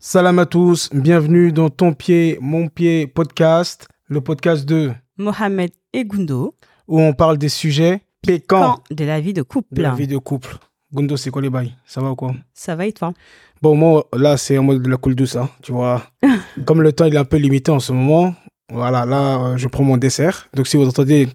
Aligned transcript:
Salam 0.00 0.38
à 0.38 0.46
tous, 0.46 0.90
bienvenue 0.92 1.50
dans 1.50 1.70
Ton 1.70 1.92
Pied, 1.92 2.38
Mon 2.40 2.68
Pied 2.68 3.08
podcast, 3.08 3.88
le 4.06 4.20
podcast 4.20 4.64
de 4.64 4.92
Mohamed 5.16 5.72
et 5.92 6.04
Gundo, 6.04 6.54
où 6.86 7.00
on 7.00 7.12
parle 7.12 7.36
des 7.36 7.48
sujets 7.48 8.02
pécants 8.22 8.78
de 8.92 9.04
la 9.04 9.20
vie 9.20 9.32
de 9.32 9.42
couple. 9.42 9.74
de 9.74 9.82
la 9.82 9.96
vie 9.96 10.06
de 10.06 10.16
couple. 10.16 10.56
Gundo, 10.94 11.16
c'est 11.16 11.30
quoi 11.30 11.42
les 11.42 11.50
bails? 11.50 11.74
Ça 11.84 12.00
va 12.00 12.12
ou 12.12 12.14
quoi? 12.14 12.32
Ça 12.54 12.76
va 12.76 12.86
et 12.86 12.92
toi? 12.92 13.12
Bon, 13.60 13.74
moi, 13.74 14.06
là, 14.12 14.36
c'est 14.36 14.56
en 14.56 14.62
mode 14.62 14.82
de 14.82 14.88
la 14.88 14.98
cool 14.98 15.16
douce, 15.16 15.34
hein, 15.34 15.50
tu 15.62 15.72
vois. 15.72 16.04
Comme 16.64 16.80
le 16.80 16.92
temps, 16.92 17.06
il 17.06 17.14
est 17.16 17.18
un 17.18 17.24
peu 17.24 17.36
limité 17.36 17.72
en 17.72 17.80
ce 17.80 17.92
moment, 17.92 18.36
voilà, 18.70 19.04
là, 19.04 19.40
euh, 19.40 19.56
je 19.56 19.66
prends 19.66 19.82
mon 19.82 19.96
dessert. 19.96 20.48
Donc, 20.54 20.68
si 20.68 20.76
vous 20.76 20.86
entendez, 20.86 21.28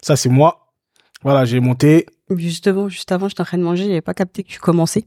ça, 0.00 0.14
c'est 0.14 0.28
moi. 0.28 0.72
Voilà, 1.22 1.44
j'ai 1.44 1.58
monté. 1.58 2.06
Justement, 2.30 2.88
juste 2.88 3.10
avant, 3.10 3.28
j'étais 3.28 3.40
en 3.40 3.46
train 3.46 3.58
de 3.58 3.64
manger, 3.64 3.86
j'avais 3.86 4.00
pas 4.00 4.14
capté 4.14 4.44
que 4.44 4.48
tu 4.48 4.60
commençais. 4.60 5.06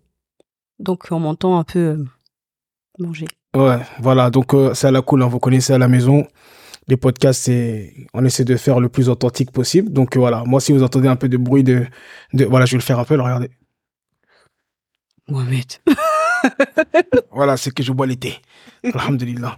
Donc, 0.80 1.06
on 1.12 1.20
m'entend 1.20 1.58
un 1.58 1.64
peu 1.64 1.80
euh, 1.80 2.06
manger. 3.00 3.28
Ouais, 3.56 3.80
voilà, 4.00 4.30
donc 4.30 4.54
euh, 4.54 4.74
c'est 4.74 4.88
à 4.88 4.92
la 4.92 5.02
cool, 5.02 5.24
hein, 5.24 5.28
vous 5.28 5.40
connaissez 5.40 5.74
à 5.74 5.78
la 5.78 5.88
maison. 5.88 6.28
Les 6.88 6.98
podcasts, 6.98 7.42
c'est, 7.44 7.94
on 8.14 8.24
essaie 8.26 8.46
de 8.46 8.56
faire 8.58 8.80
le 8.80 8.90
plus 8.90 9.10
authentique 9.10 9.52
possible. 9.52 9.92
Donc 9.92 10.16
euh, 10.16 10.20
voilà, 10.20 10.44
moi, 10.46 10.60
si 10.62 10.72
vous 10.72 10.84
entendez 10.84 11.08
un 11.08 11.16
peu 11.16 11.30
de 11.30 11.38
bruit 11.38 11.64
de, 11.64 11.88
de, 12.34 12.46
voilà, 12.46 12.66
je 12.66 12.72
vais 12.72 12.78
le 12.78 12.84
faire 12.84 13.00
un 13.00 13.06
peu, 13.06 13.16
là, 13.16 13.24
regardez. 13.24 13.50
Mohamed. 15.28 15.66
Voilà, 17.32 17.58
c'est 17.58 17.72
que 17.74 17.82
je 17.82 17.92
bois 17.92 18.06
l'été. 18.06 18.40
Alhamdulillah. 18.84 19.58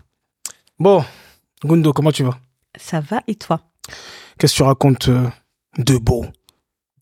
Bon, 0.80 1.04
Gundo, 1.64 1.92
comment 1.92 2.12
tu 2.14 2.24
vas? 2.24 2.38
Ça 2.78 3.02
va 3.02 3.22
et 3.28 3.36
toi? 3.36 3.60
Qu'est-ce 4.38 4.54
que 4.54 4.58
tu 4.58 4.64
racontes 4.64 5.10
euh, 5.10 5.28
de 5.78 5.98
beau? 5.98 6.26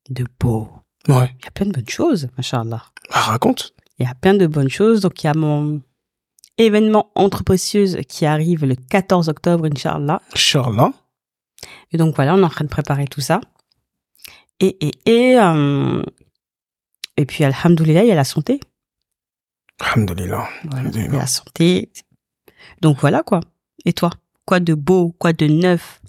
De 0.10 0.26
beau. 0.40 0.68
Ouais, 1.08 1.30
Il 1.40 1.46
y 1.46 1.48
a 1.48 1.52
plein 1.52 1.68
de 1.68 1.72
bonnes 1.74 1.88
choses, 1.90 2.28
machallah. 2.36 2.82
ah, 3.12 3.22
raconte. 3.22 3.74
Il 4.00 4.08
y 4.08 4.10
a 4.10 4.16
plein 4.16 4.34
de 4.34 4.48
bonnes 4.48 4.70
choses. 4.70 5.02
Donc, 5.02 5.24
il 5.24 5.28
y 5.28 5.30
a 5.30 5.34
mon 5.36 5.82
événement 6.58 7.12
entre 7.16 7.44
précieuses 7.44 8.00
qui 8.08 8.26
arrive 8.26 8.66
le 8.66 8.76
14 8.76 9.30
octobre, 9.30 9.66
Inch'Allah. 9.66 10.22
Inch'Allah. 10.34 10.92
Et 11.92 11.98
donc, 11.98 12.16
voilà, 12.16 12.36
on 12.36 12.40
est 12.40 12.44
en 12.44 12.50
train 12.50 12.66
de 12.66 12.70
préparer 12.70 13.08
tout 13.08 13.22
ça. 13.22 13.42
Et, 14.60 14.78
et, 14.86 14.94
et, 15.06 15.40
euh, 15.40 16.02
et 17.18 17.26
puis, 17.26 17.44
alhamdoulilah, 17.44 18.04
il 18.04 18.08
y 18.08 18.12
a 18.12 18.16
la 18.16 18.24
santé. 18.24 18.60
Voilà, 19.80 19.94
Alhamdulillah. 19.94 20.48
il 20.64 21.14
y 21.14 21.16
a 21.16 21.20
la 21.20 21.28
santé. 21.28 21.92
Donc, 22.82 22.98
voilà, 23.00 23.24
quoi. 23.24 23.42
Et 23.86 23.94
toi 23.94 24.10
Quoi 24.46 24.60
de 24.60 24.74
beau 24.74 25.14
Quoi 25.20 25.34
de 25.34 25.48
neuf? 25.48 26.02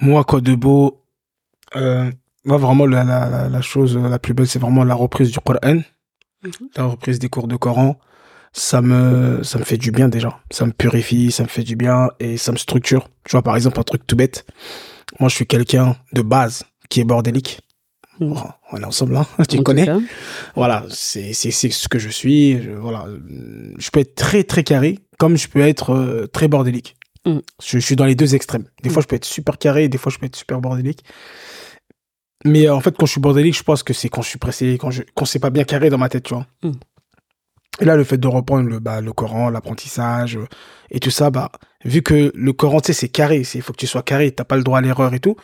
Moi, 0.00 0.24
quoi 0.24 0.40
de 0.40 0.54
beau 0.54 1.02
euh, 1.76 2.10
Moi, 2.44 2.56
vraiment, 2.56 2.86
la, 2.86 3.04
la, 3.48 3.60
chose 3.60 3.96
la 3.96 4.18
plus 4.18 4.32
belle, 4.34 4.46
c'est 4.46 4.58
vraiment 4.58 4.84
la 4.84 4.94
reprise 4.94 5.30
du 5.30 5.38
Coran. 5.40 5.80
la 6.76 6.84
reprise 6.84 7.18
des 7.18 7.28
cours 7.28 7.48
de 7.48 7.56
Coran, 7.56 7.98
ça 8.54 8.80
me, 8.80 9.42
ça 9.42 9.58
me 9.58 9.64
fait 9.64 9.76
du 9.76 9.90
bien 9.90 10.08
déjà. 10.08 10.38
Ça 10.50 10.64
me 10.64 10.72
purifie, 10.72 11.32
ça 11.32 11.42
me 11.42 11.48
fait 11.48 11.64
du 11.64 11.74
bien 11.74 12.08
et 12.20 12.36
ça 12.36 12.52
me 12.52 12.56
structure. 12.56 13.08
Tu 13.24 13.32
vois, 13.32 13.42
par 13.42 13.56
exemple, 13.56 13.78
un 13.80 13.82
truc 13.82 14.06
tout 14.06 14.16
bête. 14.16 14.46
Moi, 15.18 15.28
je 15.28 15.34
suis 15.34 15.46
quelqu'un 15.46 15.96
de 16.12 16.22
base 16.22 16.64
qui 16.88 17.00
est 17.00 17.04
bordélique. 17.04 17.60
Bon, 18.20 18.36
on 18.70 18.76
est 18.76 18.84
ensemble, 18.84 19.16
hein 19.16 19.26
tu 19.48 19.58
En 19.58 19.62
connais. 19.64 19.88
Voilà, 20.54 20.84
c'est 20.88 21.32
c'est 21.32 21.50
c'est 21.50 21.70
ce 21.70 21.88
que 21.88 21.98
je 21.98 22.08
suis. 22.08 22.62
Je, 22.62 22.70
voilà, 22.70 23.06
je 23.76 23.90
peux 23.90 23.98
être 23.98 24.14
très 24.14 24.44
très 24.44 24.62
carré, 24.62 25.00
comme 25.18 25.36
je 25.36 25.48
peux 25.48 25.60
être 25.60 25.90
euh, 25.90 26.28
très 26.28 26.46
bordélique. 26.46 26.96
Mhm. 27.26 27.42
Je, 27.60 27.78
je 27.80 27.84
suis 27.84 27.96
dans 27.96 28.04
les 28.04 28.14
deux 28.14 28.36
extrêmes. 28.36 28.66
Des 28.84 28.88
fois, 28.90 29.02
je 29.02 29.08
peux 29.08 29.16
être 29.16 29.24
super 29.24 29.58
carré, 29.58 29.88
des 29.88 29.98
fois, 29.98 30.12
je 30.12 30.18
peux 30.18 30.26
être 30.26 30.36
super 30.36 30.60
bordélique. 30.60 31.02
Mais 32.44 32.68
euh, 32.68 32.76
en 32.76 32.80
fait, 32.80 32.96
quand 32.96 33.06
je 33.06 33.12
suis 33.12 33.20
bordélique, 33.20 33.56
je 33.56 33.64
pense 33.64 33.82
que 33.82 33.92
c'est 33.92 34.08
quand 34.08 34.22
je 34.22 34.28
suis 34.28 34.38
pressé, 34.38 34.78
quand 34.80 34.92
je 34.92 35.02
quand 35.16 35.24
c'est 35.24 35.40
pas 35.40 35.50
bien 35.50 35.64
carré 35.64 35.90
dans 35.90 35.98
ma 35.98 36.08
tête, 36.08 36.22
tu 36.22 36.34
vois. 36.34 36.46
Et 37.80 37.84
là, 37.84 37.96
le 37.96 38.04
fait 38.04 38.18
de 38.18 38.28
reprendre 38.28 38.68
le, 38.68 38.78
bah, 38.78 39.00
le 39.00 39.12
Coran, 39.12 39.50
l'apprentissage 39.50 40.36
euh, 40.36 40.46
et 40.90 41.00
tout 41.00 41.10
ça, 41.10 41.30
bah, 41.30 41.50
vu 41.84 42.02
que 42.02 42.30
le 42.34 42.52
Coran, 42.52 42.80
tu 42.80 42.88
sais, 42.88 42.92
c'est 42.92 43.08
carré, 43.08 43.42
il 43.54 43.62
faut 43.62 43.72
que 43.72 43.78
tu 43.78 43.86
sois 43.86 44.02
carré, 44.02 44.30
t'as 44.30 44.44
pas 44.44 44.56
le 44.56 44.62
droit 44.62 44.78
à 44.78 44.80
l'erreur 44.80 45.12
et 45.12 45.20
tout, 45.20 45.36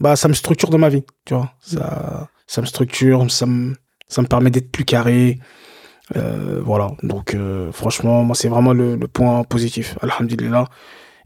bah, 0.00 0.16
ça 0.16 0.28
me 0.28 0.34
structure 0.34 0.70
dans 0.70 0.78
ma 0.78 0.88
vie, 0.88 1.04
tu 1.24 1.34
vois. 1.34 1.52
Ça, 1.60 2.28
ça 2.46 2.60
me 2.60 2.66
structure, 2.66 3.30
ça 3.30 3.46
me, 3.46 3.74
ça 4.08 4.22
me 4.22 4.26
permet 4.26 4.50
d'être 4.50 4.70
plus 4.70 4.84
carré. 4.84 5.38
Euh, 6.16 6.60
voilà. 6.64 6.90
Donc, 7.02 7.34
euh, 7.34 7.70
franchement, 7.72 8.24
moi, 8.24 8.34
c'est 8.34 8.48
vraiment 8.48 8.72
le, 8.72 8.96
le 8.96 9.08
point 9.08 9.44
positif. 9.44 9.96
Alhamdulillah. 10.02 10.66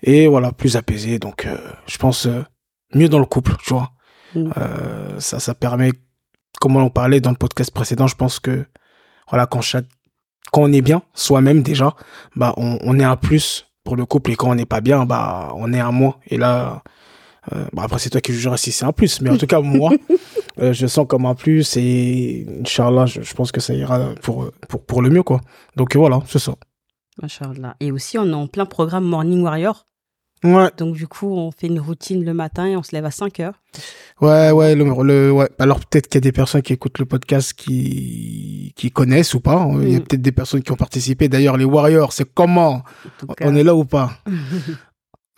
Et 0.02 0.26
voilà, 0.26 0.52
plus 0.52 0.76
apaisé. 0.76 1.18
Donc, 1.18 1.48
je 1.86 1.98
pense, 1.98 2.28
mieux 2.94 3.08
dans 3.08 3.18
le 3.18 3.26
couple, 3.26 3.56
tu 3.64 3.74
vois. 3.74 3.90
Mm. 4.34 4.50
Ça, 5.18 5.40
ça 5.40 5.54
permet, 5.54 5.90
comme 6.60 6.76
on 6.76 6.82
en 6.82 6.90
parlait 6.90 7.20
dans 7.20 7.30
le 7.30 7.36
podcast 7.36 7.72
précédent, 7.72 8.06
je 8.06 8.14
pense 8.14 8.38
que, 8.38 8.64
voilà, 9.28 9.46
quand 9.46 9.60
chaque, 9.60 9.86
quand 10.52 10.62
on 10.62 10.72
est 10.72 10.82
bien, 10.82 11.02
soi-même 11.14 11.62
déjà, 11.62 11.94
bah, 12.36 12.54
on, 12.56 12.78
on 12.82 12.98
est 12.98 13.04
un 13.04 13.16
plus 13.16 13.66
pour 13.84 13.96
le 13.96 14.04
couple 14.04 14.32
et 14.32 14.36
quand 14.36 14.50
on 14.50 14.54
n'est 14.54 14.66
pas 14.66 14.80
bien, 14.80 15.06
bah, 15.06 15.52
on 15.56 15.72
est 15.72 15.80
un 15.80 15.92
moins. 15.92 16.16
Et 16.26 16.36
là, 16.36 16.82
euh, 17.52 17.64
bah, 17.72 17.82
après, 17.84 17.98
c'est 17.98 18.10
toi 18.10 18.20
qui 18.20 18.32
jugeras 18.32 18.56
si 18.56 18.72
c'est 18.72 18.84
un 18.84 18.92
plus. 18.92 19.20
Mais 19.20 19.30
en 19.30 19.36
tout 19.36 19.46
cas, 19.46 19.60
moi, 19.60 19.90
euh, 20.60 20.72
je 20.72 20.86
sens 20.86 21.06
comme 21.08 21.26
un 21.26 21.34
plus 21.34 21.76
et, 21.76 22.46
Inch'Allah, 22.60 23.06
je, 23.06 23.22
je 23.22 23.34
pense 23.34 23.52
que 23.52 23.60
ça 23.60 23.74
ira 23.74 24.14
pour, 24.22 24.50
pour, 24.68 24.84
pour 24.84 25.02
le 25.02 25.10
mieux, 25.10 25.22
quoi. 25.22 25.40
Donc, 25.76 25.96
voilà, 25.96 26.20
c'est 26.26 26.38
ça. 26.38 26.54
Machallah. 27.22 27.76
Et 27.80 27.92
aussi, 27.92 28.18
on 28.18 28.26
est 28.26 28.34
en 28.34 28.46
plein 28.46 28.66
programme 28.66 29.04
Morning 29.04 29.42
Warrior. 29.42 29.86
Ouais, 30.44 30.70
Donc, 30.76 30.94
du 30.94 31.08
coup, 31.08 31.32
on 31.32 31.50
fait 31.50 31.66
une 31.66 31.80
routine 31.80 32.24
le 32.24 32.32
matin 32.32 32.66
et 32.66 32.76
on 32.76 32.82
se 32.82 32.92
lève 32.92 33.04
à 33.04 33.10
5 33.10 33.40
heures. 33.40 33.60
ouais, 34.20 34.50
ouais, 34.52 34.74
le, 34.76 34.84
le- 35.02 35.32
ouais. 35.32 35.48
Alors, 35.58 35.80
peut-être 35.80 36.06
qu'il 36.08 36.16
y 36.16 36.18
a 36.18 36.20
des 36.22 36.32
personnes 36.32 36.62
qui 36.62 36.72
écoutent 36.72 36.98
le 37.00 37.06
podcast 37.06 37.52
qui, 37.54 38.72
qui 38.76 38.90
connaissent 38.90 39.34
ou 39.34 39.40
pas. 39.40 39.66
Il 39.82 39.92
y 39.92 39.96
a 39.96 39.98
Mm. 39.98 40.02
peut-être 40.04 40.22
des 40.22 40.32
personnes 40.32 40.62
qui 40.62 40.70
ont 40.72 40.76
participé. 40.76 41.28
D'ailleurs, 41.28 41.56
les 41.56 41.64
Warriors, 41.64 42.12
c'est 42.12 42.32
comment? 42.32 42.82
On 43.40 43.56
est 43.56 43.64
là 43.64 43.74
ou 43.74 43.84
pas? 43.84 44.12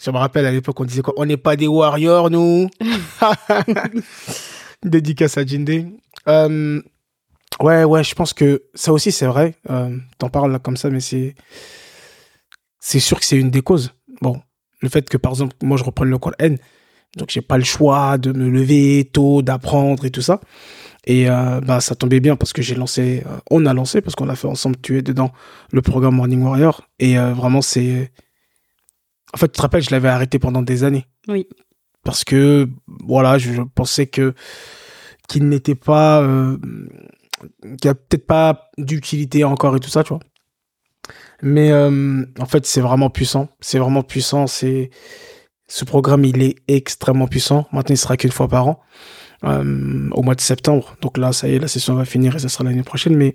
Je 0.02 0.10
me 0.10 0.16
rappelle 0.16 0.46
à 0.46 0.50
l'époque, 0.50 0.80
on 0.80 0.84
disait 0.86 1.02
quoi? 1.02 1.12
On 1.18 1.26
n'est 1.26 1.36
pas 1.36 1.56
des 1.56 1.66
warriors, 1.66 2.30
nous. 2.30 2.68
Dédicace 4.82 5.36
à 5.36 5.44
Jinde. 5.44 5.90
Euh, 6.26 6.80
ouais, 7.60 7.84
ouais, 7.84 8.02
je 8.02 8.14
pense 8.14 8.32
que 8.32 8.62
ça 8.74 8.92
aussi, 8.94 9.12
c'est 9.12 9.26
vrai. 9.26 9.56
Euh, 9.68 9.94
T'en 10.18 10.30
parles 10.30 10.52
là 10.52 10.58
comme 10.58 10.76
ça, 10.78 10.88
mais 10.90 11.00
c'est. 11.00 11.34
C'est 12.78 12.98
sûr 13.00 13.18
que 13.20 13.26
c'est 13.26 13.36
une 13.36 13.50
des 13.50 13.60
causes. 13.60 13.92
Bon, 14.22 14.40
le 14.80 14.88
fait 14.88 15.08
que, 15.08 15.16
par 15.16 15.32
exemple, 15.32 15.56
moi, 15.62 15.76
je 15.76 15.84
reprenne 15.84 16.08
le 16.08 16.18
Coran, 16.18 16.56
donc 17.16 17.30
j'ai 17.30 17.40
pas 17.40 17.58
le 17.58 17.64
choix 17.64 18.18
de 18.18 18.32
me 18.32 18.48
lever 18.48 19.08
tôt, 19.12 19.42
d'apprendre 19.42 20.04
et 20.04 20.10
tout 20.10 20.22
ça. 20.22 20.40
Et 21.06 21.28
euh, 21.30 21.60
bah, 21.60 21.80
ça 21.80 21.94
tombait 21.94 22.20
bien 22.20 22.36
parce 22.36 22.52
que 22.52 22.62
j'ai 22.62 22.74
lancé, 22.74 23.24
euh, 23.26 23.38
on 23.50 23.66
a 23.66 23.74
lancé, 23.74 24.00
parce 24.00 24.14
qu'on 24.14 24.28
a 24.28 24.36
fait 24.36 24.46
ensemble, 24.46 24.76
tu 24.82 24.98
es 24.98 25.02
dedans, 25.02 25.32
le 25.72 25.82
programme 25.82 26.16
Morning 26.16 26.42
Warrior. 26.42 26.86
Et 26.98 27.18
euh, 27.18 27.32
vraiment, 27.32 27.62
c'est. 27.62 28.12
En 29.34 29.38
fait, 29.38 29.48
tu 29.48 29.52
te 29.52 29.62
rappelles, 29.62 29.82
je 29.82 29.90
l'avais 29.90 30.08
arrêté 30.08 30.38
pendant 30.38 30.62
des 30.62 30.84
années. 30.84 31.06
Oui. 31.28 31.46
Parce 32.04 32.24
que, 32.24 32.68
voilà, 32.86 33.38
je, 33.38 33.52
je 33.52 33.62
pensais 33.62 34.06
que 34.06 34.34
qu'il 35.28 35.48
n'était 35.48 35.74
pas. 35.74 36.22
Qu'il 37.62 37.80
n'y 37.84 37.90
a 37.90 37.94
peut-être 37.94 38.26
pas 38.26 38.70
d'utilité 38.76 39.44
encore 39.44 39.76
et 39.76 39.80
tout 39.80 39.88
ça, 39.88 40.04
tu 40.04 40.10
vois. 40.10 40.20
Mais 41.42 41.70
euh, 41.70 42.24
en 42.38 42.46
fait, 42.46 42.66
c'est 42.66 42.80
vraiment 42.80 43.10
puissant. 43.10 43.48
C'est 43.60 43.78
vraiment 43.78 44.02
puissant. 44.02 44.46
C'est 44.46 44.90
ce 45.68 45.84
programme, 45.84 46.24
il 46.24 46.42
est 46.42 46.56
extrêmement 46.68 47.28
puissant. 47.28 47.66
Maintenant, 47.72 47.94
il 47.94 47.98
sera 47.98 48.16
qu'une 48.16 48.32
fois 48.32 48.48
par 48.48 48.68
an, 48.68 48.80
euh, 49.44 50.08
au 50.12 50.22
mois 50.22 50.34
de 50.34 50.40
septembre. 50.40 50.96
Donc 51.00 51.16
là, 51.16 51.32
ça 51.32 51.48
y 51.48 51.54
est, 51.54 51.58
la 51.58 51.68
session 51.68 51.94
va 51.94 52.04
finir 52.04 52.36
et 52.36 52.38
ça 52.38 52.48
sera 52.48 52.64
l'année 52.64 52.82
prochaine. 52.82 53.16
Mais 53.16 53.34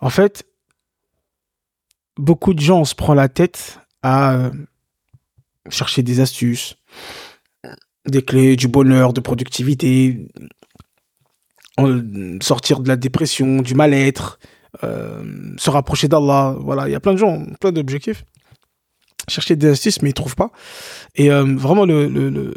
en 0.00 0.10
fait, 0.10 0.44
beaucoup 2.16 2.54
de 2.54 2.60
gens, 2.60 2.84
se 2.84 2.94
prend 2.94 3.14
la 3.14 3.28
tête 3.28 3.78
à 4.02 4.34
euh, 4.34 4.50
chercher 5.70 6.02
des 6.02 6.20
astuces, 6.20 6.76
des 8.06 8.22
clés 8.22 8.56
du 8.56 8.68
bonheur, 8.68 9.12
de 9.12 9.20
productivité, 9.20 10.28
sortir 12.40 12.80
de 12.80 12.88
la 12.88 12.96
dépression, 12.96 13.62
du 13.62 13.74
mal-être, 13.74 14.38
euh, 14.84 15.54
se 15.56 15.70
rapprocher 15.70 16.08
d'Allah. 16.08 16.56
Voilà, 16.60 16.88
il 16.88 16.92
y 16.92 16.94
a 16.94 17.00
plein 17.00 17.12
de 17.12 17.18
gens, 17.18 17.44
plein 17.60 17.72
d'objectifs. 17.72 18.24
Chercher 19.28 19.56
des 19.56 19.68
astuces, 19.68 20.02
mais 20.02 20.10
ils 20.10 20.14
trouvent 20.14 20.34
pas. 20.34 20.50
Et 21.14 21.30
euh, 21.30 21.44
vraiment, 21.44 21.84
le, 21.84 22.08
le, 22.08 22.28
le, 22.30 22.54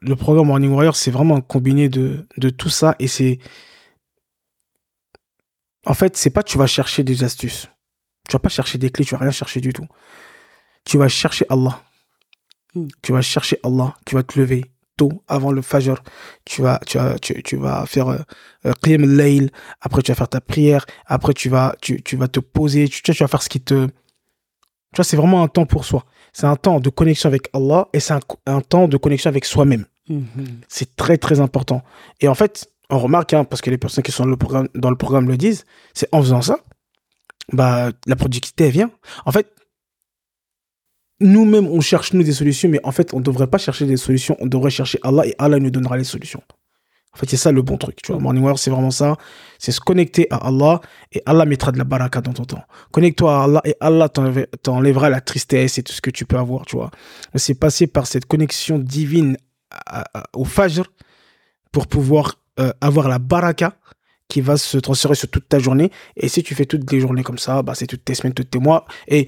le 0.00 0.16
programme 0.16 0.48
Morning 0.48 0.72
Warrior, 0.72 0.96
c'est 0.96 1.10
vraiment 1.10 1.36
un 1.36 1.40
combiné 1.40 1.88
de, 1.88 2.26
de 2.36 2.50
tout 2.50 2.70
ça. 2.70 2.96
Et 2.98 3.08
c'est. 3.08 3.38
En 5.86 5.94
fait, 5.94 6.16
c'est 6.16 6.30
pas 6.30 6.42
tu 6.42 6.58
vas 6.58 6.66
chercher 6.66 7.04
des 7.04 7.24
astuces. 7.24 7.68
Tu 8.28 8.32
vas 8.32 8.38
pas 8.38 8.48
chercher 8.48 8.78
des 8.78 8.90
clés, 8.90 9.04
tu 9.04 9.14
vas 9.14 9.20
rien 9.20 9.30
chercher 9.30 9.60
du 9.60 9.72
tout. 9.72 9.86
Tu 10.84 10.98
vas 10.98 11.08
chercher 11.08 11.46
Allah. 11.50 11.82
Mm. 12.74 12.88
Tu 13.02 13.12
vas 13.12 13.22
chercher 13.22 13.58
Allah. 13.62 13.94
Tu 14.06 14.14
vas 14.14 14.22
te 14.22 14.38
lever 14.38 14.73
tôt 14.96 15.22
avant 15.28 15.52
le 15.52 15.62
Fajr. 15.62 16.02
Tu 16.44 16.62
vas, 16.62 16.80
tu 16.86 16.98
vas, 16.98 17.18
tu, 17.18 17.42
tu 17.42 17.56
vas 17.56 17.86
faire 17.86 18.08
euh, 18.08 18.18
euh, 18.66 18.72
Qiyam 18.82 19.04
al-Layl. 19.04 19.50
Après, 19.80 20.02
tu 20.02 20.10
vas 20.10 20.16
faire 20.16 20.28
ta 20.28 20.40
prière. 20.40 20.86
Après, 21.06 21.34
tu 21.34 21.48
vas, 21.48 21.74
tu, 21.80 22.02
tu 22.02 22.16
vas 22.16 22.28
te 22.28 22.40
poser. 22.40 22.88
Tu, 22.88 23.12
vas 23.12 23.28
faire 23.28 23.42
ce 23.42 23.48
qui 23.48 23.60
te. 23.60 23.86
Tu 23.86 24.96
vois, 24.96 25.04
c'est 25.04 25.16
vraiment 25.16 25.42
un 25.42 25.48
temps 25.48 25.66
pour 25.66 25.84
soi. 25.84 26.04
C'est 26.32 26.46
un 26.46 26.56
temps 26.56 26.80
de 26.80 26.90
connexion 26.90 27.28
avec 27.28 27.48
Allah 27.52 27.88
et 27.92 28.00
c'est 28.00 28.14
un, 28.14 28.20
un 28.46 28.60
temps 28.60 28.88
de 28.88 28.96
connexion 28.96 29.28
avec 29.28 29.44
soi-même. 29.44 29.86
Mhm. 30.08 30.60
C'est 30.68 30.96
très, 30.96 31.16
très 31.18 31.40
important. 31.40 31.82
Et 32.20 32.28
en 32.28 32.34
fait, 32.34 32.68
on 32.90 32.98
remarque, 32.98 33.34
hein, 33.34 33.44
parce 33.44 33.62
que 33.62 33.70
les 33.70 33.78
personnes 33.78 34.04
qui 34.04 34.12
sont 34.12 34.24
dans 34.24 34.30
le 34.30 34.36
programme, 34.36 34.68
dans 34.74 34.90
le 34.90 34.96
programme 34.96 35.28
le 35.28 35.36
disent, 35.36 35.64
c'est 35.94 36.08
en 36.12 36.20
faisant 36.20 36.42
ça 36.42 36.58
bah, 37.52 37.90
la 38.06 38.16
productivité, 38.16 38.64
elle 38.66 38.72
vient. 38.72 38.90
En 39.26 39.32
fait, 39.32 39.52
nous-mêmes, 41.20 41.66
on 41.68 41.80
cherche, 41.80 42.12
nous, 42.12 42.22
des 42.22 42.32
solutions, 42.32 42.68
mais 42.68 42.80
en 42.84 42.92
fait, 42.92 43.14
on 43.14 43.18
ne 43.18 43.22
devrait 43.24 43.46
pas 43.46 43.58
chercher 43.58 43.86
des 43.86 43.96
solutions, 43.96 44.36
on 44.40 44.46
devrait 44.46 44.70
chercher 44.70 44.98
Allah 45.02 45.26
et 45.26 45.34
Allah 45.38 45.58
nous 45.58 45.70
donnera 45.70 45.96
les 45.96 46.04
solutions. 46.04 46.42
En 47.12 47.16
fait, 47.16 47.30
c'est 47.30 47.36
ça 47.36 47.52
le 47.52 47.62
bon 47.62 47.76
truc. 47.76 47.96
Tu 48.02 48.10
vois, 48.10 48.20
Morning 48.20 48.42
Warrior, 48.42 48.58
c'est 48.58 48.70
vraiment 48.70 48.90
ça. 48.90 49.16
C'est 49.60 49.70
se 49.70 49.78
connecter 49.80 50.26
à 50.32 50.48
Allah 50.48 50.80
et 51.12 51.22
Allah 51.26 51.44
mettra 51.44 51.70
de 51.70 51.78
la 51.78 51.84
baraka 51.84 52.20
dans 52.20 52.32
ton 52.32 52.44
temps. 52.44 52.62
Connecte-toi 52.90 53.40
à 53.40 53.44
Allah 53.44 53.60
et 53.64 53.76
Allah 53.78 54.08
t'enlève- 54.08 54.48
t'enlèvera 54.64 55.10
la 55.10 55.20
tristesse 55.20 55.78
et 55.78 55.84
tout 55.84 55.92
ce 55.92 56.00
que 56.00 56.10
tu 56.10 56.24
peux 56.26 56.36
avoir, 56.38 56.66
tu 56.66 56.74
vois. 56.74 56.90
C'est 57.36 57.54
passer 57.54 57.86
par 57.86 58.08
cette 58.08 58.26
connexion 58.26 58.80
divine 58.80 59.36
à- 59.70 60.04
à- 60.12 60.24
au 60.34 60.44
Fajr 60.44 60.82
pour 61.70 61.86
pouvoir 61.86 62.34
euh, 62.60 62.72
avoir 62.80 63.08
la 63.08 63.18
baraka 63.20 63.76
qui 64.28 64.40
va 64.40 64.56
se 64.56 64.78
transférer 64.78 65.14
sur 65.14 65.28
toute 65.28 65.48
ta 65.48 65.58
journée. 65.60 65.90
Et 66.16 66.28
si 66.28 66.42
tu 66.42 66.54
fais 66.56 66.66
toutes 66.66 66.90
les 66.90 66.98
journées 67.00 67.22
comme 67.22 67.38
ça, 67.38 67.62
bah, 67.62 67.74
c'est 67.76 67.86
toutes 67.86 68.04
tes 68.04 68.14
semaines, 68.14 68.34
tous 68.34 68.44
tes 68.44 68.58
mois. 68.58 68.86
Et 69.06 69.26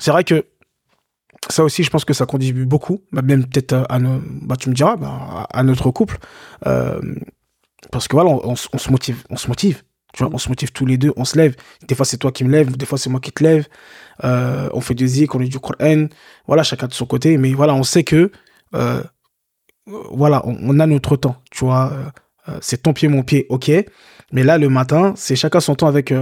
c'est 0.00 0.10
vrai 0.10 0.24
que 0.24 0.46
ça 1.50 1.64
aussi, 1.64 1.82
je 1.82 1.90
pense 1.90 2.04
que 2.04 2.14
ça 2.14 2.26
contribue 2.26 2.66
beaucoup, 2.66 3.02
bah, 3.12 3.22
même 3.22 3.44
peut-être 3.46 3.72
à, 3.88 3.98
bah, 3.98 4.56
tu 4.56 4.68
me 4.70 4.74
diras, 4.74 4.96
bah, 4.96 5.46
à 5.52 5.62
notre 5.62 5.90
couple. 5.90 6.18
Euh, 6.66 7.00
parce 7.92 8.08
que 8.08 8.16
voilà, 8.16 8.30
on, 8.30 8.56
se- 8.56 8.90
motive, 8.90 9.24
on 9.30 9.36
se 9.36 9.48
motive. 9.48 9.82
Tu 10.12 10.22
vois, 10.22 10.32
on 10.32 10.38
se 10.38 10.48
motive 10.48 10.70
tous 10.72 10.86
les 10.86 10.96
deux, 10.96 11.12
on 11.16 11.24
se 11.24 11.36
lève. 11.36 11.56
Des 11.88 11.94
fois, 11.96 12.06
c'est 12.06 12.18
toi 12.18 12.30
qui 12.30 12.44
me 12.44 12.50
lèves, 12.50 12.76
des 12.76 12.86
fois, 12.86 12.98
c'est 12.98 13.10
moi 13.10 13.20
qui 13.20 13.32
te 13.32 13.42
lève. 13.42 13.66
Euh, 14.22 14.68
on 14.72 14.80
fait 14.80 14.94
des 14.94 15.06
zik, 15.08 15.34
on 15.34 15.38
lit 15.40 15.48
du 15.48 15.58
Coran. 15.58 16.06
Voilà, 16.46 16.62
chacun 16.62 16.86
de 16.86 16.92
son 16.94 17.04
côté. 17.06 17.36
Mais 17.36 17.52
voilà, 17.52 17.74
on 17.74 17.82
sait 17.82 18.04
que, 18.04 18.30
euh, 18.74 19.02
voilà, 19.86 20.46
on, 20.46 20.56
on 20.60 20.78
a 20.80 20.86
notre 20.86 21.16
temps. 21.16 21.36
Tu 21.50 21.64
vois, 21.64 21.92
c'est 22.60 22.82
ton 22.82 22.92
pied, 22.92 23.08
mon 23.08 23.22
pied, 23.22 23.46
ok. 23.48 23.70
Mais 24.32 24.42
là, 24.44 24.56
le 24.58 24.68
matin, 24.68 25.14
c'est 25.16 25.36
chacun 25.36 25.60
son 25.60 25.74
temps 25.74 25.88
avec 25.88 26.12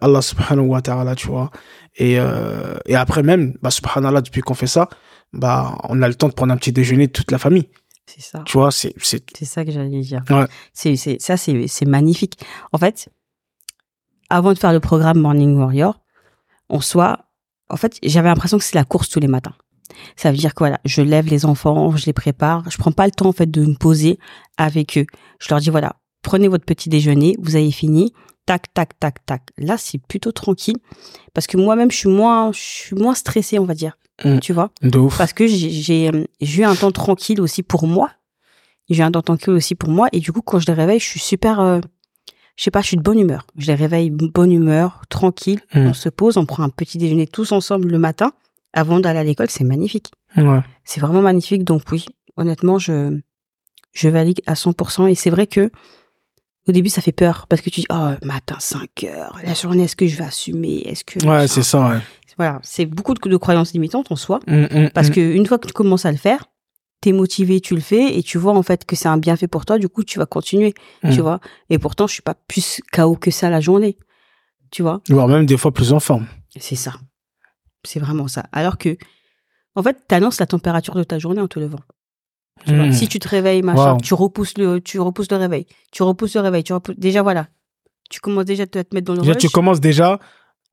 Allah 0.00 0.22
subhanahu 0.22 0.66
wa 0.66 0.82
ta'ala, 0.82 1.14
tu 1.14 1.26
vois. 1.26 1.50
Et, 1.96 2.18
euh, 2.18 2.76
et 2.86 2.96
après 2.96 3.22
même, 3.22 3.54
bah, 3.62 3.70
subhanallah, 3.70 4.20
depuis 4.20 4.40
qu'on 4.40 4.54
fait 4.54 4.66
ça, 4.66 4.88
bah, 5.32 5.76
on 5.88 6.02
a 6.02 6.08
le 6.08 6.14
temps 6.14 6.28
de 6.28 6.34
prendre 6.34 6.52
un 6.52 6.56
petit 6.56 6.72
déjeuner 6.72 7.06
de 7.06 7.12
toute 7.12 7.30
la 7.30 7.38
famille. 7.38 7.68
C'est 8.06 8.22
ça. 8.22 8.42
Tu 8.44 8.58
vois, 8.58 8.70
c'est, 8.70 8.94
c'est, 8.98 9.44
ça 9.44 9.64
que 9.64 9.70
j'allais 9.70 10.00
dire. 10.00 10.22
Ouais. 10.30 10.46
C'est, 10.72 10.96
c'est, 10.96 11.20
ça, 11.20 11.36
c'est, 11.36 11.66
c'est 11.68 11.86
magnifique. 11.86 12.38
En 12.72 12.78
fait, 12.78 13.08
avant 14.28 14.52
de 14.52 14.58
faire 14.58 14.72
le 14.72 14.80
programme 14.80 15.20
Morning 15.20 15.56
Warrior, 15.56 16.00
on 16.68 16.80
soit, 16.80 17.26
en 17.68 17.76
fait, 17.76 17.98
j'avais 18.02 18.28
l'impression 18.28 18.58
que 18.58 18.64
c'est 18.64 18.74
la 18.74 18.84
course 18.84 19.08
tous 19.08 19.20
les 19.20 19.28
matins. 19.28 19.54
Ça 20.16 20.30
veut 20.30 20.38
dire 20.38 20.54
que 20.54 20.60
voilà, 20.60 20.80
je 20.84 21.02
lève 21.02 21.26
les 21.26 21.44
enfants, 21.44 21.94
je 21.96 22.06
les 22.06 22.12
prépare, 22.12 22.68
je 22.70 22.78
prends 22.78 22.92
pas 22.92 23.04
le 23.04 23.12
temps 23.12 23.28
en 23.28 23.32
fait 23.32 23.50
de 23.50 23.64
me 23.64 23.74
poser 23.74 24.18
avec 24.56 24.96
eux. 24.96 25.06
Je 25.38 25.48
leur 25.50 25.60
dis 25.60 25.70
voilà, 25.70 25.96
prenez 26.22 26.48
votre 26.48 26.64
petit 26.64 26.88
déjeuner, 26.88 27.36
vous 27.40 27.56
avez 27.56 27.70
fini, 27.70 28.12
tac 28.46 28.72
tac 28.74 28.98
tac 28.98 29.24
tac. 29.26 29.42
Là, 29.58 29.76
c'est 29.78 29.98
plutôt 29.98 30.32
tranquille 30.32 30.76
parce 31.34 31.46
que 31.46 31.56
moi-même 31.56 31.90
je 31.90 31.96
suis 31.96 32.08
moins 32.08 32.52
je 32.52 32.58
suis 32.60 32.96
moins 32.96 33.14
stressée, 33.14 33.58
on 33.58 33.64
va 33.64 33.74
dire. 33.74 33.96
Mm. 34.24 34.38
Tu 34.40 34.52
vois? 34.52 34.70
De 34.82 34.98
ouf. 34.98 35.16
parce 35.18 35.32
que 35.32 35.46
j'ai 35.46 36.08
euh, 36.08 36.24
j'ai 36.40 36.62
eu 36.62 36.64
un 36.64 36.74
temps 36.74 36.92
tranquille 36.92 37.40
aussi 37.40 37.62
pour 37.62 37.86
moi. 37.86 38.10
J'ai 38.90 39.00
eu 39.02 39.04
un 39.06 39.10
temps 39.12 39.22
tranquille 39.22 39.54
aussi 39.54 39.74
pour 39.74 39.88
moi 39.88 40.08
et 40.12 40.20
du 40.20 40.32
coup 40.32 40.42
quand 40.42 40.58
je 40.58 40.66
les 40.66 40.72
réveille, 40.74 40.98
je 41.00 41.06
suis 41.08 41.20
super 41.20 41.60
euh, 41.60 41.80
je 42.56 42.64
sais 42.64 42.70
pas, 42.70 42.82
je 42.82 42.88
suis 42.88 42.96
de 42.98 43.02
bonne 43.02 43.18
humeur. 43.18 43.46
Je 43.56 43.66
les 43.68 43.74
réveille 43.74 44.10
bonne 44.10 44.52
humeur, 44.52 45.02
tranquille, 45.08 45.60
Mm. 45.74 45.86
on 45.86 45.94
se 45.94 46.08
pose, 46.10 46.36
on 46.36 46.44
prend 46.46 46.62
un 46.62 46.68
petit 46.68 46.98
déjeuner 46.98 47.26
tous 47.26 47.52
ensemble 47.52 47.88
le 47.88 47.98
matin 47.98 48.32
avant 48.74 49.00
d'aller 49.00 49.18
à 49.20 49.24
l'école, 49.24 49.48
c'est 49.50 49.64
magnifique. 49.64 50.10
Ouais. 50.36 50.60
C'est 50.84 51.00
vraiment 51.00 51.22
magnifique 51.22 51.64
donc 51.64 51.82
oui, 51.90 52.04
honnêtement, 52.36 52.78
je 52.78 53.18
je 53.92 54.08
valide 54.08 54.40
à 54.46 54.54
100% 54.54 55.08
et 55.10 55.14
c'est 55.14 55.28
vrai 55.30 55.46
que 55.46 55.70
au 56.68 56.72
début, 56.72 56.88
ça 56.88 57.02
fait 57.02 57.12
peur 57.12 57.46
parce 57.48 57.60
que 57.60 57.70
tu 57.70 57.80
dis, 57.80 57.86
oh, 57.90 58.10
matin, 58.22 58.56
5 58.58 59.04
heures, 59.04 59.38
la 59.44 59.54
journée, 59.54 59.84
est-ce 59.84 59.96
que 59.96 60.06
je 60.06 60.16
vais 60.16 60.24
assumer? 60.24 60.82
Est-ce 60.86 61.04
que. 61.04 61.24
Ouais, 61.26 61.48
c'est 61.48 61.62
ça, 61.62 61.88
ouais. 61.88 61.98
Voilà. 62.36 62.60
C'est 62.62 62.86
beaucoup 62.86 63.14
de, 63.14 63.28
de 63.28 63.36
croyances 63.36 63.72
limitantes 63.72 64.10
en 64.10 64.16
soi. 64.16 64.40
Mm, 64.46 64.62
mm, 64.62 64.90
Parce 64.94 65.08
mm. 65.08 65.12
que 65.12 65.20
une 65.20 65.46
fois 65.46 65.58
que 65.58 65.66
tu 65.66 65.72
commences 65.72 66.06
à 66.06 66.12
le 66.12 66.18
faire, 66.18 66.44
t'es 67.00 67.12
motivé, 67.12 67.60
tu 67.60 67.74
le 67.74 67.80
fais 67.80 68.16
et 68.16 68.22
tu 68.22 68.38
vois 68.38 68.56
en 68.56 68.62
fait 68.62 68.84
que 68.84 68.96
c'est 68.96 69.08
un 69.08 69.18
bienfait 69.18 69.48
pour 69.48 69.66
toi. 69.66 69.78
Du 69.78 69.88
coup, 69.88 70.04
tu 70.04 70.18
vas 70.18 70.26
continuer, 70.26 70.72
tu 71.02 71.20
vois? 71.20 71.40
Et 71.68 71.78
pourtant, 71.78 72.06
je 72.06 72.14
suis 72.14 72.22
pas 72.22 72.34
plus 72.34 72.80
KO 72.92 73.16
que 73.16 73.30
ça 73.30 73.50
la 73.50 73.60
journée, 73.60 73.98
tu 74.70 74.82
vois? 74.82 75.00
Voire 75.08 75.28
même 75.28 75.44
des 75.44 75.56
fois 75.56 75.72
plus 75.72 75.92
en 75.92 76.00
forme. 76.00 76.26
C'est 76.56 76.76
ça. 76.76 76.94
C'est 77.84 77.98
vraiment 77.98 78.28
ça. 78.28 78.44
Alors 78.52 78.78
que, 78.78 78.96
en 79.74 79.82
fait, 79.82 79.98
t'annonces 80.06 80.38
la 80.38 80.46
température 80.46 80.94
de 80.94 81.02
ta 81.02 81.18
journée 81.18 81.40
en 81.40 81.48
te 81.48 81.58
levant. 81.58 81.80
Tu 82.66 82.74
vois. 82.76 82.86
Mm. 82.86 82.92
Si 82.92 83.08
tu 83.08 83.18
te 83.18 83.28
réveilles, 83.28 83.62
machin, 83.62 83.94
Wow. 83.94 84.00
tu 84.00 84.14
repousses 84.14 84.56
le, 84.58 84.80
tu 84.80 85.00
repousses 85.00 85.30
le 85.30 85.36
réveil, 85.36 85.66
tu 85.90 86.02
repousses 86.02 86.34
le 86.34 86.40
réveil, 86.42 86.62
tu 86.62 86.72
repousses. 86.72 86.96
Déjà 86.98 87.22
voilà, 87.22 87.48
tu 88.10 88.20
commences 88.20 88.44
déjà 88.44 88.64
à 88.64 88.66
te 88.66 88.80
te 88.80 88.94
mettre 88.94 89.06
dans 89.06 89.14
le 89.14 89.20
Déjà, 89.20 89.32
rush. 89.32 89.40
tu 89.42 89.48
commences 89.48 89.80
déjà 89.80 90.18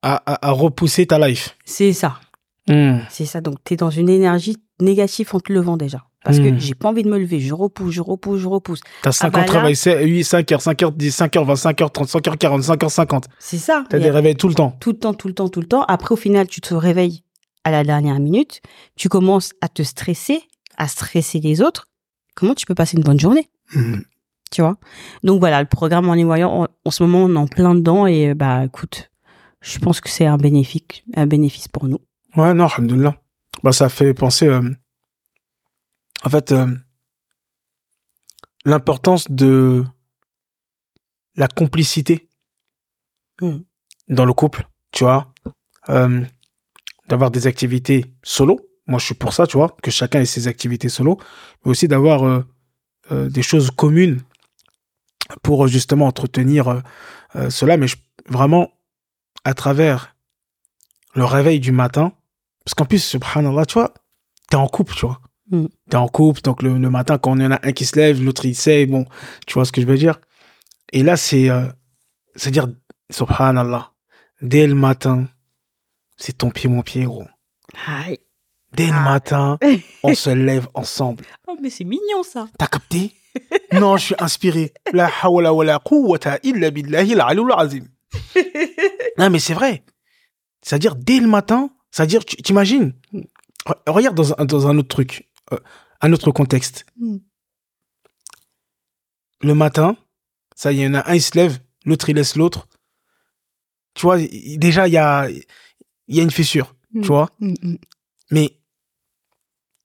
à, 0.02 0.22
à, 0.26 0.48
à 0.50 0.52
repousser 0.52 1.06
ta 1.08 1.18
life. 1.28 1.56
C'est 1.66 1.94
ça. 1.94 2.20
Mm. 2.68 3.00
C'est 3.10 3.26
ça. 3.26 3.42
Donc, 3.42 3.56
tu 3.66 3.74
es 3.74 3.78
dans 3.78 3.90
une 3.90 4.10
énergie 4.10 4.58
négative 4.80 5.30
en 5.34 5.40
te 5.40 5.52
levant 5.52 5.78
déjà. 5.78 6.04
Parce 6.24 6.38
que 6.40 6.52
Mm. 6.52 6.60
j'ai 6.60 6.76
pas 6.76 6.90
envie 6.90 7.02
de 7.04 7.10
me 7.10 7.18
lever. 7.18 7.40
Je 7.40 7.54
repousse, 7.54 7.94
je 7.94 8.02
repousse, 8.02 8.40
je 8.42 8.48
repousse. 8.48 8.82
T'as 9.02 9.14
5 9.14 9.32
bah 9.32 9.40
ans 9.40 9.42
de 9.42 9.48
là- 9.48 9.52
travail, 9.54 9.76
c'est 9.76 10.04
8, 10.06 10.24
5 10.26 10.52
heures, 10.52 10.62
5 10.62 10.84
heures 10.84 10.92
10, 10.92 11.12
5 11.16 11.36
heures 11.38 11.46
20, 11.46 11.56
5 11.56 11.82
heures 11.82 11.92
30, 11.92 12.10
5 12.10 12.28
heures 12.28 12.38
40, 12.38 12.62
5 12.64 12.84
heures 12.84 12.92
50. 12.92 13.26
C'est 13.40 13.58
ça. 13.58 13.86
T'as 13.90 14.00
des 14.00 14.12
réveils 14.12 14.36
tout 14.36 14.50
le 14.50 14.54
temps. 14.54 14.76
Tout 14.82 14.92
le 14.92 14.98
temps, 15.00 15.14
tout 15.14 15.30
le 15.30 15.34
temps, 15.34 15.48
tout 15.48 15.62
le 15.62 15.66
temps. 15.68 15.84
Après, 15.88 16.12
au 16.12 16.18
final, 16.18 16.48
tu 16.48 16.60
te 16.62 16.74
réveilles 16.74 17.24
à 17.64 17.72
la 17.72 17.84
dernière 17.86 18.20
minute. 18.20 18.62
Tu 18.98 19.08
commences 19.10 19.54
à 19.62 19.70
te 19.70 19.82
stresser, 19.82 20.42
à 20.80 20.88
stresser 20.88 21.40
les 21.40 21.62
autres. 21.62 21.88
Comment 22.36 22.56
tu 22.56 22.66
peux 22.66 22.76
passer 22.76 22.98
une 22.98 23.04
bonne 23.04 23.20
journée 23.20 23.50
Mm. 23.76 24.00
Tu 24.52 24.64
vois? 24.64 24.78
Donc 25.24 25.40
voilà, 25.40 25.62
le 25.62 25.68
programme 25.68 26.10
en 26.10 26.16
voyant, 26.26 26.68
en, 26.84 26.90
ce 26.90 27.04
moment, 27.04 27.26
on 27.26 27.36
est 27.36 27.38
en 27.38 27.46
plein 27.46 27.76
dedans. 27.76 28.08
Et 28.08 28.30
euh, 28.30 28.34
bah, 28.34 28.66
écoute, 28.66 29.12
je 29.62 29.78
pense 29.78 30.02
que 30.02 30.10
c'est 30.10 30.26
un 30.26 30.38
bénéfice, 30.38 31.04
un 31.16 31.28
bénéfice 31.28 31.68
pour 31.68 31.86
nous. 31.86 32.00
Ouais, 32.36 32.56
non, 32.56 32.66
alhamdoulilah. 32.66 33.16
Bah, 33.62 33.72
ça 33.72 33.90
fait 33.90 34.16
penser, 34.16 34.48
euh, 34.48 34.68
en 36.24 36.30
fait, 36.32 36.52
euh, 36.52 36.66
l'importance 38.66 39.30
de 39.30 39.86
la 41.36 41.48
complicité 41.48 42.28
Mm. 43.42 43.60
dans 44.10 44.26
le 44.26 44.34
couple, 44.34 44.68
tu 44.92 45.04
vois, 45.04 45.34
euh, 45.90 46.26
d'avoir 47.08 47.32
des 47.32 47.48
activités 47.48 48.06
solo. 48.24 48.60
Moi, 48.90 49.00
je 49.00 49.06
suis 49.06 49.14
pour 49.16 49.34
ça, 49.34 49.46
tu 49.48 49.56
vois, 49.56 49.76
que 49.84 49.92
chacun 49.92 50.20
ait 50.20 50.26
ses 50.26 50.48
activités 50.48 50.90
solo, 50.90 51.20
mais 51.64 51.72
aussi 51.72 51.88
d'avoir 51.88 52.26
euh, 52.26 52.44
euh, 53.12 53.30
des 53.30 53.44
choses 53.44 53.70
communes 53.72 54.22
pour 55.44 55.66
euh, 55.66 55.68
justement 55.68 56.08
entretenir 56.08 56.82
euh, 57.36 57.50
cela, 57.52 57.78
mais 57.78 57.88
je- 57.88 57.98
vraiment 58.28 58.72
à 59.44 59.54
travers 59.54 60.16
le 61.16 61.24
réveil 61.24 61.60
du 61.60 61.72
matin, 61.72 62.14
parce 62.66 62.74
qu'en 62.74 62.86
plus, 62.86 63.04
subhanallah, 63.04 63.66
tu 63.68 63.76
vois, 63.76 63.94
t'es 64.50 64.56
en 64.58 64.68
couple, 64.68 64.96
tu 64.96 65.06
vois. 65.06 65.22
Mm. 65.52 65.66
T'es 65.90 65.98
en 65.98 66.08
couple, 66.08 66.42
donc 66.42 66.64
le, 66.64 66.78
le 66.78 66.90
matin, 66.90 67.18
quand 67.20 67.32
on 67.40 67.46
en 67.46 67.52
a 67.52 67.60
un 67.62 67.72
qui 67.72 67.86
se 67.86 67.96
lève, 67.96 68.22
l'autre 68.24 68.46
il 68.46 68.56
sait, 68.56 68.86
bon, 68.88 69.06
tu 69.46 69.54
vois 69.54 69.66
ce 69.66 69.72
que 69.72 69.82
je 69.82 69.88
veux 69.88 69.98
dire. 69.98 70.20
Et 70.94 71.04
là, 71.04 71.16
c'est, 71.16 71.50
c'est-à-dire, 72.36 72.68
subhanallah, 73.12 73.92
dès 74.42 74.66
le 74.66 74.74
matin, 74.76 75.28
c'est 76.18 76.40
ton 76.40 76.50
pied, 76.50 76.68
mon 76.70 76.82
pied, 76.82 77.04
gros. 77.06 77.28
Dès 78.74 78.88
le 78.88 78.94
Ah. 78.94 79.04
matin, 79.04 79.58
on 80.04 80.14
se 80.14 80.30
lève 80.30 80.68
ensemble. 80.74 81.26
Oh, 81.48 81.58
mais 81.62 81.70
c'est 81.70 81.84
mignon 81.84 82.24
ça. 82.24 82.48
T'as 82.58 82.68
capté? 82.68 83.14
Non, 83.74 83.98
je 83.98 84.06
suis 84.06 84.16
inspiré. 84.20 84.74
La 84.94 85.10
hawla 85.22 85.54
wa 85.54 85.64
la 85.66 85.80
quwwata 85.80 86.40
illa 86.44 86.72
billahi 86.72 87.16
azim. 87.58 87.88
Non, 89.18 89.30
mais 89.30 89.40
c'est 89.40 89.54
vrai. 89.54 89.84
C'est-à-dire, 90.62 90.96
dès 90.96 91.20
le 91.20 91.28
matin, 91.28 91.70
c'est-à-dire, 91.92 92.24
tu 92.26 92.36
t'imagines? 92.38 92.94
Re- 93.66 93.76
Regarde 93.88 94.16
dans 94.16 94.34
un, 94.40 94.46
dans 94.46 94.68
un 94.68 94.78
autre 94.78 94.88
truc, 94.88 95.30
euh, 95.54 95.58
un 96.02 96.12
autre 96.14 96.32
contexte. 96.32 96.86
Mm. 96.98 97.18
Le 99.42 99.54
matin, 99.56 99.96
ça, 100.56 100.72
y 100.72 100.86
en 100.86 100.94
a 100.96 101.10
un, 101.10 101.16
il 101.16 101.22
se 101.22 101.36
lève, 101.38 101.60
l'autre, 101.86 102.10
il 102.10 102.16
laisse 102.16 102.36
l'autre. 102.36 102.68
Tu 103.94 104.02
vois, 104.04 104.18
déjà, 104.58 104.88
il 104.88 104.94
y 104.94 104.98
a, 104.98 105.28
y 106.08 106.20
a 106.20 106.24
une 106.24 106.32
fissure, 106.32 106.76
Mm. 106.94 107.02
tu 107.02 107.08
vois. 107.08 107.30
Mm, 107.40 107.54
mm. 107.62 107.78
Mais 108.32 108.59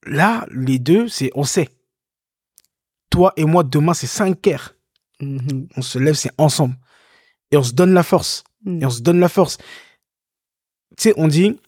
là, 0.06 0.46
les 0.50 0.78
deux, 0.78 1.08
c'est, 1.08 1.30
on 1.34 1.44
sait. 1.44 1.68
Toi 3.11 3.32
et 3.37 3.44
moi, 3.44 3.62
demain, 3.64 3.94
c'est 3.94 4.06
5 4.06 4.46
heures. 4.49 4.75
Mhm. 5.20 5.68
On 5.76 5.82
se 5.82 5.99
lève, 5.99 6.14
c'est 6.14 6.32
ensemble. 6.38 6.76
Et 7.50 7.56
on 7.56 7.62
se 7.62 7.73
donne 7.73 7.92
la 7.94 8.02
force. 8.02 8.42
Mm. 8.64 8.82
Et 8.82 8.87
on 8.87 8.90
se 8.90 9.00
donne 9.02 9.20
la 9.20 9.28
force. 9.28 9.58
Tu 10.96 11.02
sais, 11.11 11.14
on 11.16 11.28
dit, 11.28 11.58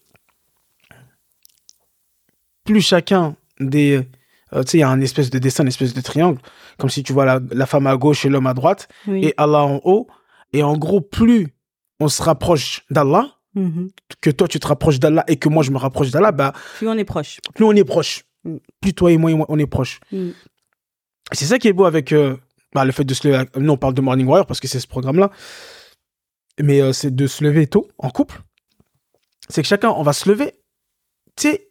plus 2.65 2.81
chacun 2.81 3.37
des... 3.61 4.07
euh, 4.53 4.63
tu 4.65 4.71
sais, 4.73 4.79
il 4.79 4.81
y 4.81 4.85
a 4.85 4.89
un 4.89 5.01
espèce 5.01 5.31
de 5.31 5.39
dessin, 5.39 5.63
une 5.63 5.69
espèce 5.69 5.95
de 5.95 6.01
triangle, 6.01 6.41
comme 6.79 6.91
si 6.91 7.03
tu 7.03 7.13
vois 7.13 7.25
la, 7.25 7.41
la 7.53 7.67
femme 7.67 7.87
à 7.87 7.97
gauche 7.97 8.25
et 8.25 8.29
l'homme 8.29 8.47
à 8.47 8.55
droite, 8.55 8.89
Oui. 9.07 9.25
et 9.27 9.35
Allah 9.37 9.63
en 9.65 9.81
haut. 9.85 10.09
Et 10.53 10.63
en 10.63 10.77
gros, 10.77 11.01
plus 11.01 11.49
on 12.01 12.09
se 12.09 12.23
rapproche 12.23 12.85
d'Allah, 12.91 13.33
Mhm. 13.55 13.89
que 14.21 14.29
toi 14.29 14.47
tu 14.49 14.61
te 14.61 14.67
rapproches 14.67 14.99
d'Allah 15.01 15.25
et 15.29 15.39
que 15.39 15.49
moi 15.49 15.63
je 15.63 15.71
me 15.71 15.79
rapproche 15.79 16.11
d'Allah, 16.11 16.31
bah, 16.31 16.53
Plus 16.77 16.89
on 16.89 16.99
est 16.99 17.05
proche. 17.07 17.41
plus 17.55 17.65
on 17.65 17.73
est 17.73 17.85
proche. 17.85 18.26
Mm. 18.47 18.57
Plus 18.81 18.95
toi 18.95 19.13
et 19.13 19.17
moi, 19.19 19.31
et 19.31 19.35
moi, 19.35 19.47
on 19.49 19.59
est 19.59 19.67
proche. 19.67 20.01
Mm. 20.13 20.31
C'est 21.33 21.47
ça 21.47 21.59
qui 21.59 21.69
est 21.69 21.73
beau 21.73 21.85
avec 21.85 22.13
euh, 22.13 22.37
bah, 22.73 22.85
le 22.85 22.93
fait 22.93 23.05
de 23.05 23.13
se 23.15 23.27
lever. 23.29 23.45
Nous, 23.57 23.73
on 23.73 23.77
parle 23.77 23.95
de 23.95 24.01
Morning 24.01 24.27
Warrior 24.27 24.47
parce 24.47 24.61
que 24.61 24.69
c'est 24.69 24.81
ce 24.81 24.87
programme-là. 24.87 25.31
mais 26.63 26.81
euh, 26.81 26.93
c'est 26.93 27.15
de 27.15 27.27
se 27.27 27.43
lever 27.45 27.67
tôt 27.67 27.89
en 27.99 28.11
couple. 28.11 28.41
C'est 29.49 29.63
que 29.63 29.69
chacun, 29.69 29.91
on 29.91 30.03
va 30.03 30.13
se 30.13 30.29
lever. 30.29 30.53
Tu 31.37 31.49
sais, 31.49 31.69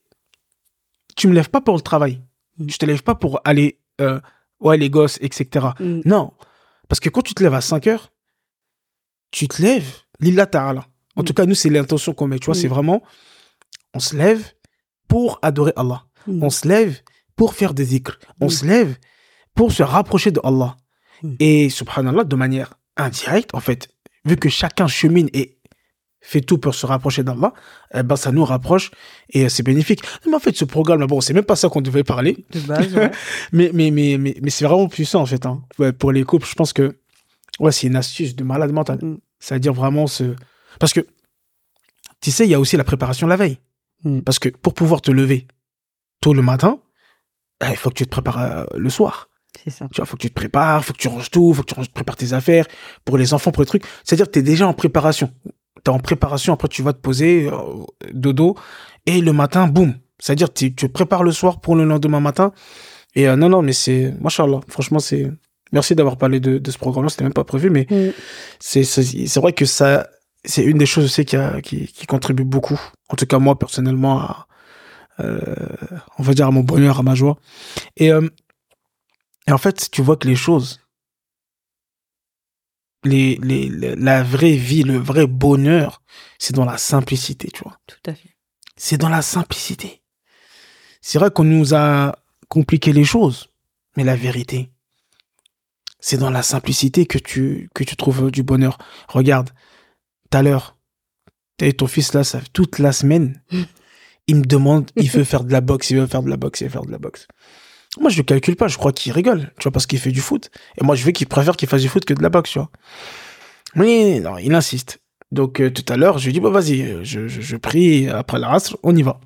tu 1.15 1.27
me 1.27 1.33
lèves 1.33 1.49
pas 1.49 1.61
pour 1.61 1.75
le 1.75 1.81
travail. 1.81 2.21
Mm. 2.57 2.69
Je 2.69 2.77
te 2.77 2.85
lève 2.85 3.03
pas 3.03 3.15
pour 3.15 3.39
aller, 3.45 3.79
euh, 4.01 4.19
ouais, 4.59 4.77
les 4.77 4.89
gosses, 4.89 5.17
etc. 5.21 5.67
Mm. 5.79 6.01
Non. 6.05 6.33
Parce 6.89 6.99
que 6.99 7.09
quand 7.09 7.21
tu 7.21 7.33
te 7.33 7.41
lèves 7.43 7.53
à 7.55 7.61
5 7.61 7.87
heures, 7.87 8.11
tu 9.31 9.47
te 9.47 9.61
lèves, 9.61 9.91
lilla 10.19 10.45
ta'ala. 10.45 10.85
En 11.15 11.21
Mm. 11.21 11.25
tout 11.25 11.33
cas, 11.33 11.45
nous, 11.45 11.55
c'est 11.55 11.69
l'intention 11.69 12.13
qu'on 12.13 12.27
met. 12.27 12.39
Tu 12.39 12.45
vois, 12.45 12.55
c'est 12.55 12.67
vraiment, 12.67 13.01
on 13.93 13.99
se 13.99 14.15
lève 14.15 14.51
pour 15.07 15.39
adorer 15.41 15.71
Allah. 15.77 16.03
Mm. 16.27 16.43
On 16.43 16.49
se 16.49 16.67
lève 16.67 16.99
pour 17.35 17.53
faire 17.53 17.73
des 17.73 17.85
zikrs. 17.85 18.19
On 18.39 18.49
se 18.49 18.65
lève 18.65 18.95
pour 19.53 19.71
se 19.71 19.83
rapprocher 19.83 20.31
de 20.31 20.39
Allah. 20.43 20.77
Mm. 21.23 21.35
Et 21.39 21.69
subhanallah, 21.69 22.23
de 22.23 22.35
manière 22.35 22.75
indirecte, 22.97 23.53
en 23.53 23.59
fait, 23.59 23.89
vu 24.25 24.37
que 24.37 24.49
chacun 24.49 24.87
chemine 24.87 25.29
et 25.33 25.57
fait 26.21 26.41
tout 26.41 26.57
pour 26.57 26.73
se 26.73 26.87
rapprocher 26.87 27.23
d'Allah, 27.23 27.53
eh 27.93 28.01
ben, 28.01 28.15
ça 28.15 28.31
nous 28.31 28.43
rapproche 28.43 28.89
et 29.29 29.47
c'est 29.47 29.61
bénéfique. 29.61 30.01
Mais 30.25 30.33
en 30.33 30.39
fait, 30.39 30.55
ce 30.55 30.65
programme-là, 30.65 31.05
bon, 31.05 31.21
c'est 31.21 31.33
même 31.33 31.43
pas 31.43 31.55
ça 31.55 31.69
qu'on 31.69 31.81
devait 31.81 32.03
parler, 32.03 32.43
De 32.51 32.59
base, 32.61 32.95
ouais. 32.95 33.11
mais, 33.51 33.69
mais, 33.73 33.91
mais, 33.91 34.17
mais, 34.17 34.35
mais 34.41 34.49
c'est 34.49 34.65
vraiment 34.65 34.87
puissant, 34.87 35.21
en 35.21 35.25
fait. 35.27 35.45
hein. 35.45 35.61
Ouais, 35.77 35.93
pour 35.93 36.11
les 36.11 36.23
couples, 36.23 36.47
je 36.47 36.55
pense 36.55 36.73
que 36.73 36.97
ouais, 37.59 37.71
c'est 37.71 37.85
une 37.87 37.95
astuce 37.95 38.35
de 38.35 38.43
malade 38.43 38.71
mental. 38.71 38.97
Mm. 39.01 39.17
C'est-à-dire 39.39 39.73
vraiment 39.73 40.07
ce. 40.07 40.35
Parce 40.79 40.93
que, 40.93 41.01
tu 42.21 42.31
sais, 42.31 42.45
il 42.45 42.49
y 42.49 42.55
a 42.55 42.59
aussi 42.59 42.75
la 42.75 42.83
préparation 42.83 43.27
la 43.27 43.35
veille. 43.35 43.59
Mm. 44.03 44.21
Parce 44.21 44.39
que 44.39 44.49
pour 44.49 44.73
pouvoir 44.73 45.01
te 45.01 45.11
lever 45.11 45.47
tôt 46.21 46.33
le 46.33 46.41
matin, 46.41 46.79
eh, 47.63 47.69
il 47.71 47.75
faut 47.77 47.89
que 47.89 47.95
tu 47.95 48.05
te 48.05 48.09
prépares 48.09 48.41
euh, 48.41 48.63
le 48.75 48.89
soir. 48.89 49.29
C'est 49.63 49.69
ça. 49.69 49.87
Tu 49.91 49.97
vois, 50.01 50.05
faut 50.05 50.17
que 50.17 50.21
tu 50.21 50.29
te 50.29 50.33
prépares, 50.33 50.83
faut 50.83 50.93
que 50.93 50.97
tu 50.97 51.07
ranges 51.07 51.31
tout, 51.31 51.53
faut 51.53 51.61
que 51.63 51.67
tu 51.67 51.75
ranges- 51.75 51.89
prépares 51.91 52.17
tes 52.17 52.33
affaires 52.33 52.65
pour 53.05 53.17
les 53.17 53.33
enfants, 53.33 53.51
pour 53.51 53.63
les 53.63 53.67
trucs. 53.67 53.83
C'est-à-dire 54.03 54.25
que 54.27 54.31
tu 54.31 54.39
es 54.39 54.43
déjà 54.43 54.67
en 54.67 54.73
préparation. 54.73 55.31
Tu 55.83 55.89
es 55.91 55.93
en 55.93 55.99
préparation, 55.99 56.53
après 56.53 56.67
tu 56.67 56.81
vas 56.83 56.93
te 56.93 56.99
poser, 56.99 57.49
euh, 57.51 57.57
dodo, 58.13 58.55
et 59.05 59.21
le 59.21 59.31
matin, 59.33 59.67
boum. 59.67 59.93
C'est-à-dire 60.19 60.51
que 60.51 60.65
tu 60.67 60.89
prépares 60.89 61.23
le 61.23 61.31
soir 61.31 61.61
pour 61.61 61.75
le 61.75 61.85
lendemain 61.85 62.19
matin. 62.19 62.51
Et 63.15 63.27
euh, 63.29 63.35
non, 63.37 63.47
non, 63.49 63.61
mais 63.61 63.73
c'est... 63.73 64.13
Machallah, 64.19 64.59
franchement, 64.67 64.99
c'est... 64.99 65.31
Merci 65.71 65.95
d'avoir 65.95 66.17
parlé 66.17 66.39
de, 66.39 66.57
de 66.57 66.71
ce 66.71 66.77
programme-là, 66.77 67.09
c'était 67.09 67.23
même 67.23 67.33
pas 67.33 67.43
prévu, 67.43 67.69
mais 67.69 67.87
Mm. 67.89 68.09
c'est 68.59 69.35
vrai 69.39 69.53
que 69.53 69.65
ça... 69.65 70.07
C'est 70.43 70.63
une 70.63 70.77
des 70.77 70.85
choses 70.85 71.05
aussi 71.05 71.25
qui, 71.25 71.35
a, 71.37 71.59
qui, 71.61 71.87
qui 71.87 72.05
contribue 72.05 72.43
beaucoup, 72.43 72.79
en 73.09 73.15
tout 73.15 73.25
cas 73.25 73.39
moi 73.39 73.57
personnellement, 73.57 74.19
à, 74.19 74.44
on 75.19 76.23
va 76.23 76.33
dire 76.33 76.47
à 76.47 76.51
mon 76.51 76.61
bonheur, 76.61 76.99
à 76.99 77.03
ma 77.03 77.15
joie. 77.15 77.37
Et, 77.97 78.11
euh, 78.11 78.27
et 79.47 79.51
en 79.51 79.57
fait, 79.57 79.89
tu 79.91 80.01
vois 80.01 80.17
que 80.17 80.27
les 80.27 80.35
choses, 80.35 80.81
les, 83.03 83.37
les, 83.41 83.69
la 83.69 84.23
vraie 84.23 84.55
vie, 84.55 84.83
le 84.83 84.97
vrai 84.97 85.27
bonheur, 85.27 86.01
c'est 86.39 86.55
dans 86.55 86.65
la 86.65 86.77
simplicité, 86.77 87.49
tu 87.53 87.63
vois. 87.63 87.79
Tout 87.87 88.09
à 88.09 88.13
fait. 88.13 88.35
C'est 88.77 88.97
dans 88.97 89.09
la 89.09 89.21
simplicité. 89.21 90.01
C'est 91.01 91.19
vrai 91.19 91.31
qu'on 91.31 91.43
nous 91.43 91.75
a 91.75 92.15
compliqué 92.49 92.91
les 92.91 93.03
choses, 93.03 93.49
mais 93.95 94.03
la 94.03 94.15
vérité, 94.15 94.71
c'est 95.99 96.17
dans 96.17 96.31
la 96.31 96.43
simplicité 96.43 97.05
que 97.05 97.17
tu, 97.17 97.69
que 97.73 97.83
tu 97.83 97.95
trouves 97.95 98.31
du 98.31 98.43
bonheur. 98.43 98.77
Regarde, 99.07 99.51
tout 100.29 100.37
à 100.37 100.41
l'heure, 100.41 100.77
t'as 101.57 101.71
ton 101.71 101.87
fils 101.87 102.13
là, 102.13 102.23
ça 102.23 102.41
toute 102.53 102.79
la 102.79 102.91
semaine, 102.91 103.41
Mm. 103.51 103.63
Il 104.27 104.37
me 104.37 104.43
demande, 104.43 104.89
il 104.95 105.09
veut 105.09 105.23
faire 105.25 105.43
de 105.43 105.51
la 105.51 105.61
boxe, 105.61 105.89
il 105.89 105.97
veut 105.97 106.07
faire 106.07 106.23
de 106.23 106.29
la 106.29 106.37
boxe, 106.37 106.61
il 106.61 106.65
veut 106.65 106.71
faire 106.71 106.85
de 106.85 106.91
la 106.91 106.97
boxe. 106.97 107.27
Moi, 107.99 108.09
je 108.09 108.17
le 108.17 108.23
calcule 108.23 108.55
pas, 108.55 108.67
je 108.67 108.77
crois 108.77 108.91
qu'il 108.91 109.13
rigole, 109.13 109.51
tu 109.57 109.63
vois, 109.63 109.71
parce 109.71 109.85
qu'il 109.85 109.99
fait 109.99 110.11
du 110.11 110.21
foot. 110.21 110.49
Et 110.79 110.83
moi, 110.83 110.95
je 110.95 111.05
veux 111.05 111.11
qu'il 111.11 111.27
préfère 111.27 111.55
qu'il 111.55 111.69
fasse 111.69 111.81
du 111.81 111.87
foot 111.87 112.03
que 112.03 112.13
de 112.13 112.21
la 112.21 112.29
boxe, 112.29 112.51
tu 112.51 112.59
vois. 112.59 112.69
Mais 113.75 114.19
non, 114.19 114.37
il 114.37 114.53
insiste. 114.53 114.99
Donc, 115.31 115.61
euh, 115.61 115.71
tout 115.71 115.85
à 115.91 115.97
l'heure, 115.97 116.17
je 116.17 116.25
lui 116.25 116.33
dis, 116.33 116.39
bah, 116.39 116.49
vas-y, 116.49 116.81
euh, 116.81 117.03
je, 117.03 117.27
je, 117.27 117.41
je 117.41 117.57
prie 117.57 118.09
après 118.09 118.37
la 118.39 118.49
race, 118.49 118.75
on 118.83 118.95
y 118.95 119.01
va. 119.01 119.19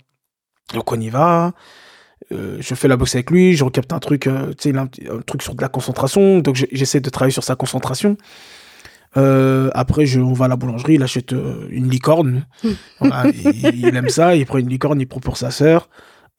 Donc, 0.73 0.91
on 0.91 0.99
y 0.99 1.09
va. 1.09 1.53
Euh, 2.31 2.57
je 2.59 2.75
fais 2.75 2.87
la 2.87 2.97
boxe 2.97 3.15
avec 3.15 3.31
lui, 3.31 3.55
je 3.55 3.63
recapte 3.63 3.91
un 3.91 3.99
truc, 3.99 4.27
euh, 4.27 4.53
tu 4.53 4.71
sais, 4.71 4.77
un, 4.77 4.87
truc 5.25 5.41
sur 5.41 5.55
de 5.55 5.61
la 5.61 5.69
concentration. 5.69 6.39
Donc, 6.39 6.55
j'essaie 6.71 6.99
de 6.99 7.09
travailler 7.09 7.33
sur 7.33 7.43
sa 7.43 7.55
concentration. 7.55 8.17
Euh, 9.17 9.69
après, 9.73 10.05
je, 10.05 10.19
on 10.19 10.33
va 10.33 10.45
à 10.45 10.47
la 10.47 10.55
boulangerie, 10.55 10.95
il 10.95 11.03
achète 11.03 11.33
euh, 11.33 11.67
une 11.71 11.89
licorne. 11.89 12.45
Voilà, 12.99 13.29
il, 13.29 13.87
il 13.87 13.95
aime 13.95 14.09
ça, 14.09 14.35
il 14.35 14.45
prend 14.45 14.57
une 14.59 14.69
licorne, 14.69 15.01
il 15.01 15.07
prend 15.07 15.19
pour 15.19 15.37
sa 15.37 15.51
sœur. 15.51 15.89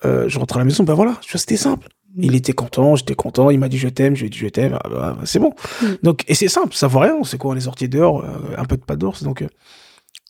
Euh, 0.04 0.28
je 0.28 0.38
rentre 0.38 0.56
à 0.56 0.58
la 0.60 0.64
maison, 0.64 0.84
ben 0.84 0.94
voilà, 0.94 1.16
c'était 1.20 1.56
simple. 1.56 1.88
Il 2.16 2.34
était 2.34 2.52
content, 2.52 2.96
j'étais 2.96 3.14
content, 3.14 3.50
il 3.50 3.58
m'a 3.58 3.68
dit 3.68 3.78
je 3.78 3.88
t'aime, 3.88 4.14
je 4.16 4.20
lui 4.22 4.26
ai 4.28 4.30
dit 4.30 4.38
je 4.38 4.48
t'aime, 4.48 4.78
ah, 4.84 4.88
bah, 4.88 5.18
c'est 5.24 5.38
bon. 5.38 5.52
Mm. 5.82 5.86
Donc, 6.02 6.24
et 6.28 6.34
c'est 6.34 6.48
simple, 6.48 6.74
ça 6.74 6.86
vaut 6.86 7.00
rien, 7.00 7.14
c'est 7.24 7.38
quoi, 7.38 7.52
on 7.52 7.56
est 7.56 7.60
sortis 7.60 7.88
dehors, 7.88 8.24
un 8.56 8.64
peu 8.64 8.76
de 8.76 8.82
pas 8.82 8.96
d'ours, 8.96 9.22
donc, 9.22 9.44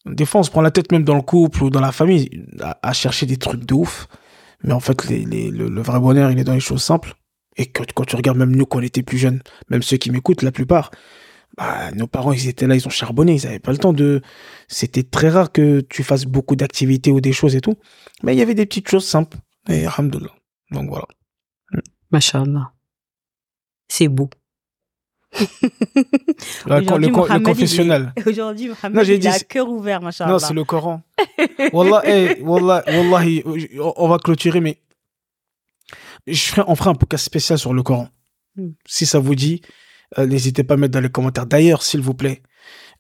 des 0.07 0.25
fois, 0.25 0.41
on 0.41 0.45
se 0.45 0.51
prend 0.51 0.63
la 0.63 0.71
tête 0.71 0.93
même 0.93 1.05
dans 1.05 1.15
le 1.15 1.23
couple 1.23 1.63
ou 1.65 1.71
dans 1.71 1.81
la 1.81 1.93
famille 1.93 2.47
à, 2.61 2.79
à 2.83 2.93
chercher 2.95 3.27
des 3.27 3.37
trucs 3.37 3.67
de 3.67 3.75
ouf. 3.75 4.09
Mais 4.65 4.73
en 4.73 4.81
fait, 4.81 5.07
les, 5.09 5.25
les- 5.27 5.51
le, 5.51 5.69
le 5.69 5.83
vrai 5.83 6.01
bonheur, 6.01 6.31
il 6.31 6.39
est 6.39 6.45
dans 6.45 6.55
les 6.55 6.61
choses 6.61 6.83
simples. 6.83 7.15
Et 7.57 7.67
que, 7.67 7.83
quand 7.95 8.05
tu 8.05 8.17
regardes 8.17 8.39
même 8.39 8.55
nous, 8.57 8.65
quand 8.65 8.79
on 8.79 8.83
était 8.83 9.03
plus 9.03 9.19
jeunes, 9.19 9.41
même 9.69 9.83
ceux 9.83 9.99
qui 9.99 10.11
m'écoutent, 10.11 10.43
la 10.43 10.53
plupart, 10.53 10.91
bah, 11.61 11.91
nos 11.93 12.07
parents, 12.07 12.33
ils 12.33 12.49
étaient 12.49 12.67
là, 12.67 12.75
ils 12.75 12.87
ont 12.87 12.91
charbonné, 12.91 13.35
ils 13.35 13.47
avaient 13.47 13.59
pas 13.59 13.71
le 13.73 13.79
temps 13.79 13.93
de, 13.93 14.23
c'était 14.67 15.03
très 15.03 15.29
rare 15.29 15.53
que 15.53 15.81
tu 15.83 16.03
fasses 16.03 16.25
beaucoup 16.25 16.57
d'activités 16.57 17.11
ou 17.13 17.21
des 17.21 17.33
choses 17.35 17.55
et 17.55 17.61
tout. 17.61 17.77
Mais 18.23 18.35
il 18.35 18.39
y 18.39 18.43
avait 18.43 18.55
des 18.55 18.65
petites 18.67 18.89
choses 18.89 19.05
simples. 19.07 19.37
Et 19.69 19.85
alhamdoulilah. 19.87 20.35
Donc 20.71 20.89
voilà. 20.89 21.07
Machallah. 22.11 22.73
C'est 23.89 24.09
beau. 24.09 24.31
Le, 26.67 26.81
le, 26.81 26.99
le 26.99 27.09
Mohamed, 27.09 27.31
il 27.31 27.41
est- 27.41 27.43
confessionnel. 27.43 28.13
Aujourd'hui, 28.27 28.69
Mohamed, 28.69 28.97
Non, 28.97 29.03
il 29.03 29.19
dit 29.19 29.29
a 29.29 29.33
c'est- 29.33 29.45
cœur 29.47 29.69
ouvert, 29.69 30.01
machallah. 30.03 30.33
Non, 30.33 30.39
c'est 30.39 30.55
le 30.55 30.65
Coran. 30.65 31.03
Wallah, 31.73 32.03
eh, 32.05 32.41
wallah, 32.43 32.83
wallahi, 32.87 33.43
on- 33.79 33.93
on 33.97 34.09
va 34.09 34.19
clôturer, 34.19 34.61
mais 34.61 34.81
je 36.27 36.41
ferai, 36.41 36.63
on 36.67 36.75
fera 36.75 36.91
un 36.91 36.95
podcast 36.95 37.25
spécial 37.25 37.59
sur 37.59 37.73
le 37.75 37.83
Coran. 37.83 38.09
Hmm. 38.57 38.71
Si 38.87 39.07
ça 39.07 39.19
vous 39.21 39.35
dit, 39.35 39.61
euh, 40.19 40.27
n'hésitez 40.27 40.65
pas 40.65 40.75
à 40.75 40.77
mettre 40.77 40.93
dans 40.93 41.01
les 41.01 41.09
commentaires. 41.11 41.47
D'ailleurs, 41.47 41.83
s'il 41.83 42.01
vous 42.01 42.15
plaît, 42.15 42.43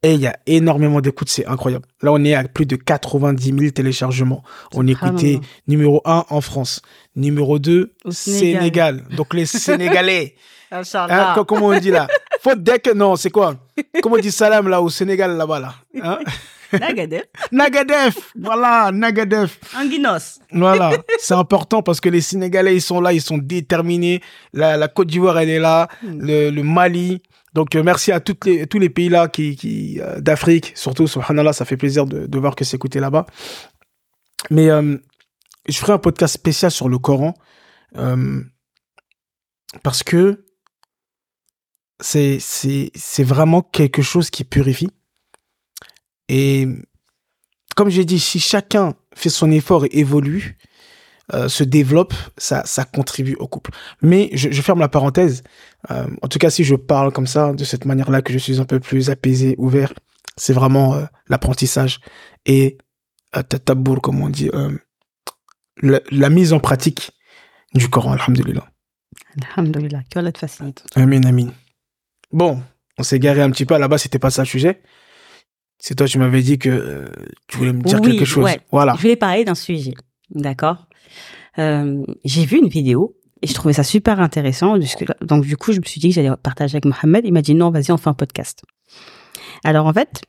et 0.02 0.14
il 0.14 0.20
y 0.20 0.26
a 0.26 0.36
énormément 0.46 1.02
d'écoutes, 1.02 1.28
c'est 1.28 1.46
incroyable. 1.46 1.84
Là, 2.00 2.12
on 2.12 2.24
est 2.24 2.34
à 2.34 2.44
plus 2.44 2.64
de 2.64 2.76
90 2.76 3.44
000 3.58 3.70
téléchargements. 3.72 4.42
On 4.72 4.86
est 4.86 4.92
écouté 4.92 5.40
numéro 5.68 6.00
1 6.06 6.24
en 6.30 6.40
France, 6.40 6.80
numéro 7.16 7.58
2 7.58 7.92
Au 8.04 8.10
Sénégal. 8.10 8.60
Sénégal. 8.60 9.04
Donc 9.16 9.34
les 9.34 9.46
Sénégalais. 9.46 10.34
Hein, 10.72 11.44
comment 11.48 11.66
on 11.66 11.78
dit 11.80 11.90
là? 11.90 12.06
Faute 12.42 12.62
deck, 12.62 12.86
non, 12.94 13.16
c'est 13.16 13.30
quoi? 13.30 13.54
Comment 14.02 14.16
on 14.16 14.18
dit 14.20 14.30
salam 14.32 14.68
là 14.68 14.80
au 14.80 14.88
Sénégal 14.88 15.36
là-bas 15.36 15.60
là? 15.60 15.74
Hein? 16.02 16.18
Nagadef. 16.72 17.24
Nagadef 17.50 18.32
Voilà, 18.40 18.90
Nagadef 18.92 19.58
Anguinos. 19.76 20.38
Voilà, 20.52 20.92
c'est 21.18 21.34
important 21.34 21.82
parce 21.82 22.00
que 22.00 22.08
les 22.08 22.20
Sénégalais, 22.20 22.76
ils 22.76 22.80
sont 22.80 23.00
là, 23.00 23.12
ils 23.12 23.20
sont 23.20 23.38
déterminés. 23.38 24.20
La, 24.52 24.76
la 24.76 24.86
Côte 24.88 25.08
d'Ivoire, 25.08 25.38
elle 25.38 25.50
est 25.50 25.58
là, 25.58 25.88
Mm. 26.02 26.20
le, 26.26 26.50
le 26.50 26.62
Mali. 26.62 27.22
Donc, 27.54 27.74
euh, 27.74 27.82
merci 27.82 28.12
à 28.12 28.20
toutes 28.20 28.44
les, 28.46 28.66
tous 28.68 28.78
les 28.78 28.88
pays 28.88 29.08
là 29.08 29.26
qui, 29.26 29.56
qui, 29.56 30.00
euh, 30.00 30.20
d'Afrique, 30.20 30.72
surtout, 30.76 31.08
subhanallah, 31.08 31.52
ça 31.52 31.64
fait 31.64 31.76
plaisir 31.76 32.06
de, 32.06 32.26
de 32.26 32.38
voir 32.38 32.54
que 32.54 32.64
c'est 32.64 32.76
écouté 32.76 33.00
là-bas. 33.00 33.26
Mais 34.50 34.70
euh, 34.70 34.96
je 35.68 35.76
ferai 35.76 35.92
un 35.92 35.98
podcast 35.98 36.34
spécial 36.34 36.70
sur 36.70 36.88
le 36.88 36.98
Coran 36.98 37.34
parce 39.82 40.02
que 40.02 40.44
c'est, 42.00 42.38
c'est, 42.40 42.90
c'est 42.94 43.24
vraiment 43.24 43.62
quelque 43.62 44.02
chose 44.02 44.30
qui 44.30 44.44
purifie. 44.44 44.90
Et 46.28 46.66
comme 47.76 47.88
j'ai 47.88 48.04
dit, 48.04 48.18
si 48.18 48.38
chacun 48.38 48.94
fait 49.14 49.28
son 49.28 49.50
effort 49.50 49.84
et 49.84 49.90
évolue, 49.92 50.58
euh, 51.32 51.48
se 51.48 51.62
développe, 51.62 52.14
ça, 52.36 52.64
ça 52.64 52.84
contribue 52.84 53.36
au 53.36 53.46
couple. 53.46 53.70
Mais 54.02 54.30
je, 54.32 54.50
je 54.50 54.62
ferme 54.62 54.80
la 54.80 54.88
parenthèse. 54.88 55.44
Euh, 55.90 56.08
en 56.22 56.28
tout 56.28 56.38
cas, 56.38 56.50
si 56.50 56.64
je 56.64 56.74
parle 56.74 57.12
comme 57.12 57.28
ça, 57.28 57.52
de 57.52 57.64
cette 57.64 57.84
manière-là, 57.84 58.20
que 58.22 58.32
je 58.32 58.38
suis 58.38 58.58
un 58.60 58.64
peu 58.64 58.80
plus 58.80 59.10
apaisé, 59.10 59.54
ouvert, 59.58 59.92
c'est 60.36 60.52
vraiment 60.52 60.94
euh, 60.94 61.04
l'apprentissage 61.28 62.00
et 62.46 62.78
tatabour, 63.48 64.02
comme 64.02 64.20
on 64.20 64.28
dit, 64.28 64.50
la, 65.82 66.00
la 66.10 66.30
mise 66.30 66.52
en 66.52 66.58
pratique 66.58 67.12
du 67.74 67.88
Coran, 67.88 68.12
alhamdulillah. 68.12 68.68
Alhamdulillah. 69.40 70.02
Que 70.10 70.18
Allah 70.18 70.32
te 70.32 70.38
facilite. 70.38 70.84
Amin, 70.96 71.22
amin. 71.22 71.52
Bon, 72.32 72.62
on 72.98 73.02
s'est 73.02 73.18
garé 73.18 73.42
un 73.42 73.50
petit 73.50 73.64
peu. 73.66 73.76
Là-bas, 73.78 73.98
c'était 73.98 74.18
pas 74.18 74.30
ça 74.30 74.42
le 74.42 74.46
sujet. 74.46 74.82
C'est 75.78 75.94
toi, 75.94 76.06
tu 76.06 76.18
m'avais 76.18 76.42
dit 76.42 76.58
que 76.58 76.68
euh, 76.68 77.06
tu 77.48 77.58
voulais 77.58 77.72
me 77.72 77.80
dire 77.82 78.00
Oui, 78.00 78.10
quelque 78.12 78.24
chose. 78.26 78.44
ouais. 78.44 78.60
Voilà. 78.70 78.94
Je 78.96 79.02
voulais 79.02 79.16
parler 79.16 79.44
d'un 79.44 79.54
sujet. 79.54 79.94
D'accord? 80.30 80.86
Euh, 81.58 82.02
J'ai 82.24 82.44
vu 82.44 82.58
une 82.58 82.68
vidéo 82.68 83.16
et 83.42 83.46
je 83.46 83.54
trouvais 83.54 83.72
ça 83.72 83.82
super 83.82 84.20
intéressant. 84.20 84.76
Donc, 85.22 85.44
du 85.46 85.56
coup, 85.56 85.72
je 85.72 85.80
me 85.80 85.84
suis 85.86 86.00
dit 86.00 86.08
que 86.10 86.14
j'allais 86.14 86.30
partager 86.42 86.76
avec 86.76 86.84
Mohamed. 86.84 87.24
Il 87.24 87.32
m'a 87.32 87.42
dit 87.42 87.54
non, 87.54 87.70
vas-y, 87.70 87.90
on 87.92 87.96
fait 87.96 88.10
un 88.10 88.14
podcast. 88.14 88.62
Alors, 89.64 89.86
en 89.86 89.92
fait, 89.92 90.22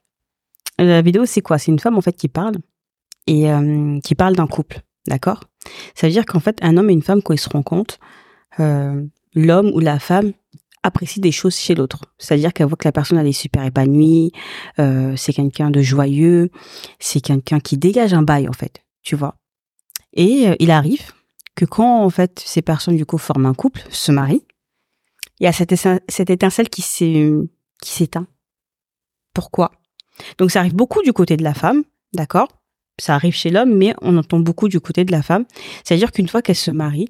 la 0.79 1.01
vidéo, 1.01 1.25
c'est 1.25 1.41
quoi? 1.41 1.57
C'est 1.57 1.71
une 1.71 1.79
femme, 1.79 1.97
en 1.97 2.01
fait, 2.01 2.13
qui 2.13 2.29
parle 2.29 2.55
et 3.27 3.51
euh, 3.51 3.99
qui 4.03 4.15
parle 4.15 4.35
d'un 4.35 4.47
couple. 4.47 4.79
D'accord? 5.07 5.41
Ça 5.95 6.07
veut 6.07 6.13
dire 6.13 6.25
qu'en 6.25 6.39
fait, 6.39 6.57
un 6.61 6.77
homme 6.77 6.89
et 6.89 6.93
une 6.93 7.01
femme, 7.03 7.21
quand 7.21 7.33
ils 7.33 7.39
se 7.39 7.49
rencontrent, 7.49 7.99
euh, 8.59 9.03
l'homme 9.35 9.71
ou 9.73 9.79
la 9.79 9.99
femme 9.99 10.31
apprécie 10.83 11.19
des 11.19 11.31
choses 11.31 11.55
chez 11.55 11.75
l'autre. 11.75 12.01
C'est-à-dire 12.17 12.53
qu'elle 12.53 12.67
voit 12.67 12.77
que 12.77 12.87
la 12.87 12.91
personne 12.91 13.17
elle 13.17 13.27
est 13.27 13.33
super 13.33 13.63
épanouie, 13.63 14.31
euh, 14.79 15.15
c'est 15.15 15.33
quelqu'un 15.33 15.69
de 15.69 15.81
joyeux, 15.81 16.49
c'est 16.99 17.21
quelqu'un 17.21 17.59
qui 17.59 17.77
dégage 17.77 18.13
un 18.13 18.23
bail 18.23 18.47
en 18.47 18.53
fait, 18.53 18.83
tu 19.03 19.15
vois. 19.15 19.35
Et 20.13 20.49
euh, 20.49 20.55
il 20.59 20.71
arrive 20.71 21.11
que 21.55 21.65
quand 21.65 22.03
en 22.03 22.09
fait 22.09 22.41
ces 22.45 22.61
personnes 22.61 22.95
du 22.95 23.05
coup 23.05 23.17
forment 23.17 23.45
un 23.45 23.53
couple, 23.53 23.83
se 23.89 24.11
marient, 24.11 24.45
il 25.39 25.43
y 25.45 25.47
a 25.47 25.53
cette, 25.53 25.71
étincelle- 25.71 26.01
cette 26.07 26.29
étincelle 26.29 26.69
qui 26.69 26.81
s'éteint. 26.81 28.27
Pourquoi? 29.33 29.71
Donc 30.37 30.51
ça 30.51 30.59
arrive 30.59 30.75
beaucoup 30.75 31.01
du 31.01 31.13
côté 31.13 31.37
de 31.37 31.43
la 31.43 31.53
femme, 31.53 31.83
d'accord? 32.13 32.47
Ça 32.99 33.15
arrive 33.15 33.33
chez 33.33 33.49
l'homme, 33.49 33.73
mais 33.75 33.95
on 34.01 34.17
entend 34.17 34.39
beaucoup 34.39 34.67
du 34.67 34.79
côté 34.79 35.05
de 35.05 35.11
la 35.11 35.23
femme. 35.23 35.45
C'est-à-dire 35.83 36.11
qu'une 36.11 36.27
fois 36.27 36.41
qu'elle 36.41 36.55
se 36.55 36.69
marie, 36.69 37.07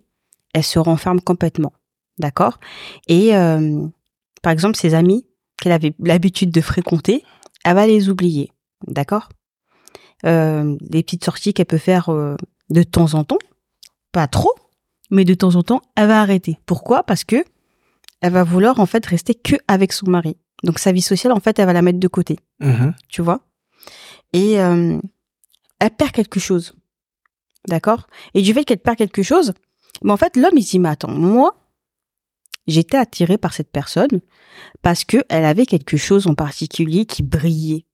elle 0.54 0.63
se 0.63 0.80
renferme 0.80 1.20
complètement, 1.20 1.74
d'accord? 2.22 2.60
Et 3.08 3.36
euh, 3.36 3.86
par 4.42 4.54
exemple, 4.54 4.78
ses 4.78 4.94
amis 4.94 5.25
qu'elle 5.58 5.74
avait 5.74 5.94
l'habitude 6.00 6.51
de 6.51 6.62
fréquenter, 6.62 7.24
elle 7.66 7.75
va 7.75 7.86
les 7.88 8.10
oublier, 8.10 8.51
d'accord? 8.88 9.28
Euh, 10.25 10.75
Les 10.90 11.04
petites 11.04 11.25
sorties 11.25 11.54
qu'elle 11.54 11.66
peut 11.66 11.78
faire 11.78 12.10
euh, 12.10 12.36
de 12.70 12.84
temps 12.84 13.13
en 13.16 13.24
temps, 13.24 13.40
pas 14.12 14.28
trop, 14.28 14.54
mais 15.10 15.25
de 15.25 15.34
temps 15.34 15.56
en 15.56 15.63
temps, 15.63 15.82
elle 15.96 16.08
va 16.08 16.22
arrêter. 16.22 16.58
Pourquoi? 16.66 17.04
Parce 17.04 17.24
que 17.24 17.44
elle 18.22 18.32
va 18.34 18.44
vouloir 18.44 18.80
en 18.80 18.86
fait 18.86 19.06
rester 19.06 19.34
que 19.36 19.56
avec 19.68 19.92
son 19.94 20.10
mari. 20.10 20.38
Donc 20.63 20.78
sa 20.80 20.92
vie 20.92 21.01
sociale, 21.01 21.34
en 21.34 21.40
fait, 21.40 21.58
elle 21.60 21.66
va 21.66 21.74
la 21.74 21.82
mettre 21.82 22.00
de 22.00 22.08
côté, 22.08 22.38
Mhm. 22.60 22.94
tu 23.10 23.22
vois? 23.24 23.42
Et 24.34 24.54
elle 24.54 25.92
perd 25.98 26.12
quelque 26.12 26.40
chose, 26.40 26.74
d'accord? 27.68 28.06
Et 28.36 28.42
du 28.44 28.54
fait 28.54 28.63
qu'elle 28.63 28.78
perd 28.80 28.98
quelque 28.98 29.24
chose, 29.24 29.54
mais 30.04 30.12
en 30.12 30.18
fait, 30.18 30.38
l'homme 30.38 30.56
il 30.58 30.63
dit 30.63 30.78
mais 30.80 30.90
attends, 30.90 31.12
moi, 31.12 31.56
j'étais 32.68 32.98
attiré 32.98 33.38
par 33.38 33.53
cette 33.53 33.72
personne 33.72 34.22
parce 34.82 35.03
que 35.06 35.18
elle 35.30 35.46
avait 35.46 35.65
quelque 35.65 35.98
chose 35.98 36.27
en 36.27 36.36
particulier 36.36 37.06
qui 37.06 37.24
brillait, 37.24 37.86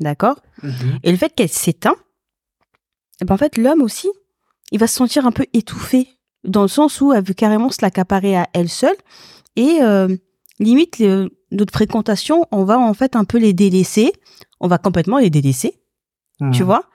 d'accord? 0.00 0.40
Mhm. 0.62 0.98
et 1.02 1.10
le 1.10 1.16
fait 1.18 1.34
qu'elle 1.34 1.48
s'éteint, 1.48 1.96
eh 3.20 3.24
ben 3.24 3.34
en 3.34 3.38
fait, 3.38 3.56
l'homme 3.56 3.82
aussi, 3.82 4.08
il 4.72 4.78
va 4.78 4.86
se 4.86 4.94
sentir 4.96 5.26
un 5.26 5.32
peu 5.32 5.46
étouffé, 5.52 6.08
dans 6.44 6.62
le 6.62 6.68
sens 6.68 7.00
où 7.00 7.12
elle 7.12 7.24
veut 7.24 7.34
carrément 7.34 7.70
se 7.70 7.78
l'accaparer 7.82 8.36
à 8.36 8.48
elle 8.52 8.68
seule. 8.68 8.96
Et 9.56 9.78
euh, 9.82 10.14
limite, 10.58 10.98
le- 10.98 11.30
notre 11.52 11.72
fréquentation, 11.72 12.46
on 12.50 12.64
va 12.64 12.78
en 12.78 12.92
fait 12.94 13.14
un 13.16 13.24
peu 13.24 13.38
les 13.38 13.52
délaisser. 13.52 14.12
On 14.60 14.66
va 14.68 14.78
complètement 14.78 15.18
les 15.18 15.30
délaisser, 15.30 15.80
tu 16.40 16.44
Mhm. 16.60 16.62
vois? 16.64 16.88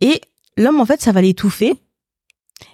Et 0.00 0.20
l'homme, 0.56 0.80
en 0.80 0.86
fait, 0.86 1.00
ça 1.02 1.12
va 1.12 1.20
l'étouffer. 1.20 1.74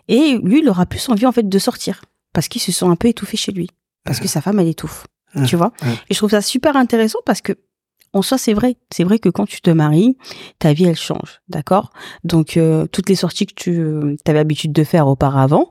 Et 0.09 0.39
lui, 0.39 0.61
il 0.61 0.69
aura 0.69 0.87
plus 0.87 1.09
envie, 1.09 1.27
en 1.27 1.33
fait, 1.33 1.49
de 1.49 1.59
sortir. 1.59 2.03
Parce 2.33 2.49
qu'il 2.49 2.61
se 2.61 2.73
sent 2.73 2.85
un 2.87 2.97
peu 2.97 3.09
étouffé 3.09 3.37
chez 3.37 3.53
lui. 3.53 3.69
Parce 4.05 4.21
que 4.21 4.29
sa 4.29 4.41
femme, 4.41 4.61
elle 4.61 4.69
étouffe. 4.69 5.07
Tu 5.47 5.57
vois. 5.57 5.73
Et 6.09 6.15
je 6.15 6.19
trouve 6.19 6.31
ça 6.31 6.41
super 6.41 6.77
intéressant 6.77 7.19
parce 7.27 7.41
que, 7.41 7.55
en 8.13 8.23
soi, 8.23 8.39
c'est 8.39 8.55
vrai. 8.55 8.77
C'est 8.93 9.03
vrai 9.03 9.19
que 9.19 9.29
quand 9.29 9.47
tu 9.47 9.61
te 9.61 9.71
maries, 9.71 10.17
ta 10.61 10.73
vie, 10.73 10.85
elle 10.85 10.97
change. 10.97 11.41
D'accord? 11.49 11.91
Donc, 12.23 12.57
euh, 12.57 12.87
toutes 12.87 13.09
les 13.09 13.17
sorties 13.17 13.47
que 13.47 13.55
tu 13.55 14.17
avais 14.27 14.39
l'habitude 14.39 14.73
de 14.73 14.85
faire 14.85 15.09
auparavant, 15.09 15.71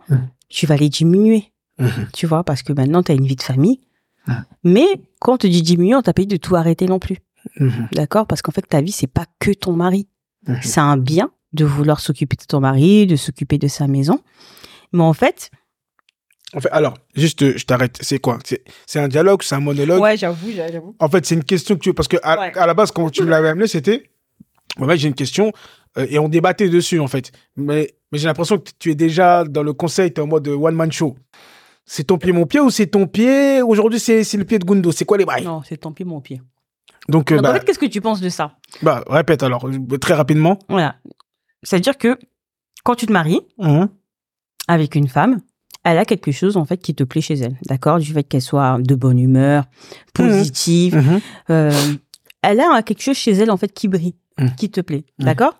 tu 0.49 0.65
vas 0.65 0.75
les 0.75 0.89
diminuer. 0.89 1.53
Mhm. 1.79 2.09
Tu 2.13 2.27
vois 2.27 2.43
Parce 2.43 2.61
que 2.61 2.73
maintenant, 2.73 3.03
tu 3.03 3.11
as 3.11 3.15
une 3.15 3.25
vie 3.25 3.37
de 3.37 3.43
famille. 3.43 3.79
Mais 4.63 4.87
quand 5.19 5.33
on 5.33 5.37
te 5.37 5.47
dit 5.47 5.61
diminuer, 5.61 5.95
on 5.95 6.01
t'a 6.01 6.13
pas 6.13 6.21
dit 6.21 6.27
de 6.27 6.37
tout 6.37 6.55
arrêter 6.55 6.85
non 6.85 6.99
plus. 6.99 7.17
Mhm. 7.59 7.87
D'accord? 7.93 8.27
Parce 8.27 8.41
qu'en 8.41 8.51
fait, 8.51 8.61
ta 8.61 8.81
vie, 8.81 8.91
c'est 8.91 9.07
pas 9.07 9.25
que 9.39 9.51
ton 9.51 9.73
mari. 9.73 10.07
Mhm. 10.47 10.59
C'est 10.61 10.81
un 10.81 10.97
bien 10.97 11.31
de 11.53 11.65
vouloir 11.65 11.99
s'occuper 11.99 12.35
de 12.35 12.45
ton 12.45 12.59
mari, 12.59 13.07
de 13.07 13.15
s'occuper 13.15 13.57
de 13.57 13.67
sa 13.67 13.87
maison. 13.87 14.19
Mais 14.91 15.03
en 15.03 15.13
fait, 15.13 15.51
En 16.55 16.59
fait, 16.59 16.69
alors, 16.71 16.95
juste, 17.15 17.41
euh, 17.43 17.53
je 17.57 17.65
t'arrête. 17.65 17.97
C'est 18.01 18.19
quoi? 18.19 18.37
C'est 18.85 18.99
un 18.99 19.07
dialogue, 19.07 19.41
c'est 19.43 19.55
un 19.55 19.59
monologue? 19.59 20.01
Ouais, 20.01 20.17
j'avoue, 20.17 20.51
j'avoue. 20.51 20.95
En 20.99 21.09
fait, 21.09 21.25
c'est 21.25 21.35
une 21.35 21.43
question 21.43 21.75
que 21.75 21.79
tu... 21.81 21.93
Parce 21.93 22.07
que 22.07 22.17
à, 22.23 22.39
Ouais. 22.39 22.57
à 22.57 22.67
la 22.67 22.73
base, 22.73 22.91
quand 22.91 23.09
tu 23.09 23.23
me 23.23 23.29
l'avais 23.29 23.49
amené, 23.49 23.67
c'était... 23.67 24.09
En 24.79 24.87
fait, 24.87 24.97
j'ai 24.97 25.07
une 25.07 25.13
question 25.15 25.51
euh, 25.97 26.05
et 26.09 26.17
on 26.19 26.29
débattait 26.29 26.69
dessus, 26.69 26.99
en 26.99 27.07
fait. 27.07 27.31
Mais, 27.55 27.95
mais 28.11 28.17
j'ai 28.19 28.27
l'impression 28.27 28.57
que 28.57 28.69
tu 28.79 28.91
es 28.91 28.95
déjà 28.95 29.43
dans 29.43 29.63
le 29.63 29.73
conseil, 29.73 30.13
tu 30.13 30.19
es 30.21 30.23
en 30.23 30.27
mode 30.27 30.47
one-man 30.47 30.91
show. 30.91 31.15
C'est 31.85 32.05
ton 32.05 32.17
pied, 32.17 32.31
mon 32.31 32.45
pied 32.45 32.59
ou 32.59 32.69
c'est 32.69 32.87
ton 32.87 33.05
pied? 33.07 33.61
Aujourd'hui, 33.61 33.99
c'est 33.99 34.23
c'est 34.23 34.37
le 34.37 34.45
pied 34.45 34.57
de 34.57 34.63
Gundo. 34.65 34.91
C'est 34.91 35.03
quoi 35.05 35.17
les 35.17 35.25
bails? 35.25 35.43
Non, 35.43 35.61
c'est 35.67 35.77
tant 35.77 35.91
pis 35.91 36.05
mon 36.05 36.21
pied. 36.21 36.41
Donc, 37.09 37.31
euh, 37.31 37.35
Donc, 37.35 37.45
en 37.45 37.49
bah, 37.49 37.59
fait, 37.59 37.65
qu'est-ce 37.65 37.77
que 37.79 37.85
tu 37.87 37.99
penses 37.99 38.21
de 38.21 38.29
ça? 38.29 38.55
Bah, 38.81 39.03
répète 39.07 39.43
alors, 39.43 39.67
euh, 39.67 39.97
très 39.97 40.13
rapidement. 40.13 40.57
Voilà. 40.69 40.95
C'est-à-dire 41.61 41.97
que 41.97 42.17
quand 42.85 42.95
tu 42.95 43.05
te 43.05 43.11
maries 43.11 43.41
Mhm. 43.57 43.89
avec 44.69 44.95
une 44.95 45.07
femme, 45.09 45.41
elle 45.83 45.97
a 45.97 46.05
quelque 46.05 46.31
chose 46.31 46.57
en 46.57 46.65
fait 46.65 46.77
qui 46.77 46.95
te 46.95 47.03
plaît 47.03 47.21
chez 47.21 47.35
elle, 47.35 47.57
d'accord? 47.65 47.99
Du 47.99 48.11
fait 48.13 48.23
qu'elle 48.23 48.41
soit 48.41 48.77
de 48.79 48.95
bonne 48.95 49.19
humeur, 49.19 49.65
positive, 50.13 50.95
Mhm. 50.97 51.21
euh, 51.49 51.71
elle 52.41 52.59
a 52.59 52.81
quelque 52.83 53.01
chose 53.01 53.17
chez 53.17 53.31
elle 53.31 53.51
en 53.51 53.57
fait 53.57 53.69
qui 53.73 53.87
brille, 53.87 54.15
Mhm. 54.39 54.55
qui 54.55 54.69
te 54.71 54.81
plaît, 54.81 55.05
Mhm. 55.19 55.25
d'accord? 55.25 55.53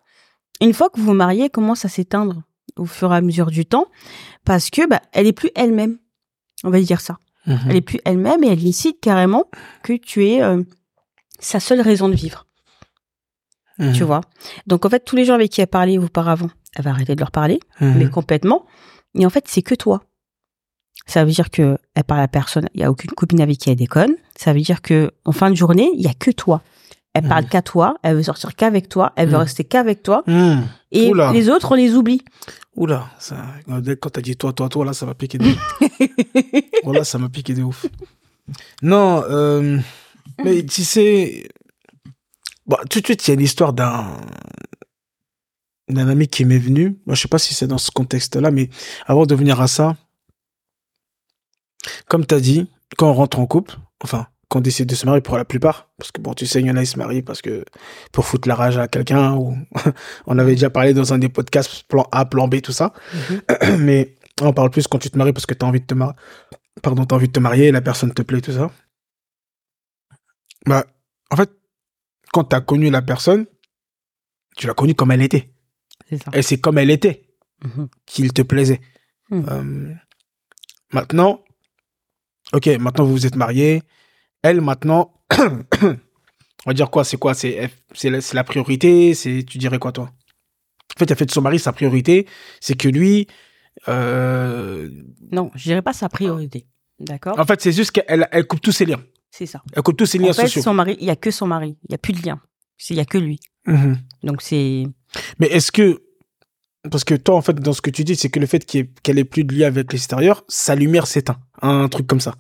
Une 0.61 0.73
fois 0.73 0.89
que 0.89 0.99
vous 0.99 1.07
vous 1.07 1.13
mariez, 1.13 1.45
elle 1.45 1.49
commence 1.51 1.83
à 1.85 1.89
s'éteindre 1.89 2.43
au 2.77 2.85
fur 2.85 3.13
et 3.13 3.17
à 3.17 3.21
mesure 3.21 3.47
du 3.51 3.65
temps? 3.65 3.85
Parce 4.45 4.69
que 4.69 4.87
bah, 4.87 5.01
elle 5.11 5.27
est 5.27 5.33
plus 5.33 5.51
elle-même. 5.55 5.97
On 6.63 6.69
va 6.69 6.79
dire 6.79 7.01
ça. 7.01 7.17
Mhm. 7.45 7.59
Elle 7.69 7.75
est 7.75 7.81
plus 7.81 7.99
elle-même 8.05 8.43
et 8.43 8.47
elle 8.47 8.63
décide 8.63 8.99
carrément 9.01 9.45
que 9.83 9.93
tu 9.93 10.25
es 10.27 10.41
euh, 10.41 10.63
sa 11.39 11.59
seule 11.59 11.81
raison 11.81 12.07
de 12.09 12.15
vivre. 12.15 12.45
Mhm. 13.79 13.93
tu 13.93 14.03
vois? 14.03 14.21
Donc 14.67 14.85
en 14.85 14.89
fait, 14.89 15.03
tous 15.03 15.15
les 15.15 15.25
gens 15.25 15.33
avec 15.33 15.49
qui 15.51 15.59
elle 15.59 15.67
parlait 15.67 15.97
auparavant, 15.97 16.49
elle 16.75 16.83
va 16.85 16.91
arrêter 16.91 17.15
de 17.15 17.19
leur 17.19 17.31
parler, 17.31 17.59
Mhm. 17.81 17.97
mais 17.97 18.07
complètement. 18.09 18.65
Et 19.15 19.25
en 19.25 19.29
fait, 19.31 19.45
c'est 19.47 19.63
que 19.63 19.73
toi. 19.75 20.03
Ça 21.05 21.25
veut 21.25 21.31
dire 21.31 21.49
que 21.49 21.77
elle 21.95 22.03
parle 22.05 22.21
à 22.21 22.27
personne, 22.27 22.67
il 22.73 22.81
y 22.81 22.83
a 22.83 22.89
aucune 22.91 23.11
copine 23.11 23.41
avec 23.41 23.57
qui 23.57 23.69
elle 23.69 23.75
déconne. 23.75 24.13
Ça 24.37 24.53
veut 24.53 24.61
dire 24.61 24.81
que 24.81 25.11
en 25.25 25.31
fin 25.31 25.49
de 25.51 25.55
journée, 25.55 25.89
il 25.95 26.01
y 26.01 26.07
a 26.07 26.13
que 26.13 26.31
toi. 26.31 26.61
Elle 27.13 27.27
parle 27.27 27.43
Mhm. 27.43 27.49
qu'à 27.49 27.61
toi, 27.61 27.95
elle 28.01 28.15
veut 28.15 28.23
sortir 28.23 28.55
qu'avec 28.55 28.89
toi, 28.89 29.13
elle 29.15 29.27
veut 29.27 29.33
Mhm. 29.35 29.41
rester 29.41 29.63
qu'avec 29.65 30.01
toi. 30.01 30.23
Mhm. 30.27 30.63
Et 30.91 31.09
Oula. 31.11 31.31
les 31.33 31.49
autres, 31.49 31.71
on 31.71 31.75
les 31.75 31.93
oublie. 31.93 32.23
Oula, 32.75 33.07
ça, 33.19 33.35
quand 34.01 34.09
t'as 34.09 34.21
dit 34.21 34.35
toi, 34.35 34.51
toi, 34.53 34.67
toi, 34.69 34.83
là, 34.85 34.93
ça 34.93 35.05
m'a 35.05 35.13
piqué 35.13 35.37
de 35.37 35.45
ouf. 35.45 35.79
Voilà, 36.83 37.03
ça 37.03 37.19
m'a 37.19 37.29
piqué 37.29 37.53
de 37.53 37.61
ouf. 37.63 37.85
Non, 38.81 39.23
euh, 39.29 39.77
mais 40.43 40.65
tu 40.65 40.83
sais, 40.83 41.47
bon, 42.65 42.77
tout 42.89 42.99
de 42.99 43.05
suite, 43.05 43.27
il 43.27 43.31
y 43.31 43.33
a 43.33 43.37
l'histoire 43.37 43.73
d'un 43.73 44.17
d'un 45.89 46.07
ami 46.07 46.27
qui 46.27 46.45
m'est 46.45 46.57
venu. 46.57 46.97
Moi, 47.05 47.15
je 47.15 47.21
sais 47.21 47.27
pas 47.27 47.37
si 47.37 47.53
c'est 47.53 47.67
dans 47.67 47.77
ce 47.77 47.91
contexte-là, 47.91 48.51
mais 48.51 48.69
avant 49.05 49.25
de 49.25 49.35
venir 49.35 49.59
à 49.61 49.67
ça, 49.67 49.95
comme 52.07 52.25
t'as 52.25 52.39
dit, 52.39 52.69
quand 52.97 53.09
on 53.09 53.13
rentre 53.13 53.39
en 53.39 53.45
couple, 53.45 53.75
enfin, 54.03 54.27
quand 54.49 54.59
on 54.59 54.61
décide 54.61 54.87
de 54.87 54.95
se 54.95 55.05
marier 55.05 55.21
pour 55.21 55.37
la 55.37 55.45
plupart, 55.45 55.89
parce 55.97 56.11
que 56.11 56.21
bon, 56.21 56.33
tu 56.33 56.45
sais, 56.45 56.59
il 56.61 56.67
y 56.67 56.71
en 56.71 56.77
a, 56.77 56.81
ils 56.81 56.87
se 56.87 56.97
marient 56.97 57.23
parce 57.23 57.41
que 57.41 57.65
pour 58.11 58.25
foutre 58.25 58.47
la 58.47 58.55
rage 58.55 58.77
à 58.77 58.87
quelqu'un, 58.87 59.33
ou 59.35 59.57
on 60.27 60.37
avait 60.37 60.53
déjà 60.53 60.69
parlé 60.69 60.93
dans 60.93 61.13
un 61.13 61.17
des 61.17 61.29
podcasts, 61.29 61.83
plan 61.87 62.07
A, 62.11 62.25
plan 62.25 62.47
B, 62.47 62.61
tout 62.61 62.71
ça. 62.71 62.93
mais 63.79 64.15
on 64.41 64.53
parle 64.53 64.69
plus 64.69 64.87
quand 64.87 64.99
tu 64.99 65.09
te 65.09 65.17
maries 65.17 65.33
parce 65.33 65.45
que 65.45 65.53
t'as 65.53 65.65
envie 65.65 65.81
de 65.81 65.85
te 65.85 65.93
marier. 65.93 66.15
Pardon, 66.81 67.05
t'as 67.05 67.15
envie 67.15 67.27
de 67.27 67.33
te 67.33 67.39
marier, 67.39 67.71
la 67.71 67.81
personne 67.81 68.13
te 68.13 68.21
plaît, 68.21 68.41
tout 68.41 68.51
ça. 68.51 68.71
Bah, 70.65 70.85
en 71.31 71.35
fait, 71.35 71.51
quand 72.31 72.43
t'as 72.45 72.61
connu 72.61 72.89
la 72.89 73.01
personne, 73.01 73.45
tu 74.55 74.67
l'as 74.67 74.73
connue 74.73 74.95
comme 74.95 75.11
elle 75.11 75.21
était. 75.21 75.53
Ça. 76.11 76.31
Et 76.33 76.41
c'est 76.41 76.59
comme 76.59 76.77
elle 76.77 76.91
était 76.91 77.29
Mhm. 77.63 77.87
qu'il 78.05 78.33
te 78.33 78.41
plaisait. 78.41 78.81
Mhm. 79.29 79.45
Euh, 79.49 79.93
maintenant, 80.91 81.43
ok, 82.53 82.67
maintenant 82.79 83.05
vous 83.05 83.11
vous 83.13 83.25
êtes 83.25 83.35
mariés. 83.35 83.81
Elle, 84.41 84.61
maintenant, 84.61 85.13
on 85.41 85.95
va 86.67 86.73
dire 86.73 86.89
quoi 86.89 87.03
C'est 87.03 87.17
quoi 87.17 87.33
C'est 87.33 87.69
c'est 87.93 88.09
la, 88.09 88.19
la 88.33 88.43
priorité 88.43 89.13
C'est 89.13 89.43
Tu 89.43 89.57
dirais 89.57 89.79
quoi, 89.79 89.91
toi? 89.91 90.11
En 90.95 90.99
fait, 90.99 91.09
elle 91.09 91.17
fait 91.17 91.25
de 91.25 91.31
son 91.31 91.41
mari 91.41 91.59
sa 91.59 91.71
priorité. 91.73 92.27
C'est 92.59 92.75
que 92.77 92.87
lui. 92.87 93.27
euh, 93.87 94.89
Non, 95.31 95.49
je 95.55 95.63
dirais 95.63 95.81
pas 95.81 95.93
sa 95.93 96.09
priorité. 96.09 96.67
D'accord? 96.99 97.39
En 97.39 97.45
fait, 97.45 97.61
c'est 97.61 97.71
juste 97.71 97.91
qu'elle 97.91 98.27
elle 98.31 98.45
coupe 98.45 98.61
tous 98.61 98.71
ses 98.71 98.85
liens. 98.85 99.01
C'est 99.31 99.47
ça. 99.47 99.63
Elle 99.73 99.81
coupe 99.81 99.97
tous 99.97 100.05
ses 100.05 100.19
liens 100.19 100.29
En 100.29 100.33
fait, 100.33 100.43
sociaux. 100.43 100.61
son 100.61 100.73
mari, 100.75 100.95
il 100.99 101.07
y 101.07 101.09
a 101.09 101.15
que 101.15 101.31
son 101.31 101.47
mari, 101.47 101.75
il 101.89 101.91
y 101.91 101.95
a 101.95 101.97
plus 101.97 102.13
de 102.13 102.23
lien. 102.23 102.39
Il 102.89 102.95
y 102.97 102.99
a 102.99 103.05
que 103.05 103.17
lui. 103.17 103.39
Mhm. 103.65 103.97
Donc 104.23 104.41
c'est 104.41 104.83
Mais 105.39 105.47
est-ce 105.47 105.71
que. 105.71 106.02
Parce 106.91 107.03
que 107.03 107.15
toi, 107.15 107.35
en 107.35 107.41
fait, 107.41 107.53
dans 107.53 107.73
ce 107.73 107.81
que 107.81 107.89
tu 107.89 108.03
dis, 108.03 108.15
c'est 108.15 108.29
que 108.29 108.39
le 108.39 108.45
fait 108.45 108.75
ait- 108.75 108.89
qu'elle 109.03 109.17
ait 109.19 109.23
plus 109.23 109.43
de 109.45 109.55
lien 109.55 109.67
avec 109.67 109.91
l'extérieur, 109.93 110.43
sa 110.49 110.75
lumière 110.75 111.07
s'éteint. 111.07 111.37
Un 111.61 111.87
truc 111.87 112.07
comme 112.07 112.19
ça. 112.19 112.35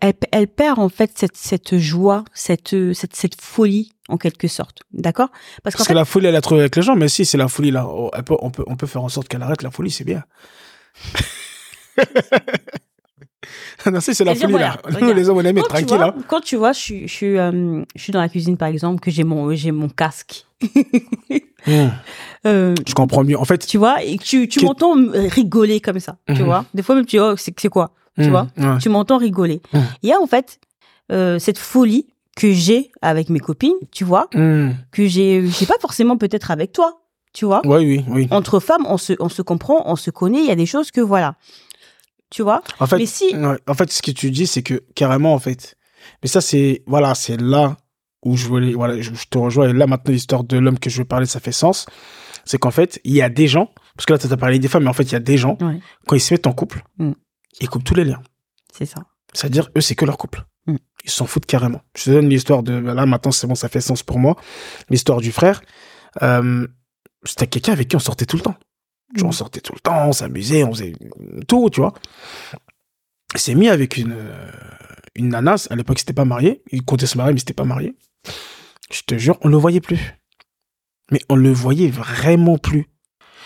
Elle, 0.00 0.14
elle 0.32 0.48
perd 0.48 0.78
en 0.78 0.88
fait 0.88 1.12
cette, 1.16 1.36
cette 1.36 1.78
joie, 1.78 2.24
cette, 2.34 2.74
cette, 2.94 3.14
cette 3.16 3.40
folie 3.40 3.92
en 4.08 4.16
quelque 4.18 4.48
sorte. 4.48 4.80
D'accord? 4.92 5.30
Parce 5.62 5.76
que 5.76 5.92
la 5.92 6.04
folie, 6.04 6.26
elle 6.26 6.36
a 6.36 6.40
trouvé 6.40 6.60
avec 6.62 6.76
les 6.76 6.82
gens, 6.82 6.96
mais 6.96 7.08
si 7.08 7.24
c'est 7.24 7.38
la 7.38 7.48
folie 7.48 7.70
là, 7.70 7.86
oh, 7.86 8.10
peut- 8.24 8.36
on, 8.40 8.50
peut, 8.50 8.64
on 8.66 8.76
peut 8.76 8.86
faire 8.86 9.02
en 9.04 9.08
sorte 9.08 9.28
qu'elle 9.28 9.42
arrête 9.42 9.62
la 9.62 9.70
folie, 9.70 9.90
c'est 9.90 10.04
bien. 10.04 10.24
non, 13.92 14.00
si 14.00 14.14
c'est 14.14 14.24
la 14.24 14.34
folie 14.34 14.52
là. 14.54 14.76
Nous, 15.00 15.12
les 15.14 15.28
hommes, 15.28 15.38
on 15.38 15.40
aime 15.44 15.58
être 15.58 15.68
tranquille 15.68 15.86
vois, 15.88 15.98
là. 15.98 16.14
quand 16.26 16.40
tu 16.40 16.56
vois, 16.56 16.72
je, 16.72 16.78
suis- 16.80 17.08
je, 17.08 17.12
suis, 17.12 17.38
euh, 17.38 17.82
je 17.94 18.02
suis 18.02 18.12
dans 18.12 18.20
la 18.20 18.28
cuisine 18.28 18.56
par 18.56 18.68
exemple, 18.68 19.00
que 19.00 19.10
j'ai 19.10 19.24
mon, 19.24 19.54
j'ai 19.54 19.70
mon 19.72 19.88
casque. 19.88 20.46
Mmh. 21.66 21.88
Euh, 22.46 22.74
Je 22.86 22.94
comprends 22.94 23.24
mieux. 23.24 23.36
En 23.38 23.44
fait, 23.44 23.66
tu 23.66 23.78
vois, 23.78 24.02
et 24.02 24.16
tu, 24.16 24.48
tu 24.48 24.64
m'entends 24.64 24.94
me 24.94 25.28
rigoler 25.28 25.80
comme 25.80 25.98
ça. 25.98 26.16
Tu 26.28 26.34
Mhm. 26.34 26.42
vois 26.44 26.64
Des 26.72 26.82
fois 26.82 26.94
même 26.94 27.04
tu 27.04 27.16
dis, 27.16 27.20
oh, 27.20 27.34
c'est 27.36 27.52
quoi 27.68 27.90
tu 28.16 28.26
Mmh, 28.26 28.30
vois. 28.30 28.46
ouais. 28.56 28.78
Tu 28.80 28.88
m'entends 28.88 29.18
rigoler. 29.18 29.60
Mmh. 29.72 29.78
Il 30.02 30.08
y 30.08 30.12
a 30.12 30.20
en 30.20 30.26
fait 30.26 30.60
euh, 31.12 31.38
cette 31.38 31.58
folie 31.58 32.06
que 32.36 32.52
j'ai 32.52 32.90
avec 33.02 33.28
mes 33.28 33.40
copines, 33.40 33.74
tu 33.92 34.04
vois, 34.04 34.28
Mmh. 34.34 34.70
que 34.92 35.06
j'ai 35.06 35.46
j'ai 35.48 35.66
pas 35.66 35.78
forcément 35.80 36.16
peut-être 36.16 36.50
avec 36.52 36.72
toi, 36.72 37.00
tu 37.32 37.44
vois. 37.44 37.60
Ouais, 37.66 37.78
oui, 37.78 38.04
oui. 38.08 38.28
Entre 38.30 38.60
femmes, 38.60 38.86
on 38.88 38.96
se, 38.98 39.12
on 39.20 39.28
se 39.28 39.42
comprend, 39.42 39.82
on 39.86 39.96
se 39.96 40.10
connaît, 40.10 40.38
il 40.40 40.46
y 40.46 40.50
a 40.52 40.56
des 40.56 40.66
choses 40.66 40.90
que 40.90 41.00
voilà. 41.00 41.34
Tu 42.30 42.42
vois? 42.42 42.62
En 42.78 42.86
fait, 42.86 42.98
Mais 42.98 43.06
si- 43.06 43.34
en 43.34 43.74
fait, 43.74 43.90
ce 43.92 44.02
que 44.02 44.10
tu 44.10 44.30
dis, 44.30 44.46
c'est 44.46 44.62
que 44.62 44.82
carrément, 44.94 45.32
en 45.34 45.38
fait. 45.38 45.76
Mais 46.22 46.28
ça, 46.28 46.40
c'est 46.40 46.82
voilà, 46.86 47.14
c'est 47.14 47.40
là 47.40 47.76
où 48.22 48.36
je 48.36 48.46
voulais, 48.48 48.72
voilà, 48.74 49.00
je, 49.00 49.14
je 49.14 49.26
te 49.30 49.38
rejoins. 49.38 49.68
Et 49.68 49.72
là, 49.72 49.86
maintenant, 49.86 50.12
l'histoire 50.12 50.44
de 50.44 50.58
l'homme 50.58 50.78
que 50.78 50.90
je 50.90 50.98
veux 50.98 51.04
parler, 51.04 51.26
ça 51.26 51.40
fait 51.40 51.52
sens. 51.52 51.86
C'est 52.44 52.58
qu'en 52.58 52.70
fait, 52.70 53.00
il 53.04 53.12
y 53.14 53.22
a 53.22 53.28
des 53.28 53.46
gens, 53.46 53.72
parce 53.94 54.06
que 54.06 54.12
là, 54.12 54.18
tu 54.18 54.26
as 54.30 54.36
parlé 54.36 54.58
des 54.58 54.68
femmes, 54.68 54.84
mais 54.84 54.90
en 54.90 54.94
fait, 54.94 55.04
il 55.04 55.12
y 55.12 55.16
a 55.16 55.20
des 55.20 55.36
gens, 55.38 55.56
Ouais. 55.60 55.78
quand 56.06 56.16
ils 56.16 56.20
se 56.20 56.34
mettent 56.34 56.46
en 56.46 56.52
couple, 56.52 56.82
Mm. 56.98 57.12
ils 57.60 57.68
coupent 57.68 57.84
tous 57.84 57.94
les 57.94 58.04
liens. 58.04 58.20
C'est 58.76 58.86
ça. 58.86 59.02
C'est-à-dire, 59.32 59.70
eux, 59.76 59.80
c'est 59.80 59.94
que 59.94 60.04
leur 60.04 60.18
couple. 60.18 60.44
Mm. 60.66 60.76
Ils 61.04 61.10
s'en 61.10 61.26
foutent 61.26 61.46
carrément. 61.46 61.80
Je 61.96 62.04
te 62.04 62.10
donne 62.10 62.28
l'histoire 62.28 62.62
de, 62.62 62.72
là, 62.74 63.06
maintenant, 63.06 63.30
c'est 63.32 63.46
bon, 63.46 63.54
ça 63.54 63.68
fait 63.68 63.80
sens 63.80 64.02
pour 64.02 64.18
moi. 64.18 64.36
L'histoire 64.90 65.20
du 65.20 65.32
frère. 65.32 65.60
Euh, 66.22 66.66
c'était 67.24 67.46
quelqu'un 67.46 67.72
avec 67.72 67.88
qui 67.88 67.96
on 67.96 68.00
sortait 68.00 68.26
tout 68.26 68.36
le 68.36 68.42
temps. 68.42 68.56
Tu 69.14 69.20
vois, 69.20 69.28
on 69.28 69.30
Mm. 69.30 69.32
sortait 69.32 69.60
tout 69.60 69.72
le 69.74 69.80
temps, 69.80 70.08
on 70.08 70.12
s'amusait, 70.12 70.64
on 70.64 70.72
faisait 70.72 70.94
tout, 71.46 71.70
tu 71.70 71.80
vois. 71.80 71.94
Il 73.34 73.40
s'est 73.40 73.54
mis 73.54 73.68
avec 73.68 73.96
une, 73.96 74.12
euh, 74.12 74.50
une 75.14 75.28
nana. 75.28 75.56
À 75.70 75.76
l'époque, 75.76 75.98
il 75.98 76.00
s'était 76.00 76.12
pas 76.12 76.24
marié. 76.24 76.62
Il 76.70 76.84
comptait 76.84 77.06
se 77.06 77.16
marier, 77.16 77.32
mais 77.32 77.38
il 77.38 77.40
s'était 77.40 77.54
pas 77.54 77.64
marié. 77.64 77.94
Je 78.90 79.02
te 79.02 79.16
jure, 79.18 79.38
on 79.42 79.48
le 79.48 79.56
voyait 79.56 79.80
plus. 79.80 79.98
Mais 81.10 81.20
on 81.28 81.36
le 81.36 81.52
voyait 81.52 81.88
vraiment 81.88 82.58
plus. 82.58 82.86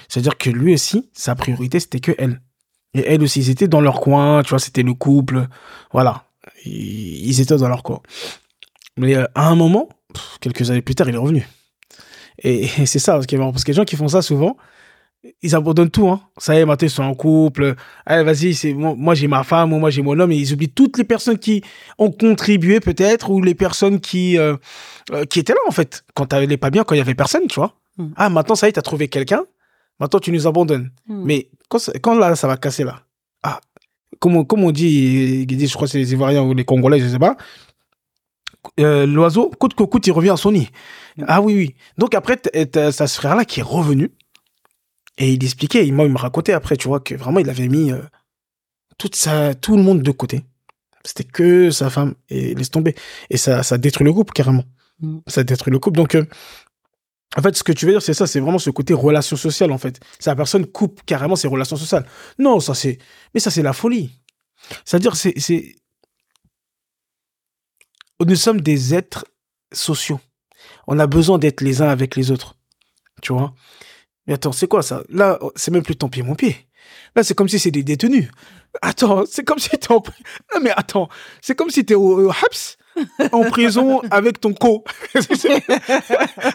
C'est-à-dire 0.09 0.37
que 0.37 0.51
lui 0.51 0.75
aussi, 0.75 1.11
sa 1.13 1.35
priorité, 1.35 1.81
c'était 1.81 2.01
que 2.01 2.13
elle. 2.19 2.41
Et 2.95 3.01
elle 3.07 3.23
aussi, 3.23 3.41
ils 3.41 3.51
étaient 3.51 3.69
dans 3.69 3.81
leur 3.81 4.01
coin, 4.01 4.43
tu 4.43 4.51
vois, 4.51 4.59
c'était 4.59 4.83
le 4.83 4.95
couple. 4.95 5.47
Voilà. 5.93 6.25
Ils 6.65 7.41
étaient 7.41 7.57
dans 7.57 7.69
leur 7.69 7.83
coin. 7.83 8.01
Mais 8.97 9.17
euh, 9.17 9.25
à 9.35 9.49
un 9.49 9.55
moment, 9.55 9.89
quelques 10.41 10.71
années 10.71 10.83
plus 10.83 10.95
tard, 10.95 11.09
il 11.09 11.15
est 11.15 11.19
revenu. 11.19 11.47
Et, 12.39 12.67
c'est 12.87 12.99
ça, 12.99 13.21
ce 13.23 13.27
qui 13.27 13.37
est 13.37 13.39
marrant, 13.39 13.53
parce 13.53 13.65
que 13.65 13.71
les 13.71 13.77
gens 13.77 13.85
qui 13.85 13.97
font 13.97 14.09
ça 14.09 14.23
souvent, 14.23 14.57
ils 15.43 15.55
abandonnent 15.55 15.91
tout. 15.91 16.09
Hein. 16.09 16.21
Ça 16.39 16.55
y 16.55 16.59
est, 16.59 16.65
maintenant, 16.65 16.87
ils 16.87 16.91
sont 16.91 17.03
en 17.05 17.15
couple. 17.15 17.75
Allez, 18.07 18.25
vas-y, 18.25 18.55
c'est 18.55 18.73
moi, 18.75 19.15
j'ai 19.15 19.29
ma 19.29 19.45
femme, 19.45 19.73
ou 19.73 19.79
moi 19.79 19.91
j'ai 19.91 20.03
mon 20.03 20.19
homme, 20.19 20.33
et 20.33 20.37
ils 20.37 20.53
oublient 20.53 20.71
toutes 20.73 20.99
les 20.99 21.05
personnes 21.05 21.39
qui 21.39 21.63
ont 21.99 22.11
contribué 22.11 22.81
peut-être, 22.81 23.31
ou 23.31 23.41
les 23.41 23.55
personnes 23.55 24.01
qui 24.01 24.37
euh, 24.39 24.57
euh, 25.13 25.25
qui 25.25 25.39
étaient 25.41 25.53
là 25.53 25.61
en 25.69 25.73
fait 25.73 26.05
quand 26.15 26.27
t'allais 26.27 26.57
pas 26.57 26.71
bien, 26.71 26.85
quand 26.85 26.95
il 26.95 26.99
y 26.99 27.01
avait 27.03 27.15
personne, 27.15 27.47
tu 27.47 27.57
vois. 27.57 27.77
Mm. 27.99 28.07
Ah, 28.17 28.29
maintenant 28.31 28.55
ça 28.55 28.67
y 28.67 28.71
est, 28.71 28.73
t'as 28.73 28.83
trouvé 28.83 29.09
quelqu'un. 29.09 29.45
Maintenant, 30.01 30.19
tu 30.19 30.33
nous 30.33 30.47
abandonnes. 30.49 30.91
Mm. 31.07 31.23
Mais 31.25 31.51
quand, 31.69 32.15
là, 32.15 32.35
ça 32.35 32.49
va 32.49 32.57
casser 32.57 32.83
là? 32.83 33.03
Ah, 33.45 33.61
comme, 34.19 34.35
on- 34.37 34.45
comme 34.45 34.65
on 34.65 34.73
dit, 34.73 35.47
je 35.49 35.75
crois 35.75 35.87
que 35.87 35.93
c'est 35.93 35.99
les 35.99 36.13
Ivoiriens 36.13 36.43
ou 36.43 36.55
les 36.55 36.65
Congolais, 36.65 36.99
je 36.99 37.07
sais 37.07 37.19
pas. 37.21 37.37
Euh, 38.81 39.07
L'oiseau, 39.07 39.51
coûte 39.59 39.75
que 39.75 39.83
coûte, 39.85 40.07
il 40.07 40.13
revient 40.13 40.31
à 40.31 40.37
son 40.37 40.53
nid. 40.53 40.69
Mm. 41.17 41.25
Ah 41.29 41.41
oui, 41.43 41.55
oui. 41.55 41.75
Donc 41.99 42.15
après, 42.15 42.37
t'as 42.37 42.91
ce 42.93 43.07
frère-là 43.07 43.45
qui 43.45 43.61
est 43.61 43.65
revenu. 43.65 44.11
Et 45.19 45.33
il 45.33 45.45
expliquait, 45.45 45.87
il, 45.87 45.95
moi, 45.95 46.07
il 46.07 46.13
me 46.13 46.19
racontait 46.19 46.53
après, 46.53 46.77
tu 46.77 46.89
vois, 46.89 47.01
que 47.01 47.15
vraiment, 47.15 47.41
il 47.41 47.51
avait 47.51 47.69
mis 47.69 47.93
euh, 47.93 48.03
toute 48.99 49.17
sa, 49.17 49.55
tout 49.55 49.77
le 49.77 49.83
monde 49.83 50.03
de 50.03 50.11
côté. 50.11 50.45
C'était 51.05 51.25
que 51.25 51.71
sa 51.71 51.91
femme. 51.91 52.15
Et 52.29 52.55
laisse 52.55 52.71
tomber. 52.71 52.95
Et 53.31 53.37
ça, 53.37 53.63
ça 53.63 53.79
détruit 53.79 54.05
le 54.05 54.13
couple, 54.13 54.33
carrément. 54.33 54.65
Mm. 55.01 55.19
Ça 55.27 55.45
détruit 55.45 55.73
le 55.73 55.79
couple. 55.79 55.97
Donc, 55.97 56.15
euh, 56.15 56.25
en 57.37 57.43
fait, 57.43 57.57
ce 57.57 57.63
que 57.63 57.73
tu 57.73 57.87
veux 57.87 57.93
dire, 57.93 58.03
c'est 58.03 58.15
ça, 58.15 58.27
c'est 58.27 58.41
vraiment 58.41 58.59
ce 58.59 58.71
côté 58.71 58.95
relation 58.95 59.37
sociale, 59.37 59.73
en 59.73 59.79
fait. 59.79 60.01
C'est 60.19 60.31
la 60.31 60.37
personne 60.37 60.67
coupe 60.67 61.03
carrément 61.07 61.37
ses 61.37 61.49
relations 61.49 61.77
sociales. 61.77 62.07
Non, 62.39 62.61
ça 62.61 62.75
c'est, 62.75 62.99
mais 63.33 63.41
ça 63.41 63.51
c'est 63.51 63.63
la 63.63 63.73
folie. 63.73 64.11
C'est-à-dire, 64.85 65.17
c'est, 65.17 65.39
c'est, 65.39 65.77
nous 68.21 68.37
sommes 68.37 68.61
des 68.61 68.95
êtres 68.95 69.25
sociaux. 69.73 70.21
On 70.87 70.99
a 70.99 71.07
besoin 71.07 71.39
d'être 71.39 71.63
les 71.63 71.81
uns 71.81 71.89
avec 71.89 72.17
les 72.17 72.31
autres. 72.31 72.57
Tu 73.23 73.33
vois? 73.33 73.55
Mais 74.27 74.35
attends, 74.35 74.53
c'est 74.53 74.69
quoi 74.69 74.83
ça? 74.83 75.03
Là, 75.09 75.39
c'est 75.57 75.71
même 75.71 75.83
plus 75.83 75.97
ton 75.97 76.09
pied, 76.09 76.23
mon 76.23 76.35
pied. 76.35 76.57
Là, 77.17 77.23
c'est 77.23 77.35
comme 77.35 77.49
si 77.49 77.59
c'est 77.59 77.71
des 77.71 77.83
détenus. 77.83 78.29
Attends, 78.81 79.25
c'est 79.27 79.45
comme 79.45 79.59
si 79.59 79.69
t'es 79.71 79.91
en... 79.93 80.03
Non, 80.55 80.61
mais 80.63 80.71
attends, 80.71 81.09
c'est 81.41 81.55
comme 81.55 81.71
si 81.71 81.85
t'es 81.85 81.95
au, 81.95 82.27
au 82.27 82.31
Haps, 82.31 82.79
en 83.33 83.43
prison 83.45 84.01
avec 84.11 84.41
ton 84.41 84.55
co. 84.55 84.85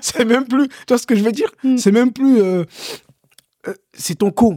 C'est- 0.01 0.25
même 0.25 0.47
plus... 0.47 0.67
Tu 0.67 0.75
vois 0.89 0.97
ce 0.97 1.06
que 1.06 1.15
je 1.15 1.23
veux 1.23 1.32
dire? 1.32 1.49
Mm. 1.63 1.77
C'est 1.77 1.91
même 1.91 2.12
plus... 2.12 2.41
euh, 2.41 2.63
euh, 3.67 3.73
c'est 3.93 4.15
ton 4.15 4.32
co. 4.32 4.56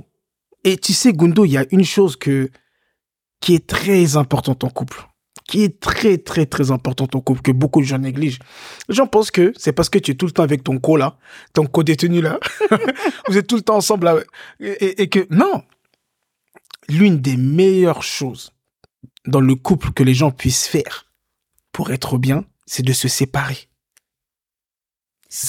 Et 0.64 0.76
tu 0.76 0.92
sais, 0.92 1.12
Gundo, 1.12 1.44
il 1.44 1.52
y 1.52 1.58
a 1.58 1.66
une 1.70 1.84
chose 1.84 2.16
que 2.16 2.50
qui 3.40 3.54
est 3.54 3.66
très 3.66 4.16
importante 4.16 4.64
en 4.64 4.68
couple. 4.68 5.02
Qui 5.50 5.64
est 5.64 5.80
très, 5.80 6.16
très, 6.18 6.46
très 6.46 6.70
importante 6.70 7.16
en 7.16 7.20
couple, 7.20 7.42
que 7.42 7.50
beaucoup 7.50 7.80
de 7.80 7.86
gens 7.86 7.98
négligent. 7.98 8.38
Les 8.88 8.94
gens 8.94 9.08
pensent 9.08 9.32
que 9.32 9.52
c'est 9.56 9.72
parce 9.72 9.88
que 9.88 9.98
tu 9.98 10.12
es 10.12 10.14
tout 10.14 10.26
le 10.26 10.32
temps 10.32 10.44
avec 10.44 10.62
ton 10.62 10.78
co, 10.78 10.96
là, 10.96 11.18
ton 11.52 11.66
co-détenu, 11.66 12.20
là. 12.20 12.38
Vous 13.28 13.36
êtes 13.36 13.48
tout 13.48 13.56
le 13.56 13.62
temps 13.62 13.76
ensemble, 13.76 14.04
là. 14.06 14.16
Et, 14.60 14.68
et- 14.68 15.02
et 15.02 15.08
que, 15.08 15.26
non. 15.30 15.62
L'une 16.88 17.18
des 17.20 17.36
meilleures 17.36 18.02
choses 18.04 18.52
dans 19.26 19.40
le 19.40 19.54
couple 19.56 19.90
que 19.92 20.02
les 20.04 20.14
gens 20.14 20.30
puissent 20.30 20.68
faire 20.68 21.10
pour 21.72 21.90
être 21.90 22.16
bien, 22.16 22.44
c'est 22.66 22.84
de 22.84 22.92
se 22.92 23.08
séparer. 23.08 23.68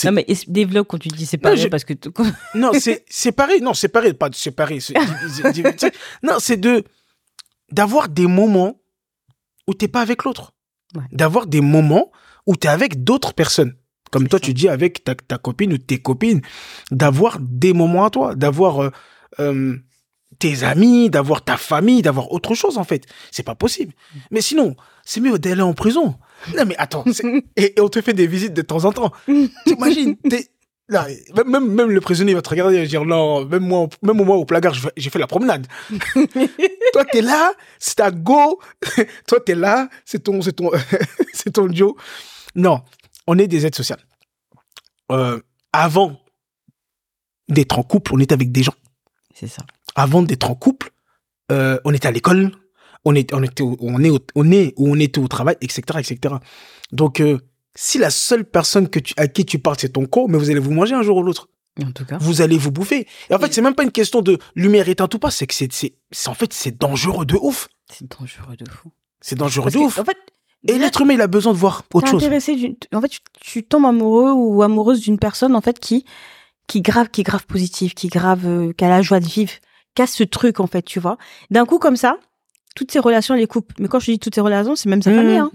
Non, 0.06 0.12
mais 0.12 0.26
développe 0.48 0.88
quand 0.88 0.98
tu 1.00 1.10
dis 1.10 1.26
séparé 1.28 1.58
je- 1.58 1.68
parce 1.68 1.84
que. 1.84 1.94
non, 2.56 2.72
c'est 2.80 3.06
séparer. 3.10 3.60
Non, 3.60 3.74
séparer, 3.76 4.14
pas 4.14 4.30
de 4.30 4.36
séparer. 4.36 4.80
non, 6.24 6.38
c'est 6.40 6.58
de 6.58 6.84
d'avoir 7.72 8.10
des 8.10 8.28
moments 8.28 8.81
où 9.72 9.74
t'es 9.74 9.88
pas 9.88 10.02
avec 10.02 10.24
l'autre. 10.24 10.54
Ouais. 10.96 11.04
D'avoir 11.12 11.48
des 11.48 11.62
moments 11.62 12.12
où 12.46 12.56
t'es 12.56 12.68
avec 12.68 13.04
d'autres 13.04 13.34
personnes. 13.34 13.74
Comme 14.12 14.28
toi, 14.28 14.40
ça. 14.40 14.46
tu 14.46 14.54
dis 14.54 14.68
avec 14.68 15.04
ta, 15.06 15.16
ta 15.16 15.38
copine 15.38 15.72
ou 15.74 15.78
tes 15.78 16.00
copines. 16.00 16.42
D'avoir 16.92 17.40
des 17.40 17.72
moments 17.74 18.04
à 18.06 18.10
toi. 18.10 18.36
D'avoir 18.36 18.84
euh, 18.84 18.90
euh, 19.40 19.78
tes 20.38 20.64
amis, 20.64 21.10
d'avoir 21.10 21.44
ta 21.46 21.56
famille, 21.56 22.02
d'avoir 22.02 22.32
autre 22.34 22.54
chose, 22.54 22.78
en 22.78 22.84
fait. 22.84 23.06
C'est 23.32 23.44
pas 23.44 23.56
possible. 23.56 23.94
Mais 24.32 24.42
sinon, 24.42 24.76
c'est 25.06 25.22
mieux 25.22 25.40
d'aller 25.40 25.62
en 25.62 25.74
prison. 25.74 26.16
Non, 26.58 26.66
mais 26.66 26.76
attends. 26.78 27.06
et, 27.56 27.74
et 27.78 27.82
on 27.82 27.88
te 27.88 28.02
fait 28.02 28.14
des 28.14 28.28
visites 28.28 28.54
de 28.54 28.62
temps 28.62 28.84
en 28.86 28.92
temps. 28.92 29.12
T'imagines, 29.66 30.18
t'es- 30.18 30.51
là, 30.92 31.08
même, 31.46 31.68
même, 31.74 31.90
le 31.90 32.02
prisonnier 32.02 32.34
va 32.36 32.42
te 32.42 32.50
regarder 32.50 32.78
et 32.78 32.86
dire 32.88 33.04
non, 33.06 33.46
même 33.46 33.66
moi, 33.66 33.88
même 34.04 34.18
moi 34.24 34.36
au 34.38 34.46
placard, 34.46 34.76
j'ai 34.96 35.10
fait 35.10 35.20
la 35.20 35.28
promenade. 35.28 35.66
Toi, 36.94 37.06
t'es 37.12 37.22
là, 37.22 37.54
c'est 37.80 37.96
ta 37.96 38.12
go. 38.12 38.60
Toi, 39.28 39.40
t'es 39.46 39.56
là, 39.56 39.90
c'est 40.06 40.24
ton, 40.24 40.42
c'est 40.42 40.54
ton, 40.54 40.70
c'est 41.34 41.52
ton 41.52 41.72
Joe. 41.72 41.94
Non, 42.56 42.82
on 43.28 43.38
est 43.40 43.48
des 43.48 43.66
êtres 43.66 43.78
sociales. 43.78 44.06
Euh, 45.12 45.40
avant 45.74 46.20
d'être 47.50 47.80
en 47.80 47.84
couple, 47.84 48.14
on 48.14 48.20
était 48.20 48.34
avec 48.34 48.52
des 48.52 48.64
gens. 48.64 48.76
C'est 49.34 49.48
ça. 49.48 49.64
Avant 49.96 50.22
d'être 50.22 50.50
en 50.50 50.56
couple, 50.56 50.92
euh, 51.52 51.80
on 51.86 51.94
était 51.94 52.08
à 52.08 52.12
l'école, 52.12 52.52
on 53.04 53.16
est, 53.16 53.34
on 53.34 53.42
était, 53.44 53.64
au- 53.64 53.78
on 53.82 54.04
est, 54.04 54.12
on 54.36 54.52
est 54.52 54.74
où 54.78 54.90
on 54.90 55.00
était 55.00 55.20
au 55.20 55.28
travail, 55.28 55.56
etc., 55.62 55.82
etc. 56.00 56.36
Donc, 56.92 57.20
euh, 57.20 57.40
si 57.76 57.98
la 57.98 58.10
seule 58.10 58.44
personne 58.46 58.90
que 58.90 59.00
tu, 59.00 59.14
à 59.18 59.28
qui 59.28 59.46
tu 59.46 59.60
parles, 59.60 59.78
c'est 59.80 59.90
ton 59.94 60.06
co, 60.06 60.28
mais 60.28 60.38
vous 60.38 60.50
allez 60.50 60.60
vous 60.60 60.72
manger 60.72 60.96
un 60.96 61.02
jour 61.04 61.18
ou 61.18 61.24
l'autre. 61.24 61.48
En 61.82 61.92
tout 61.92 62.06
cas. 62.06 62.18
Vous 62.20 62.42
allez 62.42 62.58
vous 62.58 62.72
bouffer. 62.72 63.08
Et 63.30 63.34
en 63.34 63.40
fait, 63.40 63.54
c'est 63.54 63.62
même 63.62 63.76
pas 63.76 63.84
une 63.84 63.92
question 63.94 64.22
de 64.22 64.38
lumière 64.56 64.90
éteinte 64.90 65.14
ou 65.16 65.20
pas, 65.20 65.32
c'est 65.32 65.48
que 65.48 65.54
c'est, 65.54 65.72
c'est, 65.72 65.94
c'est- 66.12 66.28
en 66.30 66.34
fait, 66.34 66.52
c'est 66.54 66.78
dangereux 66.78 67.26
de 67.26 67.36
ouf. 67.36 67.70
C'est 67.92 68.10
dangereux 68.20 68.58
de 68.58 68.70
fou. 68.70 68.92
C'est 69.22 69.38
dangereux 69.38 69.66
Parce 69.66 69.76
de 69.76 69.80
que, 69.80 69.84
ouf. 69.86 70.00
En 70.00 70.04
fait, 70.04 70.18
Et 70.68 70.78
l'être 70.78 71.02
humain, 71.02 71.14
il 71.14 71.22
a 71.22 71.28
besoin 71.28 71.54
de 71.54 71.58
voir 71.58 71.84
autre 71.94 72.08
chose. 72.08 72.22
intéressé. 72.24 72.76
En 72.94 73.00
fait, 73.02 73.08
tu, 73.08 73.20
tu 73.40 73.64
tombes 73.64 73.86
amoureux 73.86 74.32
ou 74.34 74.62
amoureuse 74.64 75.00
d'une 75.02 75.18
personne 75.18 75.56
en 75.56 75.62
fait 75.62 75.80
qui 75.80 76.06
qui 76.68 76.82
grave, 76.82 77.10
qui 77.10 77.24
grave 77.24 77.46
positive, 77.48 77.94
qui 77.96 78.08
grave, 78.08 78.46
euh, 78.46 78.72
qui 78.74 78.86
a 78.86 78.90
la 78.90 79.02
joie 79.02 79.20
de 79.20 79.26
vivre, 79.26 79.52
qui 79.96 80.02
a 80.02 80.08
ce 80.08 80.24
truc 80.24 80.60
en 80.60 80.68
fait, 80.68 80.84
tu 80.84 81.00
vois. 81.00 81.18
D'un 81.50 81.66
coup 81.66 81.80
comme 81.80 81.98
ça, 81.98 82.18
toutes 82.76 82.92
ces 82.92 83.00
relations 83.00 83.34
elle 83.34 83.42
les 83.42 83.48
coupe. 83.48 83.72
Mais 83.80 83.88
quand 83.88 84.00
je 84.00 84.12
dis 84.12 84.20
toutes 84.20 84.36
ces 84.36 84.42
relations, 84.42 84.76
c'est 84.76 84.88
même 84.90 85.02
sa 85.02 85.10
Mhm. 85.12 85.16
famille. 85.18 85.38
Hein. 85.38 85.52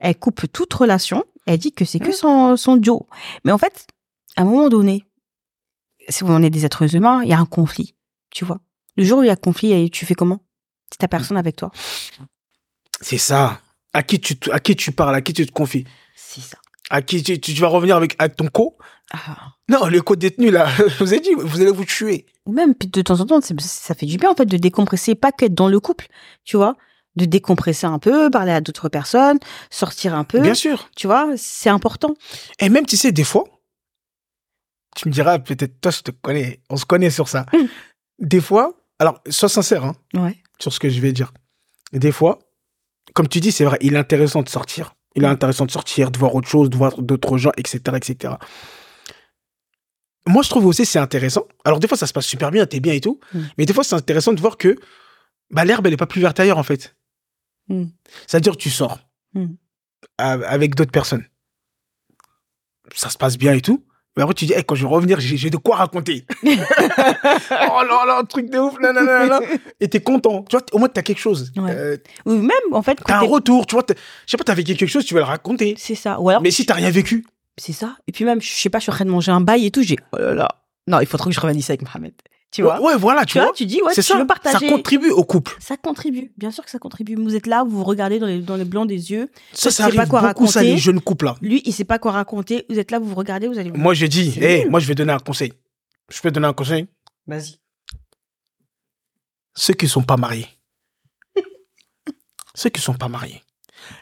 Elle 0.00 0.16
coupe 0.18 0.42
toute 0.52 0.72
relation. 0.74 1.24
Elle 1.48 1.58
dit 1.58 1.72
que 1.72 1.84
c'est 1.84 1.98
que 1.98 2.08
Mhm. 2.08 2.12
son 2.12 2.56
son 2.56 2.76
duo. 2.76 3.06
Mais 3.44 3.52
en 3.52 3.58
fait, 3.58 3.86
à 4.36 4.42
un 4.42 4.44
moment 4.44 4.68
donné, 4.68 5.04
si 6.08 6.22
on 6.24 6.42
est 6.42 6.50
des 6.50 6.64
êtres 6.66 6.94
humains, 6.94 7.22
il 7.22 7.28
y 7.30 7.32
a 7.32 7.38
un 7.38 7.46
conflit, 7.46 7.94
tu 8.30 8.44
vois. 8.44 8.60
Le 8.96 9.04
jour 9.04 9.20
où 9.20 9.22
il 9.22 9.26
y 9.28 9.30
a 9.30 9.36
conflit, 9.36 9.90
tu 9.90 10.04
fais 10.06 10.14
comment? 10.14 10.40
C'est 10.90 10.98
ta 10.98 11.08
personne 11.08 11.36
avec 11.36 11.56
toi. 11.56 11.70
C'est 13.00 13.18
ça. 13.18 13.60
À 13.92 14.02
qui 14.02 14.20
tu, 14.20 14.34
à 14.52 14.60
qui 14.60 14.76
tu 14.76 14.92
parles, 14.92 15.14
à 15.14 15.22
qui 15.22 15.32
tu 15.32 15.46
te 15.46 15.52
confies? 15.52 15.84
C'est 16.14 16.40
ça. 16.42 16.58
À 16.90 17.00
qui 17.02 17.22
tu, 17.22 17.40
tu 17.40 17.52
vas 17.54 17.68
revenir 17.68 17.96
avec, 17.96 18.14
avec 18.18 18.36
ton 18.36 18.48
co? 18.48 18.76
Ah. 19.12 19.52
Non, 19.68 19.86
le 19.86 20.00
co-détenu, 20.02 20.50
là, 20.50 20.68
je 20.88 20.98
vous 21.04 21.14
ai 21.14 21.20
dit, 21.20 21.30
vous 21.34 21.60
allez 21.60 21.70
vous 21.70 21.84
tuer. 21.84 22.26
Ou 22.46 22.52
même 22.52 22.74
puis 22.74 22.88
de 22.88 23.02
temps 23.02 23.20
en 23.20 23.26
temps 23.26 23.40
ça 23.40 23.94
fait 23.94 24.06
du 24.06 24.16
bien 24.16 24.30
en 24.30 24.34
fait 24.34 24.46
de 24.46 24.56
décompresser 24.56 25.14
pas 25.14 25.32
qu'être 25.32 25.54
dans 25.54 25.68
le 25.68 25.80
couple 25.80 26.06
tu 26.44 26.56
vois 26.56 26.76
de 27.18 27.26
décompresser 27.26 27.86
un 27.86 27.98
peu 27.98 28.30
parler 28.30 28.52
à 28.52 28.60
d'autres 28.62 28.88
personnes 28.88 29.38
sortir 29.70 30.14
un 30.14 30.24
peu 30.24 30.40
Bien 30.40 30.54
sûr. 30.54 30.88
tu 30.96 31.06
vois 31.06 31.28
c'est 31.36 31.70
important 31.70 32.14
Et 32.58 32.70
même, 32.70 32.86
tu 32.86 32.96
sais, 32.96 33.12
des 33.12 33.24
fois, 33.24 33.44
tu 34.96 35.08
me 35.08 35.12
diras, 35.12 35.38
peut-être, 35.38 35.80
toi, 35.80 35.90
je 35.90 36.00
te 36.00 36.10
connais, 36.10 36.60
on 36.70 36.76
se 36.76 36.86
connaît 36.86 37.10
sur 37.10 37.28
ça. 37.28 37.44
Mm. 37.52 37.66
Des 38.20 38.40
fois, 38.40 38.72
alors, 38.98 39.20
sois 39.28 39.48
sincère, 39.48 39.84
hein, 39.84 39.94
ouais 40.14 40.36
sur 40.58 40.72
ce 40.72 40.80
que 40.80 40.88
je 40.88 41.00
vais 41.00 41.12
dire. 41.12 41.32
des 41.92 42.12
fois, 42.12 42.38
comme 43.14 43.28
tu 43.28 43.40
dis, 43.40 43.52
c'est 43.52 43.64
vrai, 43.64 43.78
il 43.80 43.94
est 43.94 43.98
intéressant 43.98 44.42
de 44.42 44.48
sortir. 44.48 44.94
Il 45.14 45.24
est 45.24 45.28
intéressant 45.28 45.66
de 45.66 45.70
sortir, 45.70 46.10
de 46.10 46.18
voir 46.18 46.34
autre 46.34 46.48
chose, 46.48 46.70
de 46.70 46.76
voir 46.76 47.00
d'autres 47.00 47.38
gens, 47.38 47.50
etc., 47.56 47.80
etc. 47.96 48.34
Moi, 50.26 50.42
je 50.42 50.50
trouve 50.50 50.66
aussi 50.66 50.84
c'est 50.84 50.98
intéressant. 50.98 51.44
Alors, 51.64 51.80
des 51.80 51.88
fois, 51.88 51.96
ça 51.96 52.06
se 52.06 52.12
passe 52.12 52.26
super 52.26 52.50
bien, 52.50 52.66
t'es 52.66 52.80
bien 52.80 52.92
et 52.92 53.00
tout. 53.00 53.18
Mm. 53.32 53.40
Mais 53.56 53.66
des 53.66 53.72
fois, 53.72 53.82
c'est 53.82 53.94
intéressant 53.94 54.32
de 54.32 54.40
voir 54.40 54.58
que 54.58 54.76
bah, 55.50 55.64
l'herbe, 55.64 55.86
elle 55.86 55.94
est 55.94 55.98
pas 55.98 56.06
plus 56.06 56.20
verte 56.20 56.38
ailleurs, 56.38 56.58
en 56.58 56.62
fait. 56.62 56.94
Mm. 57.68 57.84
C'est-à-dire, 58.26 58.56
tu 58.56 58.70
sors 58.70 58.98
Mm. 59.34 59.46
a- 60.18 60.32
avec 60.46 60.74
d'autres 60.74 60.90
personnes. 60.92 61.24
Ça 62.94 63.10
se 63.10 63.18
passe 63.18 63.36
bien 63.36 63.52
et 63.54 63.60
tout. 63.60 63.84
Mais 64.16 64.22
après, 64.22 64.34
tu 64.34 64.46
dis, 64.46 64.54
quand 64.66 64.74
je 64.74 64.84
vais 64.84 64.92
revenir, 64.92 65.20
j'ai 65.20 65.50
de 65.50 65.56
quoi 65.58 65.76
raconter. 65.76 66.24
oh 66.42 66.46
là 66.50 68.04
là, 68.06 68.18
un 68.18 68.24
truc 68.24 68.50
de 68.50 68.58
ouf, 68.58 68.76
nanana. 68.80 69.38
Et 69.80 69.88
t'es 69.88 70.00
content. 70.00 70.42
Tu 70.48 70.56
vois, 70.56 70.64
au 70.72 70.78
moins, 70.78 70.88
t'as 70.88 71.02
quelque 71.02 71.20
chose. 71.20 71.52
Ouais. 71.56 71.70
Euh, 71.70 71.96
Ou 72.24 72.32
même, 72.34 72.50
en 72.72 72.82
fait, 72.82 72.98
t'as 73.04 73.18
un 73.18 73.26
retour, 73.26 73.66
tu 73.66 73.74
vois. 73.76 73.84
Je 73.88 73.94
sais 74.26 74.36
pas, 74.36 74.44
t'as 74.44 74.54
vécu 74.54 74.74
quelque 74.74 74.88
chose, 74.90 75.04
tu 75.04 75.14
vas 75.14 75.20
le 75.20 75.26
raconter. 75.26 75.74
c'est 75.78 75.94
ça. 75.94 76.18
Ou 76.20 76.30
alors, 76.30 76.42
Mais 76.42 76.50
si 76.50 76.66
t'as 76.66 76.74
rien 76.74 76.90
vécu, 76.90 77.24
c'est 77.56 77.72
ça. 77.72 77.96
Et 78.08 78.12
puis 78.12 78.24
même, 78.24 78.40
je 78.40 78.50
sais 78.50 78.70
pas, 78.70 78.78
je 78.78 78.84
suis 78.84 78.90
en 78.90 78.94
train 78.94 79.04
de 79.04 79.10
manger 79.10 79.30
un 79.30 79.40
bail 79.40 79.66
et 79.66 79.70
tout, 79.70 79.82
j'ai, 79.82 79.96
oh 80.12 80.16
là 80.18 80.34
là. 80.34 80.48
Non, 80.88 81.00
il 81.00 81.06
faut 81.06 81.18
trop 81.18 81.28
que 81.28 81.34
je 81.34 81.40
revienne 81.40 81.58
ici 81.58 81.70
avec 81.70 81.82
Mohamed. 81.82 82.14
Tu 82.50 82.62
vois? 82.62 82.80
ouais, 82.80 82.96
voilà, 82.96 83.26
tu, 83.26 83.32
Tu 83.32 83.38
vois, 83.38 83.48
vois. 83.48 83.54
tu 83.54 83.66
dis, 83.66 83.82
ouais, 83.82 83.92
c'est 83.92 84.02
tu 84.02 84.08
ça. 84.12 84.18
veux 84.18 84.26
partager. 84.26 84.66
Ça 84.66 84.72
contribue 84.72 85.10
au 85.10 85.22
couple. 85.22 85.54
Ça 85.60 85.76
contribue, 85.76 86.32
bien 86.38 86.50
sûr 86.50 86.64
que 86.64 86.70
ça 86.70 86.78
contribue. 86.78 87.14
Vous 87.14 87.34
êtes 87.36 87.46
là, 87.46 87.62
vous 87.62 87.76
vous 87.76 87.84
regardez 87.84 88.18
dans 88.18 88.26
les, 88.26 88.40
dans 88.40 88.56
les 88.56 88.64
blancs 88.64 88.88
des 88.88 89.10
yeux. 89.10 89.30
Ça, 89.52 89.70
ça 89.70 89.84
tu 89.84 89.90
sais 89.90 89.96
pas 89.96 90.00
arrive 90.02 90.10
quoi 90.10 90.20
beaucoup, 90.22 90.46
ça, 90.46 90.60
raconter. 90.60 90.72
les 90.74 90.78
jeunes 90.78 91.00
couples 91.00 91.26
là. 91.26 91.36
Lui, 91.42 91.60
il 91.66 91.72
sait 91.74 91.84
pas 91.84 91.98
quoi 91.98 92.12
raconter. 92.12 92.64
Vous 92.70 92.78
êtes 92.78 92.90
là, 92.90 92.98
vous 92.98 93.04
vous 93.06 93.14
regardez, 93.14 93.48
vous 93.48 93.58
allez. 93.58 93.70
Moi, 93.72 93.92
je 93.92 94.06
dis, 94.06 94.38
nul. 94.40 94.70
moi, 94.70 94.80
je 94.80 94.86
vais 94.86 94.94
donner 94.94 95.12
un 95.12 95.18
conseil. 95.18 95.52
Je 96.10 96.20
peux 96.22 96.30
donner 96.30 96.46
un 96.46 96.54
conseil? 96.54 96.86
Vas-y. 97.26 97.56
Ceux 99.54 99.74
qui 99.74 99.86
sont 99.88 100.02
pas 100.02 100.16
mariés. 100.16 100.46
Ceux 102.54 102.70
qui 102.70 102.80
sont 102.80 102.94
pas 102.94 103.08
mariés. 103.08 103.42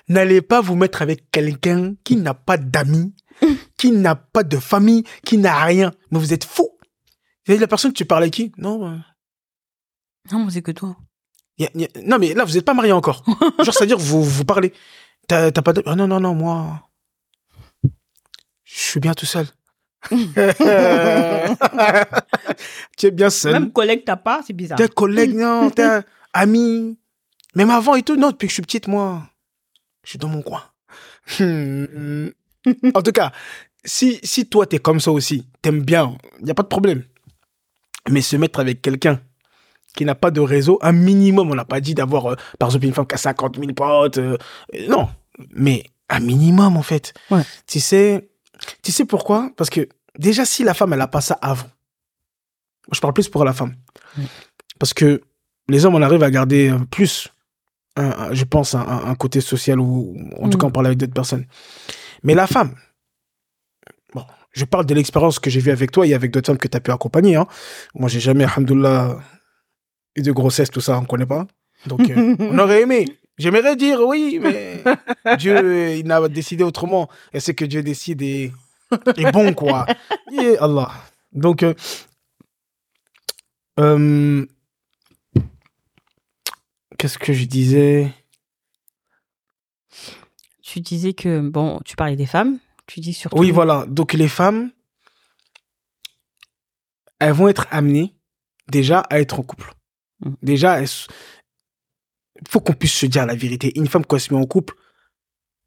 N'allez 0.09 0.41
pas 0.41 0.61
vous 0.61 0.77
mettre 0.77 1.03
avec 1.03 1.31
quelqu'un 1.31 1.95
qui 2.05 2.17
n'a 2.17 2.33
pas 2.33 2.57
d'amis, 2.57 3.13
qui 3.77 3.91
n'a 3.91 4.15
pas 4.15 4.45
de 4.45 4.57
famille, 4.59 5.05
qui 5.25 5.37
n'a 5.37 5.65
rien. 5.65 5.93
Mais 6.11 6.19
vous 6.19 6.33
êtes 6.33 6.45
fous. 6.45 6.71
Et 7.49 7.59
la 7.59 7.67
personne, 7.67 7.93
tu 7.93 8.05
parles 8.05 8.25
avec 8.25 8.35
qui? 8.35 8.53
Non, 8.59 8.87
euh, 8.89 8.97
Non, 10.33 10.49
c'est 10.51 10.63
que 10.63 10.73
toi. 10.73 10.97
y 11.59 11.65
a- 11.65 11.71
y 11.75 11.85
a- 11.85 11.89
non, 12.05 12.19
mais 12.19 12.35
là, 12.35 12.45
vous 12.45 12.53
n'êtes 12.55 12.65
pas 12.65 12.75
mariés 12.75 12.93
encore. 12.93 13.23
Genre, 13.63 13.75
c'est-à-dire, 13.75 13.99
vous, 13.99 14.23
vous 14.23 14.45
parlez. 14.45 14.73
T'as 15.29 15.51
pas 15.53 15.73
de... 15.73 15.83
Ah 15.87 15.95
non, 15.97 16.07
non, 16.07 16.21
non, 16.21 16.35
moi... 16.35 16.83
Je 18.65 18.79
suis 18.81 19.01
bien 19.01 19.15
tout 19.15 19.27
seul. 19.27 19.47
tu 22.97 23.07
es 23.07 23.11
bien 23.11 23.31
seul. 23.31 23.53
Même 23.53 23.73
collègue, 23.73 24.03
t'as 24.05 24.17
pas, 24.17 24.43
c'est 24.47 24.53
bizarre. 24.53 24.79
T'es 24.79 24.89
collègue, 24.89 25.35
non, 25.35 25.71
t'es 25.71 25.89
ami. 26.33 26.99
Même 27.55 27.71
avant 27.71 27.95
et 27.95 28.03
tout, 28.03 28.17
non, 28.17 28.31
depuis 28.31 28.47
que 28.47 28.51
je 28.51 28.55
suis 28.55 28.63
petite, 28.63 28.87
moi, 28.89 29.23
je 30.05 30.11
suis 30.11 30.19
dans 30.19 30.29
mon 30.29 30.43
coin. 30.43 30.63
En 31.41 33.03
tout 33.03 33.13
cas, 33.13 33.33
si, 33.85 34.21
si 34.23 34.47
toi, 34.49 34.67
t'es 34.67 34.79
comme 34.79 35.01
ça 35.01 35.11
aussi, 35.13 35.47
t'aimes 35.63 35.83
bien, 35.83 36.17
il 36.41 36.45
n'y 36.45 36.51
a 36.51 36.55
pas 36.55 36.63
de 36.65 36.69
problème. 36.69 37.03
Mais 38.11 38.21
se 38.23 38.37
mettre 38.37 38.61
avec 38.61 38.83
quelqu'un 38.83 39.21
qui 39.97 40.05
n'a 40.05 40.15
pas 40.15 40.31
de 40.31 40.41
réseau, 40.41 40.79
un 40.83 40.93
minimum, 40.93 41.51
on 41.51 41.55
n'a 41.55 41.65
pas 41.65 41.81
dit 41.81 41.95
d'avoir, 41.95 42.27
euh, 42.33 42.37
par 42.59 42.69
exemple, 42.69 42.85
une 42.87 42.93
femme 42.95 43.07
qui 43.07 43.15
a 43.15 43.19
50 43.19 43.57
000 43.59 43.73
potes, 43.73 44.19
euh, 44.19 44.37
euh, 44.75 44.89
non, 44.89 45.09
mais 45.55 45.85
un 46.09 46.21
minimum, 46.21 46.77
en 46.77 46.83
fait. 46.83 47.15
Ouais. 47.31 47.43
Tu 47.67 47.81
sais, 47.81 48.29
tu 48.83 48.93
sais 48.93 49.05
pourquoi? 49.07 49.51
Parce 49.57 49.71
que 49.71 49.89
déjà, 50.19 50.45
si 50.45 50.65
la 50.65 50.75
femme, 50.75 50.93
elle 50.93 50.99
n'a 50.99 51.09
pas 51.09 51.21
ça 51.23 51.39
avant, 51.41 51.67
je 52.93 53.01
parle 53.01 53.15
plus 53.15 53.29
pour 53.29 53.45
la 53.45 53.53
femme. 53.53 53.75
Parce 54.79 54.93
que 54.95 55.21
les 55.69 55.85
hommes, 55.85 55.95
on 55.95 56.03
arrive 56.03 56.23
à 56.23 56.31
garder 56.31 56.73
plus, 56.91 57.29
un- 57.97 58.05
un- 58.11 58.35
je 58.35 58.45
pense, 58.45 58.75
un, 58.75 59.15
côté 59.15 59.41
social 59.41 59.81
ou 59.81 60.15
en 60.39 60.49
tout 60.49 60.59
Mm. 60.59 60.61
cas, 60.61 60.67
on 60.67 60.71
parle 60.71 60.87
avec 60.87 60.99
d'autres 60.99 61.15
personnes. 61.15 61.47
Mais 62.23 62.35
la 62.35 62.47
femme, 62.47 62.75
je 64.57 64.65
parle 64.65 64.87
de 64.87 64.95
l'expérience 64.95 65.39
que 65.39 65.51
j'ai 65.51 65.61
vue 65.61 65.71
avec 65.71 65.93
toi 65.93 66.07
et 66.07 66.15
avec 66.15 66.31
d'autres 66.31 66.47
femmes 66.47 66.57
que 66.57 66.67
tu 66.67 66.77
as 66.77 66.81
pu 66.81 66.91
accompagner. 66.91 67.37
Hein. 67.37 67.47
Moi, 67.95 68.09
j'ai 68.09 68.21
jamais, 68.21 68.45
alhamdoulilah, 68.45 69.19
eu 70.17 70.23
de 70.23 70.33
grossesse, 70.33 70.71
tout 70.71 70.81
ça, 70.81 70.99
on 70.99 71.05
connaît 71.05 71.27
pas. 71.27 71.47
Donc, 71.87 72.09
euh, 72.09 72.35
on 72.41 72.59
aurait 72.59 72.83
aimé. 72.83 73.05
J'aimerais 73.37 73.77
dire 73.77 74.01
oui, 74.01 74.41
mais 74.43 74.83
Dieu, 75.39 75.97
il 75.97 76.07
n'a 76.07 76.27
décidé 76.29 76.65
autrement. 76.65 77.11
Et 77.35 77.41
c'est 77.41 77.55
que 77.55 77.67
Dieu 77.67 77.83
décide 77.83 78.23
et 78.23 78.51
est 79.19 79.31
bon, 79.31 79.53
quoi. 79.53 79.85
Et 80.33 80.57
Allah. 80.57 80.91
Donc, 81.33 81.63
euh, 81.63 81.75
euh, 83.79 84.47
qu'est-ce 86.97 87.19
que 87.19 87.35
je 87.35 87.45
disais? 87.45 88.11
Tu 90.63 90.81
disais 90.81 91.13
que, 91.13 91.41
bon, 91.41 91.79
tu 91.85 91.95
parlais 91.95 92.17
des 92.17 92.25
femmes. 92.25 92.59
Tu 92.87 93.01
dis 93.01 93.13
surtout. 93.15 93.39
Oui, 93.39 93.51
voilà. 93.51 93.85
Donc, 93.89 94.13
les 94.13 94.29
femmes, 94.29 94.71
elles 97.19 97.33
vont 97.33 97.49
être 97.49 97.67
amenées 97.71 98.15
déjà 98.69 99.01
à 99.11 99.21
être 99.21 99.39
en 99.41 99.43
couple. 99.43 99.73
Mm. 100.21 100.35
Déjà, 100.43 100.81
il 100.83 100.89
faut 102.49 102.61
qu'on 102.61 102.73
puisse 102.75 102.95
se 102.95 103.07
dire 103.07 103.27
la 103.27 103.35
vérité. 103.35 103.73
Une 103.79 103.87
femme, 103.89 104.05
quand 104.05 104.17
elle 104.17 104.23
se 104.23 104.33
met 104.35 104.41
en 104.41 104.47
couple, 104.47 104.75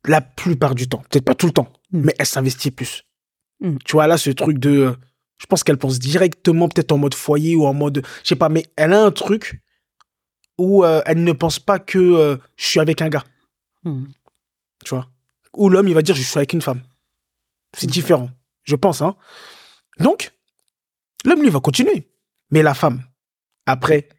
la 0.06 0.22
plupart 0.22 0.76
du 0.76 0.88
temps, 0.88 1.04
peut-être 1.10 1.26
pas 1.26 1.36
tout 1.36 1.48
le 1.48 1.54
temps, 1.54 1.72
Mm. 1.92 2.02
mais 2.06 2.16
elle 2.20 2.26
s'investit 2.26 2.72
plus. 2.72 3.04
Mm. 3.60 3.78
Tu 3.86 3.92
vois, 3.94 4.08
là, 4.08 4.18
ce 4.18 4.30
truc 4.30 4.58
de. 4.60 4.70
euh, 4.70 4.96
Je 5.42 5.46
pense 5.46 5.64
qu'elle 5.64 5.78
pense 5.78 6.00
directement, 6.00 6.68
peut-être 6.68 6.92
en 6.92 6.98
mode 6.98 7.14
foyer 7.16 7.56
ou 7.56 7.66
en 7.66 7.74
mode. 7.74 8.06
Je 8.24 8.28
sais 8.28 8.36
pas, 8.36 8.50
mais 8.50 8.66
elle 8.76 8.92
a 8.94 9.04
un 9.06 9.12
truc 9.12 9.62
où 10.58 10.84
euh, 10.84 11.02
elle 11.06 11.24
ne 11.24 11.32
pense 11.32 11.60
pas 11.60 11.80
que 11.80 11.98
euh, 11.98 12.36
je 12.58 12.66
suis 12.66 12.80
avec 12.82 13.02
un 13.02 13.08
gars. 13.10 13.24
Tu 13.86 14.90
vois? 14.90 15.10
Ou 15.54 15.70
l'homme, 15.70 15.88
il 15.88 15.94
va 15.94 16.02
dire 16.02 16.16
je 16.16 16.22
suis 16.22 16.38
avec 16.38 16.52
une 16.52 16.62
femme. 16.62 16.82
C'est 17.78 17.88
différent. 17.88 18.30
Je 18.64 18.76
pense, 18.76 19.02
hein. 19.02 19.16
Donc, 20.00 20.32
l'homme, 21.26 21.42
lui, 21.42 21.50
va 21.50 21.60
continuer. 21.60 22.10
Mais 22.52 22.64
la 22.64 22.74
femme, 22.74 23.04
après, 23.66 24.10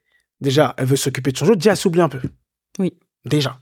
déjà, 0.41 0.75
elle 0.77 0.87
veut 0.87 0.97
s'occuper 0.97 1.33
de 1.33 1.39
son 1.39 1.47
jeu. 1.47 1.57
Déjà, 1.57 1.73
elle 1.73 1.77
s'oublie 1.77 2.01
un 2.01 2.09
peu. 2.09 2.21
Oui. 2.79 2.99
Déjà. 3.25 3.61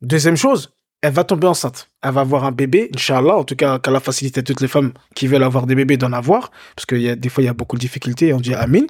Deuxième 0.00 0.36
chose, 0.36 0.74
elle 1.02 1.12
va 1.12 1.24
tomber 1.24 1.46
enceinte. 1.46 1.90
Elle 2.02 2.12
va 2.12 2.22
avoir 2.22 2.44
un 2.44 2.52
bébé, 2.52 2.90
Inch'Allah. 2.94 3.36
En 3.36 3.44
tout 3.44 3.56
cas, 3.56 3.78
qu'Allah 3.78 4.00
facilite 4.00 4.38
à 4.38 4.42
toutes 4.42 4.60
les 4.60 4.68
femmes 4.68 4.92
qui 5.14 5.26
veulent 5.26 5.42
avoir 5.42 5.66
des 5.66 5.74
bébés 5.74 5.96
d'en 5.96 6.12
avoir. 6.12 6.50
Parce 6.74 6.86
que 6.86 6.96
y 6.96 7.08
a, 7.08 7.16
des 7.16 7.28
fois, 7.28 7.42
il 7.42 7.46
y 7.46 7.50
a 7.50 7.54
beaucoup 7.54 7.76
de 7.76 7.80
difficultés. 7.80 8.32
On 8.32 8.40
dit 8.40 8.54
Amin. 8.54 8.86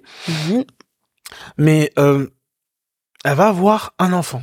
Mais 1.56 1.92
euh, 1.98 2.28
elle 3.24 3.36
va 3.36 3.48
avoir 3.48 3.94
un 3.98 4.12
enfant. 4.12 4.42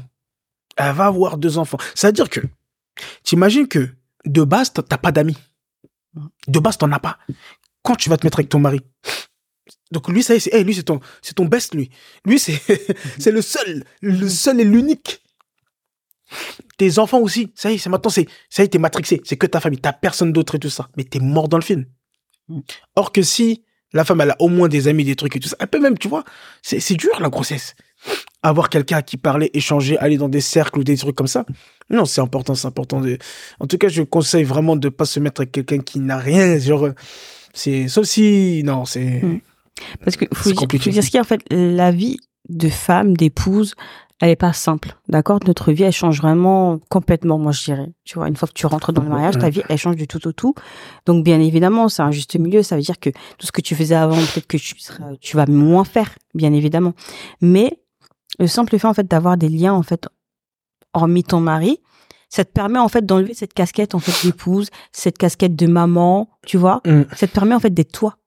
Elle 0.78 0.94
va 0.94 1.06
avoir 1.06 1.38
deux 1.38 1.58
enfants. 1.58 1.78
C'est-à-dire 1.94 2.30
que, 2.30 2.42
t'imagines 3.24 3.68
que 3.68 3.90
de 4.26 4.44
base, 4.44 4.74
t'as 4.74 4.98
pas 4.98 5.12
d'amis. 5.12 5.38
De 6.48 6.60
base, 6.60 6.78
t'en 6.78 6.92
as 6.92 7.00
pas. 7.00 7.18
Quand 7.84 7.96
tu 7.96 8.10
vas 8.10 8.18
te 8.18 8.26
mettre 8.26 8.40
avec 8.40 8.50
ton 8.50 8.60
mari. 8.60 8.82
Donc 9.92 10.08
lui, 10.08 10.24
ça 10.24 10.34
y 10.34 10.38
est, 10.38 10.40
c'est, 10.40 10.54
hey, 10.54 10.64
lui, 10.64 10.76
c'est 10.76 10.84
ton, 10.84 11.00
c'est 11.22 11.34
ton 11.34 11.46
best, 11.46 11.74
lui. 11.74 11.90
Lui, 12.26 12.40
c'est, 12.40 12.60
c'est 13.20 13.32
le 13.32 13.42
seul, 13.42 13.84
le 14.02 14.28
seul 14.30 14.60
et 14.60 14.64
l'unique. 14.64 15.22
Tes 16.78 17.00
enfants 17.00 17.20
aussi, 17.20 17.52
ça 17.56 17.72
y 17.72 17.76
est, 17.76 17.78
c'est 17.80 17.90
maintenant, 17.90 18.12
c'est, 18.12 18.28
ça 18.50 18.62
y 18.64 18.66
est, 18.66 18.70
t'es 18.70 18.78
matrixé. 18.78 19.22
C'est 19.24 19.38
que 19.38 19.48
ta 19.48 19.60
famille, 19.60 19.80
t'as 19.80 19.94
personne 19.94 20.32
d'autre 20.32 20.56
et 20.56 20.60
tout 20.60 20.70
ça. 20.70 20.90
Mais 20.96 21.04
t'es 21.04 21.20
mort 21.20 21.50
dans 21.50 21.58
le 21.58 21.64
film. 21.64 21.86
Mm. 22.50 22.60
Or 22.96 23.12
que 23.12 23.24
si 23.24 23.64
la 23.94 24.06
femme, 24.06 24.22
elle 24.22 24.32
a 24.32 24.36
au 24.40 24.48
moins 24.48 24.68
des 24.68 24.88
amis, 24.88 25.04
des 25.04 25.16
trucs 25.16 25.36
et 25.36 25.40
tout 25.40 25.50
ça, 25.50 25.56
elle 25.60 25.68
peut 25.68 25.80
même, 25.80 25.98
tu 25.98 26.08
vois, 26.08 26.24
c'est, 26.62 26.80
c'est 26.80 26.96
dur, 26.96 27.20
la 27.20 27.30
grossesse. 27.30 27.76
Avoir 28.42 28.70
quelqu'un 28.70 28.98
à 28.98 29.02
qui 29.02 29.18
parler, 29.18 29.50
échanger, 29.54 29.98
aller 29.98 30.18
dans 30.18 30.30
des 30.30 30.42
cercles 30.42 30.80
ou 30.80 30.84
des 30.84 30.96
trucs 30.96 31.16
comme 31.16 31.28
ça. 31.28 31.46
Non, 31.90 32.06
c'est 32.06 32.22
important, 32.22 32.56
c'est 32.56 32.68
important. 32.68 33.02
De... 33.02 33.18
En 33.60 33.68
tout 33.68 33.78
cas, 33.78 33.90
je 33.90 34.04
conseille 34.04 34.44
vraiment 34.44 34.76
de 34.76 34.90
pas 34.90 35.06
se 35.06 35.20
mettre 35.20 35.42
avec 35.42 35.52
quelqu'un 35.52 35.80
qui 35.80 36.00
n'a 36.00 36.18
rien. 36.18 36.58
Genre, 36.58 36.90
c'est, 37.54 37.88
sauf 37.88 38.06
si, 38.06 38.62
non, 38.64 38.86
c'est, 38.86 39.22
Mm. 39.80 39.98
Parce 40.04 40.18
que 40.18 40.26
faut, 40.34 40.54
compliqué. 40.54 40.90
dire 40.90 41.04
ce 41.04 41.24
fait, 41.24 41.42
la 41.52 41.92
vie 41.92 42.18
de 42.50 42.70
femme, 42.70 43.16
d'épouse, 43.16 43.76
elle 44.22 44.30
est 44.30 44.36
pas 44.36 44.54
simple, 44.54 44.98
d'accord? 45.08 45.40
Notre 45.48 45.72
vie, 45.72 45.84
elle 45.84 45.94
change 45.94 46.22
vraiment 46.22 46.80
complètement, 46.90 47.38
moi 47.38 47.52
je 47.54 47.64
dirais. 47.64 47.88
Tu 48.04 48.16
vois, 48.16 48.28
une 48.28 48.36
fois 48.36 48.48
que 48.48 48.54
tu 48.54 48.66
rentres 48.66 48.92
dans 48.92 49.04
le 49.04 49.10
mariage, 49.10 49.38
ta 49.38 49.50
vie, 49.50 49.62
elle 49.70 49.78
change 49.78 49.96
du 49.96 50.08
tout 50.08 50.28
au 50.28 50.34
tout. 50.34 50.54
Donc 51.06 51.24
bien 51.24 51.40
évidemment, 51.40 51.88
c'est 51.88 52.02
un 52.02 52.12
juste 52.12 52.38
milieu. 52.38 52.62
Ça 52.62 52.76
veut 52.76 52.82
dire 52.82 53.00
que 53.00 53.10
tout 53.10 53.48
ce 53.48 53.52
que 53.52 53.62
tu 53.62 53.76
faisais 53.76 53.96
avant, 53.96 54.18
peut-être 54.18 54.48
que 54.48 54.58
tu 54.58 54.78
seras, 54.78 55.16
tu 55.22 55.38
vas 55.38 55.46
moins 55.46 55.86
faire, 55.86 56.16
bien 56.34 56.52
évidemment. 56.52 56.94
Mais 57.40 57.80
le 58.40 58.48
simple 58.48 58.78
fait 58.80 58.88
en 58.88 58.94
fait 58.94 59.08
d'avoir 59.08 59.38
des 59.38 59.50
liens 59.50 59.74
en 59.74 59.84
fait, 59.84 60.08
hormis 60.94 61.24
ton 61.24 61.40
mari, 61.40 61.80
ça 62.30 62.46
te 62.46 62.52
permet 62.52 62.80
en 62.80 62.88
fait 62.88 63.06
d'enlever 63.06 63.34
cette 63.34 63.54
casquette 63.54 63.96
en 63.96 64.00
fait 64.00 64.26
d'épouse, 64.26 64.70
cette 64.92 65.18
casquette 65.18 65.56
de 65.56 65.68
maman, 65.68 66.30
tu 66.46 66.58
vois? 66.58 66.82
Mm. 66.86 67.04
Ça 67.16 67.28
te 67.28 67.34
permet 67.34 67.56
en 67.56 67.60
fait 67.60 67.74
d'être 67.74 67.92
toi, 67.92 68.18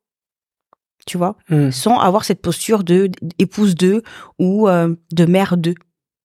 tu 1.07 1.19
vois? 1.19 1.37
Mm. 1.49 1.71
sans 1.71 1.99
avoir 1.99 2.25
cette 2.25 2.43
posture 2.43 2.85
de 2.85 3.11
épouse 3.39 3.75
d'eux 3.75 4.03
ou 4.39 4.69
euh, 4.69 4.95
de 5.13 5.25
mère 5.25 5.57
d'eux. 5.57 5.75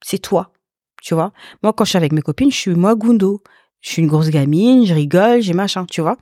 C'est 0.03 0.19
toi, 0.19 0.51
tu 1.01 1.13
vois? 1.13 1.31
Moi, 1.63 1.73
quand 1.73 1.85
je 1.85 1.89
suis 1.89 1.97
avec 1.97 2.11
mes 2.11 2.21
copines, 2.21 2.51
je 2.51 2.57
suis 2.57 2.75
moi 2.75 2.95
Gundo. 2.95 3.41
Je 3.79 3.91
suis 3.91 4.01
une 4.01 4.07
grosse 4.07 4.29
gamine, 4.29 4.85
je 4.85 4.93
rigole, 4.93 5.41
j'ai 5.41 5.53
machin, 5.53 5.85
tu 5.85 6.01
vois? 6.01 6.17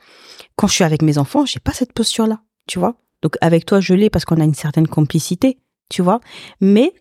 Quand 0.57 0.67
je 0.67 0.73
suis 0.73 0.83
avec 0.83 1.01
mes 1.01 1.17
enfants, 1.17 1.45
j'ai 1.45 1.61
pas 1.61 1.71
cette 1.71 1.93
posture-là, 1.93 2.41
tu 2.67 2.79
vois? 2.79 2.95
Donc 3.21 3.37
avec 3.41 3.65
toi, 3.65 3.79
je 3.79 3.93
l'ai 3.93 4.09
parce 4.09 4.25
qu'on 4.25 4.41
a 4.41 4.43
une 4.43 4.53
certaine 4.53 4.87
complicité, 4.87 5.57
tu 5.89 6.01
vois? 6.01 6.19
Mais 6.59 6.93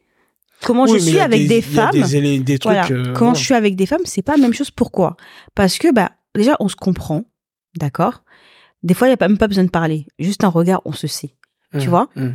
comment 0.63 0.85
Oui, 0.85 0.99
je 0.99 1.05
suis 1.05 1.19
avec 1.21 1.47
des, 1.49 1.63
femmes. 1.63 1.91
des, 1.93 2.17
élé- 2.17 2.43
des 2.43 2.59
trucs. 2.59 2.73
Voilà. 2.73 2.89
euh, 2.91 3.13
voilà. 3.17 3.35
je 3.35 3.43
suis 3.45 3.55
avec 3.55 3.77
des 3.77 3.87
femmes, 3.87 4.03
c'est 4.05 4.23
pas 4.23 4.33
la 4.37 4.39
même 4.43 4.55
chose. 4.55 4.71
Pourquoi? 4.71 5.17
Parce 5.55 5.79
que 5.79 5.93
bah 5.93 6.11
déjà 6.35 6.57
on 6.61 6.69
se 6.69 6.77
comprend, 6.77 7.25
d'accord? 7.77 8.23
Des 8.83 8.95
fois 8.95 9.07
il 9.09 9.11
y 9.11 9.15
a 9.15 9.17
pas- 9.17 9.29
même 9.29 9.39
pas 9.39 9.49
besoin 9.49 9.65
de 9.65 9.71
parler, 9.71 10.07
juste 10.19 10.45
un 10.45 10.49
regard, 10.49 10.83
on 10.85 10.93
se 10.93 11.07
sait. 11.07 11.35
tu 11.79 11.87
Mm, 11.87 11.91
vois? 11.91 12.09
mm. 12.17 12.29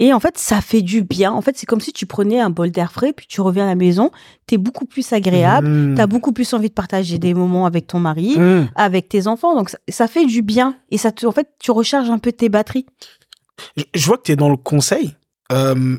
Et 0.00 0.12
en 0.12 0.20
fait, 0.20 0.38
ça 0.38 0.60
fait 0.60 0.80
du 0.82 1.02
bien. 1.02 1.32
En 1.32 1.40
fait, 1.42 1.56
c'est 1.58 1.66
comme 1.66 1.80
si 1.80 1.92
tu 1.92 2.06
prenais 2.06 2.38
un 2.38 2.50
bol 2.50 2.70
d'air 2.70 2.92
frais, 2.92 3.12
puis 3.12 3.26
tu 3.28 3.40
reviens 3.40 3.64
à 3.64 3.66
la 3.66 3.74
maison, 3.74 4.12
t'es 4.46 4.56
beaucoup 4.56 4.84
plus 4.84 5.12
agréable, 5.12 5.66
Mm. 5.68 5.94
t'as 5.96 6.06
beaucoup 6.06 6.30
plus 6.32 6.52
envie 6.54 6.68
de 6.68 6.74
partager 6.74 7.18
des 7.18 7.34
moments 7.34 7.66
avec 7.66 7.88
ton 7.88 7.98
mari, 7.98 8.38
Mm. 8.38 8.68
avec 8.76 9.08
tes 9.08 9.26
enfants. 9.26 9.56
Donc 9.56 9.70
ça, 9.70 9.78
ça 9.88 10.06
fait 10.06 10.24
du 10.24 10.42
bien 10.42 10.76
et 10.92 10.98
ça 10.98 11.10
te, 11.10 11.26
en 11.26 11.32
fait, 11.32 11.48
tu 11.58 11.72
recharges 11.72 12.10
un 12.10 12.18
peu 12.18 12.30
tes 12.30 12.48
batteries. 12.48 12.86
Je, 13.76 13.82
je 13.92 14.06
vois 14.06 14.18
que 14.18 14.22
tu 14.24 14.32
es 14.32 14.36
dans 14.36 14.50
le 14.50 14.56
conseil. 14.56 15.16
Euh, 15.50 15.96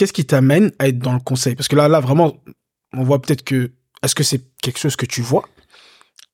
Qu'est-ce 0.00 0.14
qui 0.14 0.24
t'amène 0.24 0.72
à 0.78 0.88
être 0.88 0.98
dans 0.98 1.12
le 1.12 1.20
conseil? 1.20 1.54
Parce 1.54 1.68
que 1.68 1.76
là, 1.76 1.86
là, 1.86 2.00
vraiment, 2.00 2.32
on 2.94 3.02
voit 3.02 3.20
peut-être 3.20 3.44
que. 3.44 3.72
Est-ce 4.02 4.14
que 4.14 4.22
c'est 4.22 4.40
quelque 4.62 4.78
chose 4.78 4.96
que 4.96 5.04
tu 5.04 5.20
vois? 5.20 5.46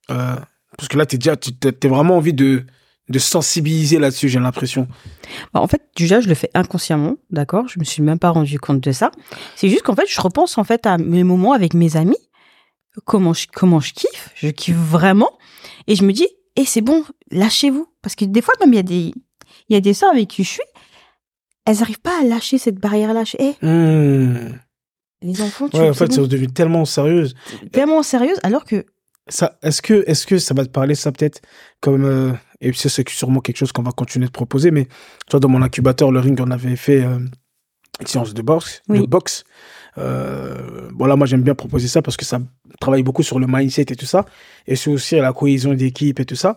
Euh, 0.09 0.37
Parce 0.79 0.87
que 0.87 0.97
là, 0.97 1.05
tu 1.05 1.19
as 1.29 1.89
vraiment 1.89 2.17
envie 2.17 2.33
de, 2.33 2.65
sensibiliser 3.19 3.99
là-dessus, 3.99 4.29
j'ai 4.29 4.39
l'impression. 4.39 4.87
Bah, 5.53 5.61
en 5.61 5.67
fait, 5.67 5.83
déjà, 5.97 6.21
je 6.21 6.29
le 6.29 6.37
fais 6.37 6.49
inconsciemment, 6.55 7.17
d'accord? 7.31 7.67
Je 7.67 7.81
me 7.81 7.85
suis 7.85 8.05
même 8.05 8.21
pas 8.21 8.31
rendu 8.31 8.61
compte 8.61 8.81
de 8.81 8.93
ça. 8.93 9.11
C'est 9.57 9.69
juste 9.69 9.83
qu'en 9.83 9.97
fait, 9.97 10.09
je 10.09 10.21
repense 10.21 10.59
en 10.59 10.63
fait 10.63 10.87
à 10.87 10.97
mes 10.97 11.25
moments 11.25 11.53
avec 11.53 11.75
mes 11.75 11.97
amis, 11.97 12.31
comment 13.05 13.35
je, 13.35 13.49
comment 13.53 13.81
je 13.81 13.95
kiffe, 13.95 14.31
je 14.37 14.47
kiffe 14.47 14.77
vraiment, 14.77 15.37
et 15.89 15.97
je 15.97 16.05
me 16.05 16.13
dis, 16.13 16.29
et 16.55 16.65
c'est 16.65 16.83
bon, 16.83 17.05
lâchez-vous, 17.33 17.89
parce 18.01 18.15
que 18.15 18.27
des 18.27 18.43
fois 18.43 18.55
même 18.61 18.75
il 18.75 18.77
y 18.77 18.79
a 18.79 18.85
des, 18.85 19.13
il 19.69 19.75
y 19.75 19.77
a 19.77 19.81
des 19.81 19.93
sœurs 19.93 20.13
avec 20.13 20.29
qui 20.29 20.45
je 20.45 20.51
suis, 20.51 20.63
elles 21.67 21.83
arrivent 21.83 22.01
pas 22.01 22.21
à 22.21 22.25
lâcher 22.25 22.59
cette 22.59 22.77
barrière-là. 22.81 23.25
Je- 23.25 23.37
Eh, 23.39 23.67
Mm. 23.67 24.59
les 25.23 25.43
enfants, 25.43 25.69
tu 25.69 25.77
Ouais, 25.77 25.89
en 25.91 25.95
fait, 25.95 26.13
c'est 26.13 26.21
bon. 26.21 26.27
devenu 26.27 26.49
tellement 26.49 26.85
sérieuse. 26.85 27.35
tellement 27.73 28.03
sérieuse, 28.03 28.39
alors 28.43 28.65
que 28.65 28.85
Ça, 29.29 29.59
est-ce 29.63 29.83
que, 29.83 30.05
est-ce 30.07 30.25
que 30.25 30.39
ça 30.39 30.55
va 30.55 30.65
te 30.65 30.71
parler 30.71 30.95
ça 30.95 31.11
peut-être 31.11 31.41
comme 31.81 32.05
euh, 32.05 32.33
et 32.61 32.73
c'est 32.73 32.89
c'est 32.89 33.09
sûrement 33.09 33.41
quelque 33.41 33.57
chose 33.57 33.73
qu'on 33.73 33.83
va 33.83 33.91
continuer 33.91 34.27
de 34.27 34.31
proposer, 34.31 34.71
mais 34.71 34.87
toi 35.29 35.41
dans 35.41 35.49
mon 35.49 35.63
incubateur 35.63 36.13
le 36.13 36.21
ring 36.21 36.39
on 36.41 36.51
avait 36.53 36.77
fait 36.77 37.03
euh, 37.05 37.19
une 38.01 38.07
séance 38.07 38.35
de 38.35 38.43
boxe, 38.43 38.83
Oui. 38.89 39.01
de 39.01 39.07
boxe. 39.07 39.43
Euh, 39.99 40.89
voilà, 40.95 41.17
moi 41.17 41.27
j'aime 41.27 41.43
bien 41.43 41.55
proposer 41.55 41.89
ça 41.89 42.03
parce 42.03 42.17
que 42.17 42.25
ça 42.25 42.39
travaille 42.81 43.03
beaucoup 43.03 43.23
sur 43.25 43.39
le 43.41 43.47
mindset 43.49 43.87
et 43.91 43.97
tout 43.97 44.07
ça, 44.07 44.27
et 44.67 44.77
c'est 44.77 44.91
aussi 44.91 45.17
la 45.17 45.33
cohésion 45.33 45.75
d'équipe 45.75 46.21
et 46.21 46.25
tout 46.25 46.37
ça. 46.37 46.57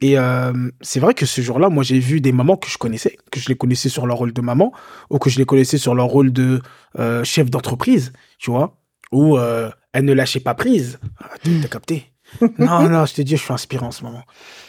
Et 0.00 0.16
euh, 0.18 0.52
c'est 0.80 1.00
vrai 1.00 1.12
que 1.14 1.26
ce 1.26 1.40
jour-là, 1.40 1.68
moi 1.70 1.82
j'ai 1.82 1.98
vu 1.98 2.20
des 2.20 2.30
mamans 2.32 2.56
que 2.56 2.68
je 2.68 2.78
connaissais, 2.78 3.18
que 3.32 3.40
je 3.40 3.48
les 3.48 3.56
connaissais 3.56 3.88
sur 3.88 4.06
leur 4.06 4.18
rôle 4.18 4.32
de 4.32 4.40
maman, 4.40 4.72
ou 5.10 5.18
que 5.18 5.28
je 5.28 5.38
les 5.38 5.44
connaissais 5.44 5.78
sur 5.78 5.94
leur 5.94 6.06
rôle 6.06 6.32
de 6.32 6.62
euh, 6.98 7.24
chef 7.24 7.50
d'entreprise, 7.50 8.12
tu 8.38 8.50
vois, 8.50 8.78
où 9.10 9.36
euh, 9.38 9.70
elles 9.92 10.04
ne 10.04 10.12
lâchaient 10.12 10.38
pas 10.40 10.54
prise. 10.54 11.00
Ah, 11.20 11.30
t'as 11.42 11.68
capté 11.68 12.12
Non, 12.58 12.88
non, 12.88 13.06
je 13.06 13.14
te 13.14 13.22
dis, 13.22 13.36
je 13.36 13.42
suis 13.42 13.52
inspirant 13.52 13.88
en 13.88 13.90
ce 13.90 14.04
moment. 14.04 14.22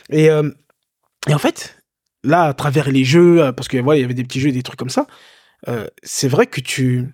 Et, 0.09 0.29
et 1.27 1.33
en 1.33 1.37
fait, 1.37 1.77
là, 2.23 2.45
à 2.45 2.53
travers 2.53 2.89
les 2.89 3.03
jeux, 3.03 3.51
parce 3.55 3.67
que 3.67 3.77
voilà, 3.77 3.99
il 3.99 4.01
y 4.01 4.05
avait 4.05 4.13
des 4.15 4.23
petits 4.23 4.39
jeux, 4.39 4.51
des 4.51 4.63
trucs 4.63 4.79
comme 4.79 4.89
ça, 4.89 5.05
c'est 6.01 6.29
vrai 6.29 6.47
que 6.47 6.61
tu, 6.61 7.13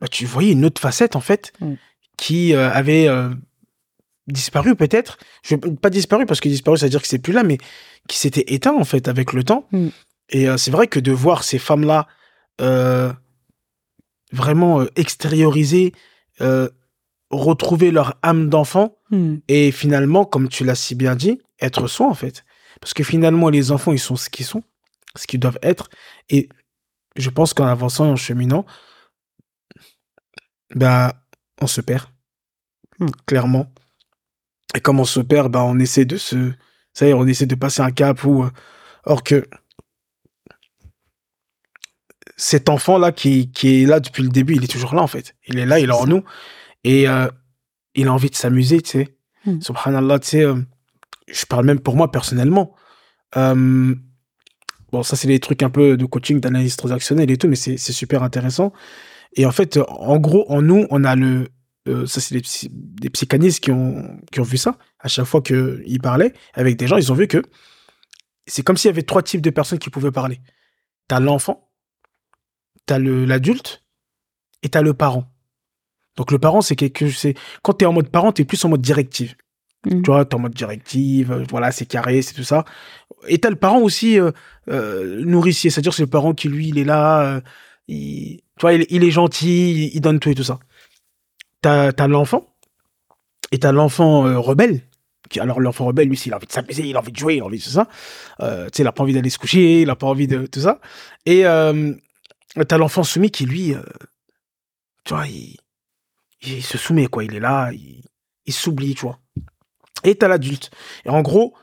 bah, 0.00 0.08
tu 0.08 0.26
voyais 0.26 0.52
une 0.52 0.64
autre 0.64 0.80
facette 0.80 1.16
en 1.16 1.20
fait, 1.20 1.52
Mm. 1.60 1.74
qui 2.18 2.52
avait 2.54 3.08
disparu 4.26 4.74
peut-être. 4.74 5.18
Je 5.42 5.56
pas 5.56 5.90
disparu 5.90 6.26
parce 6.26 6.40
que 6.40 6.48
disparu, 6.48 6.78
ça 6.78 6.86
veut 6.86 6.90
dire 6.90 7.02
que 7.02 7.08
c'est 7.08 7.18
plus 7.18 7.32
là, 7.32 7.42
mais 7.42 7.58
qui 8.08 8.18
s'était 8.18 8.44
éteint 8.54 8.74
en 8.74 8.84
fait 8.84 9.08
avec 9.08 9.32
le 9.32 9.44
temps. 9.44 9.66
Mm. 9.72 9.88
Et 10.30 10.48
euh, 10.48 10.56
c'est 10.56 10.70
vrai 10.70 10.86
que 10.86 11.00
de 11.00 11.12
voir 11.12 11.44
ces 11.44 11.58
femmes-là 11.58 12.06
euh, 12.60 13.12
vraiment 14.32 14.80
euh, 14.80 14.90
extérioriser, 14.96 15.92
euh, 16.40 16.68
retrouver 17.30 17.90
leur 17.90 18.18
âme 18.22 18.48
d'enfant 18.48 18.96
hmm, 19.10 19.36
et 19.48 19.72
finalement, 19.72 20.24
comme 20.24 20.48
tu 20.48 20.64
l'as 20.64 20.74
si 20.74 20.94
bien 20.94 21.16
dit, 21.16 21.40
être 21.60 21.86
soi 21.88 22.08
en 22.08 22.14
fait. 22.14 22.44
Parce 22.80 22.94
que 22.94 23.04
finalement, 23.04 23.48
les 23.48 23.72
enfants, 23.72 23.92
ils 23.92 23.98
sont 23.98 24.16
ce 24.16 24.30
qu'ils 24.30 24.46
sont, 24.46 24.62
ce 25.16 25.26
qu'ils 25.26 25.40
doivent 25.40 25.58
être. 25.62 25.88
Et 26.28 26.48
je 27.16 27.30
pense 27.30 27.54
qu'en 27.54 27.66
avançant 27.66 28.06
et 28.06 28.10
en 28.10 28.16
cheminant, 28.16 28.66
ben, 30.74 31.12
on 31.60 31.66
se 31.66 31.80
perd. 31.80 32.06
Hmm. 32.98 33.08
Clairement. 33.26 33.72
Et 34.74 34.80
comme 34.80 35.00
on 35.00 35.04
se 35.04 35.20
perd, 35.20 35.52
ben, 35.52 35.60
on 35.62 35.78
essaie 35.78 36.04
de 36.04 36.16
se. 36.16 36.52
Ça 36.92 37.06
y 37.06 37.10
est, 37.10 37.12
on 37.14 37.26
essaie 37.26 37.46
de 37.46 37.54
passer 37.54 37.82
un 37.82 37.90
cap 37.90 38.24
où. 38.24 38.44
euh, 38.44 38.50
or 39.04 39.22
que. 39.22 39.46
Cet 42.36 42.68
enfant-là 42.68 43.12
qui, 43.12 43.52
qui 43.52 43.82
est 43.82 43.86
là 43.86 44.00
depuis 44.00 44.22
le 44.24 44.28
début, 44.28 44.54
il 44.56 44.64
est 44.64 44.68
toujours 44.68 44.94
là 44.94 45.02
en 45.02 45.06
fait. 45.06 45.36
Il 45.46 45.58
est 45.58 45.66
là, 45.66 45.78
il 45.78 45.88
est 45.88 45.92
en 45.92 46.06
nous. 46.06 46.24
Et 46.82 47.08
euh, 47.08 47.28
il 47.94 48.08
a 48.08 48.12
envie 48.12 48.28
de 48.30 48.34
s'amuser, 48.34 48.82
tu 48.82 48.90
sais. 48.90 49.16
Hmm. 49.46 49.60
Subhanallah, 49.60 50.18
tu 50.18 50.28
sais. 50.28 50.42
euh, 50.42 50.56
je 51.28 51.46
parle 51.46 51.64
même 51.64 51.78
pour 51.78 51.96
moi 51.96 52.10
personnellement. 52.10 52.74
Euh, 53.36 53.94
bon, 54.90 55.02
ça, 55.04 55.14
c'est 55.16 55.28
des 55.28 55.38
trucs 55.38 55.62
un 55.62 55.70
peu 55.70 55.96
de 55.96 56.04
coaching, 56.06 56.40
d'analyse 56.40 56.76
transactionnelle 56.76 57.30
et 57.30 57.36
tout, 57.36 57.48
mais 57.48 57.56
c'est 57.56 57.76
super 57.78 58.22
intéressant. 58.24 58.72
Et 59.36 59.46
en 59.46 59.52
fait, 59.52 59.78
en 59.88 60.18
gros, 60.18 60.44
en 60.50 60.60
nous, 60.60 60.86
on 60.90 61.04
a 61.04 61.14
le. 61.14 61.48
Euh, 61.88 62.06
ça, 62.06 62.20
c'est 62.20 62.34
des, 62.34 62.40
psy- 62.40 62.70
des 62.72 63.10
psychanalystes 63.10 63.62
qui 63.62 63.70
ont, 63.70 64.18
qui 64.32 64.40
ont 64.40 64.44
vu 64.44 64.56
ça. 64.56 64.78
À 65.00 65.08
chaque 65.08 65.26
fois 65.26 65.42
qu'ils 65.42 66.00
parlaient 66.02 66.32
avec 66.54 66.76
des 66.76 66.86
gens, 66.86 66.96
ils 66.96 67.12
ont 67.12 67.14
vu 67.14 67.26
que 67.28 67.42
c'est 68.46 68.62
comme 68.62 68.76
s'il 68.76 68.88
y 68.88 68.92
avait 68.92 69.02
trois 69.02 69.22
types 69.22 69.40
de 69.42 69.50
personnes 69.50 69.78
qui 69.78 69.90
pouvaient 69.90 70.10
parler. 70.12 70.40
T'as 71.08 71.20
l'enfant, 71.20 71.70
t'as 72.86 72.98
l'adulte 72.98 73.84
et 74.62 74.68
t'as 74.68 74.82
le 74.82 74.94
parent. 74.94 75.30
Donc 76.16 76.30
le 76.30 76.38
parent, 76.38 76.60
c'est 76.62 76.76
quelque 76.76 77.10
c'est 77.10 77.34
quand 77.62 77.74
t'es 77.74 77.86
en 77.86 77.92
mode 77.92 78.08
parent, 78.08 78.32
t'es 78.32 78.44
plus 78.44 78.64
en 78.64 78.68
mode 78.68 78.82
directive. 78.82 79.34
Mm. 79.86 80.02
Tu 80.02 80.10
vois, 80.10 80.24
t'es 80.24 80.34
en 80.34 80.38
mode 80.38 80.54
directive, 80.54 81.32
euh, 81.32 81.44
voilà, 81.50 81.72
c'est 81.72 81.86
carré, 81.86 82.22
c'est 82.22 82.34
tout 82.34 82.44
ça. 82.44 82.64
Et 83.28 83.38
t'as 83.38 83.50
le 83.50 83.56
parent 83.56 83.80
aussi 83.80 84.18
euh, 84.18 84.30
euh, 84.68 85.22
nourricier, 85.24 85.70
c'est-à-dire 85.70 85.92
c'est 85.92 86.02
le 86.04 86.08
parent 86.10 86.32
qui 86.34 86.48
lui, 86.48 86.68
il 86.68 86.78
est 86.78 86.84
là, 86.84 87.42
il, 87.88 88.36
tu 88.38 88.60
vois, 88.62 88.72
il, 88.74 88.82
est- 88.82 88.86
il 88.90 89.04
est 89.04 89.10
gentil, 89.10 89.72
il, 89.88 89.94
il 89.96 90.00
donne 90.00 90.20
tout 90.20 90.30
et 90.30 90.34
tout 90.34 90.44
ça. 90.44 90.58
T'as 91.64 91.92
as, 91.96 92.08
l'enfant 92.08 92.46
et 93.50 93.58
t'as 93.58 93.72
l'enfant 93.72 94.26
euh, 94.26 94.38
rebelle. 94.38 94.82
Qui, 95.30 95.40
alors 95.40 95.60
l'enfant 95.60 95.86
rebelle, 95.86 96.08
lui, 96.08 96.22
il 96.26 96.32
a 96.34 96.36
envie 96.36 96.46
de 96.46 96.52
s'amuser, 96.52 96.82
il 96.82 96.94
a 96.94 96.98
envie 96.98 97.10
de 97.10 97.16
jouer, 97.16 97.36
il 97.36 97.40
a 97.40 97.46
envie 97.46 97.56
de 97.56 97.64
tout 97.64 97.70
ça. 97.70 97.88
Euh, 98.40 98.66
tu 98.66 98.76
sais, 98.76 98.82
il 98.82 98.86
a 98.86 98.92
pas 98.92 99.02
envie 99.02 99.14
d'aller 99.14 99.30
se 99.30 99.38
coucher, 99.38 99.80
il 99.80 99.88
a 99.88 99.96
pas 99.96 100.06
envie 100.06 100.26
de 100.26 100.44
tout 100.44 100.60
ça. 100.60 100.78
Et 101.24 101.46
euh, 101.46 101.94
t'as 102.68 102.76
l'enfant 102.76 103.02
soumis 103.02 103.30
qui 103.30 103.46
lui, 103.46 103.74
tu 105.04 105.14
vois, 105.14 105.26
il, 105.26 105.56
il 106.42 106.62
se 106.62 106.76
soumet 106.76 107.06
quoi, 107.06 107.24
il 107.24 107.34
est 107.34 107.40
là, 107.40 107.70
il, 107.72 108.02
il 108.44 108.52
s'oublie, 108.52 108.94
tu 108.94 109.06
vois. 109.06 109.18
Et 110.02 110.16
t'as 110.16 110.28
l'adulte. 110.28 110.70
Et 111.06 111.08
en 111.08 111.22
gros, 111.22 111.54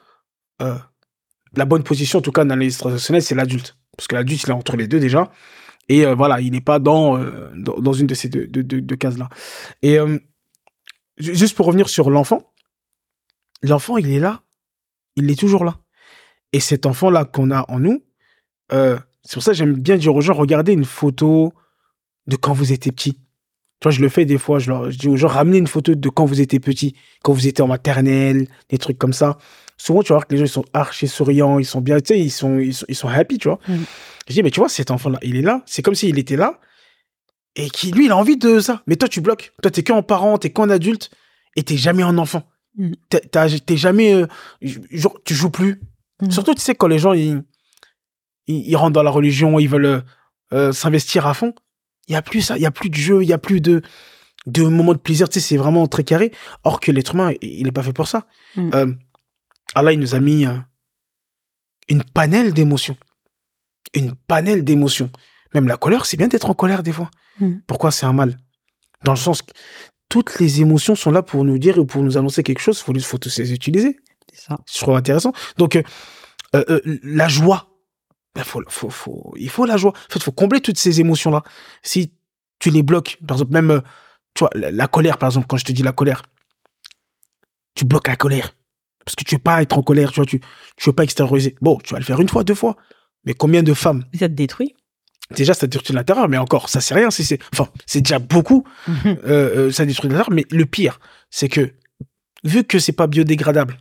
la 0.60 1.66
bonne 1.66 1.84
position, 1.84 2.18
en 2.18 2.22
tout 2.24 2.32
cas 2.32 2.44
dans 2.44 2.56
l'analyse 2.56 2.80
transactionnelle, 2.80 3.22
c'est 3.22 3.36
l'adulte. 3.36 3.78
Parce 3.96 4.08
que 4.08 4.16
l'adulte, 4.16 4.42
il 4.42 4.50
est 4.50 4.54
entre 4.54 4.78
les 4.78 4.88
deux 4.88 5.00
déjà. 5.00 5.32
Et 5.90 6.06
euh, 6.06 6.16
voilà, 6.16 6.40
il 6.42 6.52
n'est 6.52 6.62
pas 6.62 6.80
dans, 6.80 7.18
euh, 7.18 7.52
dans, 7.56 7.80
dans 7.80 7.94
une 7.94 8.08
de 8.08 8.14
ces 8.14 8.30
deux, 8.30 8.48
deux, 8.48 8.96
cases-là. 8.96 9.30
Et 9.82 10.00
euh, 10.00 10.18
ju- 11.18 11.36
juste 11.36 11.56
pour 11.56 11.66
revenir 11.66 11.90
sur 11.90 12.10
l'enfant, 12.10 12.54
l'enfant, 13.62 13.98
il 13.98 14.10
est 14.12 14.20
là. 14.20 14.42
Il 15.16 15.30
est 15.30 15.40
toujours 15.40 15.66
là. 15.66 15.78
Et 16.54 16.60
cet 16.60 16.86
enfant-là 16.86 17.26
qu'on 17.26 17.52
a 17.52 17.66
en 17.70 17.80
nous, 17.80 18.04
c'est 18.70 19.34
pour 19.34 19.44
ça 19.44 19.52
que 19.52 19.58
j'aime 19.58 19.74
bien 19.74 19.98
dire 19.98 20.16
aux 20.16 20.22
gens, 20.22 20.34
regardez 20.34 20.72
une 20.74 20.86
photo 20.86 21.54
de 22.28 22.36
quand 22.36 22.54
vous 22.54 22.72
étiez 22.72 22.92
petit. 22.92 23.14
Tu 23.14 23.84
vois, 23.84 23.92
je 23.92 24.02
le 24.02 24.10
fais 24.10 24.26
des 24.26 24.38
fois, 24.38 24.60
je, 24.60 24.70
leur, 24.70 24.92
je 24.92 24.98
dis 24.98 25.08
aux 25.08 25.18
gens, 25.18 25.28
ramenez 25.28 25.58
une 25.58 25.68
photo 25.68 25.96
de 25.96 26.10
quand 26.10 26.26
vous 26.26 26.40
étiez 26.40 26.60
petit, 26.60 26.96
quand 27.24 27.34
vous 27.34 27.48
étiez 27.48 27.64
en 27.64 27.68
maternelle, 27.68 28.48
des 28.70 28.78
trucs 28.78 28.98
comme 28.98 29.14
ça. 29.14 29.38
Souvent, 29.78 30.04
tu 30.04 30.10
vas 30.10 30.18
voir 30.18 30.28
que 30.28 30.34
les 30.36 30.40
gens, 30.40 30.46
ils 30.46 30.50
sont 30.50 30.66
archi 30.74 31.08
souriants, 31.08 31.58
ils 31.58 31.66
sont 31.66 31.82
bien, 31.82 32.00
tu 32.00 32.14
sais, 32.14 32.20
ils 32.20 32.30
sont, 32.30 32.60
ils 32.60 32.74
sont, 32.74 33.08
happy, 33.08 33.40
tu 33.40 33.48
vois. 33.48 33.60
Mm. 33.68 33.74
Je 34.32 34.36
dis, 34.36 34.44
mais 34.44 34.52
tu 34.52 34.60
vois, 34.60 34.70
cet 34.70 34.90
enfant-là, 34.92 35.20
il 35.22 35.36
est 35.36 35.42
là, 35.42 35.62
c'est 35.66 35.82
comme 35.82 35.96
s'il 35.96 36.18
était 36.18 36.36
là, 36.36 36.60
et 37.56 37.70
qui, 37.70 37.92
lui, 37.92 38.06
il 38.06 38.12
a 38.12 38.18
envie 38.18 38.38
de 38.38 38.60
ça. 38.60 38.82
Mais 38.88 38.96
toi, 38.96 39.10
tu 39.10 39.22
bloques. 39.22 39.54
Toi, 39.62 39.72
t'es 39.72 39.84
qu'en 39.84 40.02
parent, 40.04 40.38
t'es 40.38 40.52
qu'en 40.52 40.70
adulte, 40.70 41.12
et 41.56 41.64
t'es 41.64 41.78
jamais 41.78 42.04
en 42.04 42.18
enfant. 42.18 42.44
Mm. 42.78 42.92
T'es- 43.10 43.78
jamais, 43.78 44.14
euh, 44.14 44.26
genre, 44.62 45.18
tu 45.26 45.34
joues 45.36 45.50
plus. 45.50 45.82
Mm. 46.22 46.32
Surtout, 46.32 46.54
tu 46.56 46.62
sais, 46.62 46.76
quand 46.76 46.88
les 46.88 47.00
gens, 47.00 47.14
ils, 47.14 47.44
ils, 48.48 48.70
ils 48.70 48.76
rentrent 48.76 48.94
dans 48.94 49.04
la 49.04 49.12
religion, 49.12 49.60
ils 49.60 49.68
veulent 49.68 49.86
euh, 49.86 50.02
euh, 50.54 50.72
s'investir 50.72 51.28
à 51.28 51.34
fond, 51.34 51.54
il 52.08 52.14
y 52.14 52.16
a 52.16 52.22
plus 52.22 52.42
ça, 52.42 52.58
il 52.58 52.62
y 52.62 52.66
a 52.66 52.72
plus 52.72 52.90
de 52.90 52.96
jeu, 52.96 53.22
il 53.24 53.30
y 53.30 53.34
a 53.34 53.38
plus 53.38 53.60
de, 53.62 53.82
de 54.46 54.64
moments 54.64 54.94
de 54.94 54.98
plaisir, 55.00 55.28
tu 55.30 55.40
sais, 55.40 55.46
c'est 55.46 55.58
vraiment 55.58 55.88
très 55.88 56.04
carré. 56.04 56.32
Or 56.64 56.80
que 56.80 56.92
l'être 56.92 57.14
humain, 57.16 57.34
il 57.42 57.64
n'est 57.66 57.72
pas 57.72 57.84
fait 57.84 57.94
pour 57.94 58.08
ça. 58.08 58.26
Mm. 58.56 58.70
Euh, 58.74 58.94
Allah, 59.76 59.92
il 59.92 60.00
nous 60.00 60.16
a 60.16 60.20
mis 60.20 60.46
une 61.90 62.04
panelle 62.04 62.54
d'émotions. 62.54 62.98
Une 63.94 64.16
panelle 64.16 64.64
d'émotions. 64.64 65.10
Même 65.54 65.68
la 65.68 65.78
colère, 65.78 66.06
c'est 66.06 66.18
bien 66.18 66.28
d'être 66.28 66.50
en 66.50 66.54
colère 66.54 66.84
des 66.84 66.94
fois. 66.94 67.10
Mm. 67.40 67.56
Pourquoi 67.68 67.92
c'est 67.92 68.06
un 68.06 68.14
mal? 68.14 68.38
Dans 69.04 69.14
le 69.14 69.18
sens 69.18 69.42
que 69.42 69.52
toutes 70.10 70.40
les 70.40 70.62
émotions 70.62 70.96
sont 70.96 71.12
là 71.12 71.22
pour 71.24 71.44
nous 71.44 71.58
dire 71.58 71.78
ou 71.78 71.86
pour 71.86 72.04
nous 72.04 72.18
annoncer 72.18 72.44
quelque 72.44 72.60
chose, 72.62 72.78
il 72.80 72.84
faut, 72.84 73.00
faut 73.00 73.18
tous 73.18 73.38
les 73.40 73.52
utiliser. 73.54 74.00
C'est 74.34 74.48
ça. 74.48 74.58
Je 74.72 74.80
trouve 74.80 74.96
intéressant. 74.96 75.34
Donc, 75.58 75.76
euh, 75.76 75.84
euh, 76.56 76.64
euh, 76.70 77.00
la 77.04 77.28
joie. 77.28 77.68
ben, 78.36 78.44
faut, 78.44 78.62
faut, 78.68 78.90
faut, 78.90 79.34
il 79.38 79.50
faut 79.50 79.66
la 79.66 79.78
joie. 79.78 79.92
En 79.92 80.14
fait, 80.14 80.22
faut 80.24 80.32
combler 80.32 80.62
toutes 80.62 80.78
ces 80.78 81.00
émotions-là. 81.00 81.44
Si 81.82 82.14
tu 82.60 82.70
les 82.70 82.84
bloques, 82.84 83.18
par 83.28 83.38
exemple, 83.38 83.54
même, 83.54 83.72
euh, 83.72 83.82
tu 84.34 84.42
vois, 84.42 84.50
la, 84.54 84.72
la 84.72 84.88
colère, 84.88 85.18
par 85.18 85.30
exemple, 85.30 85.48
quand 85.48 85.58
je 85.58 85.66
te 85.66 85.72
dis 85.72 85.84
la 85.84 85.92
colère, 85.92 86.24
tu 87.76 87.86
bloques 87.86 88.08
la 88.08 88.16
colère. 88.16 88.56
Parce 89.04 89.16
que 89.16 89.24
tu 89.24 89.36
veux 89.36 89.42
pas 89.42 89.62
être 89.62 89.78
en 89.78 89.82
colère, 89.82 90.12
tu 90.12 90.18
vois, 90.18 90.26
tu, 90.26 90.40
tu 90.78 90.90
veux 90.90 90.94
pas 90.94 91.04
extérioriser. 91.04 91.56
Bon, 91.62 91.78
tu 91.84 91.94
vas 91.94 92.00
le 92.00 92.06
faire 92.06 92.22
une 92.22 92.30
fois, 92.30 92.44
deux 92.44 92.56
fois. 92.56 92.76
Mais 93.26 93.34
combien 93.34 93.64
de 93.64 93.74
femmes? 93.74 94.06
Ça 94.14 94.28
te 94.28 94.34
détruit. 94.34 94.76
Déjà, 95.36 95.54
ça 95.54 95.68
détruit 95.68 95.96
l'intérieur, 95.96 96.28
mais 96.28 96.38
encore, 96.38 96.70
ça 96.70 96.82
c'est 96.82 96.94
rien. 96.94 97.12
Si 97.12 97.24
c'est, 97.24 97.40
enfin, 97.54 97.70
c'est 97.86 98.02
déjà 98.02 98.20
beaucoup. 98.20 98.66
euh, 99.06 99.18
euh, 99.26 99.72
ça 99.72 99.86
détruit 99.86 100.10
l'intérieur. 100.10 100.32
Mais 100.32 100.46
le 100.52 100.66
pire, 100.66 101.00
c'est 101.30 101.48
que 101.48 101.72
vu 102.44 102.64
que 102.64 102.80
c'est 102.80 102.92
pas 102.92 103.08
biodégradable, 103.08 103.78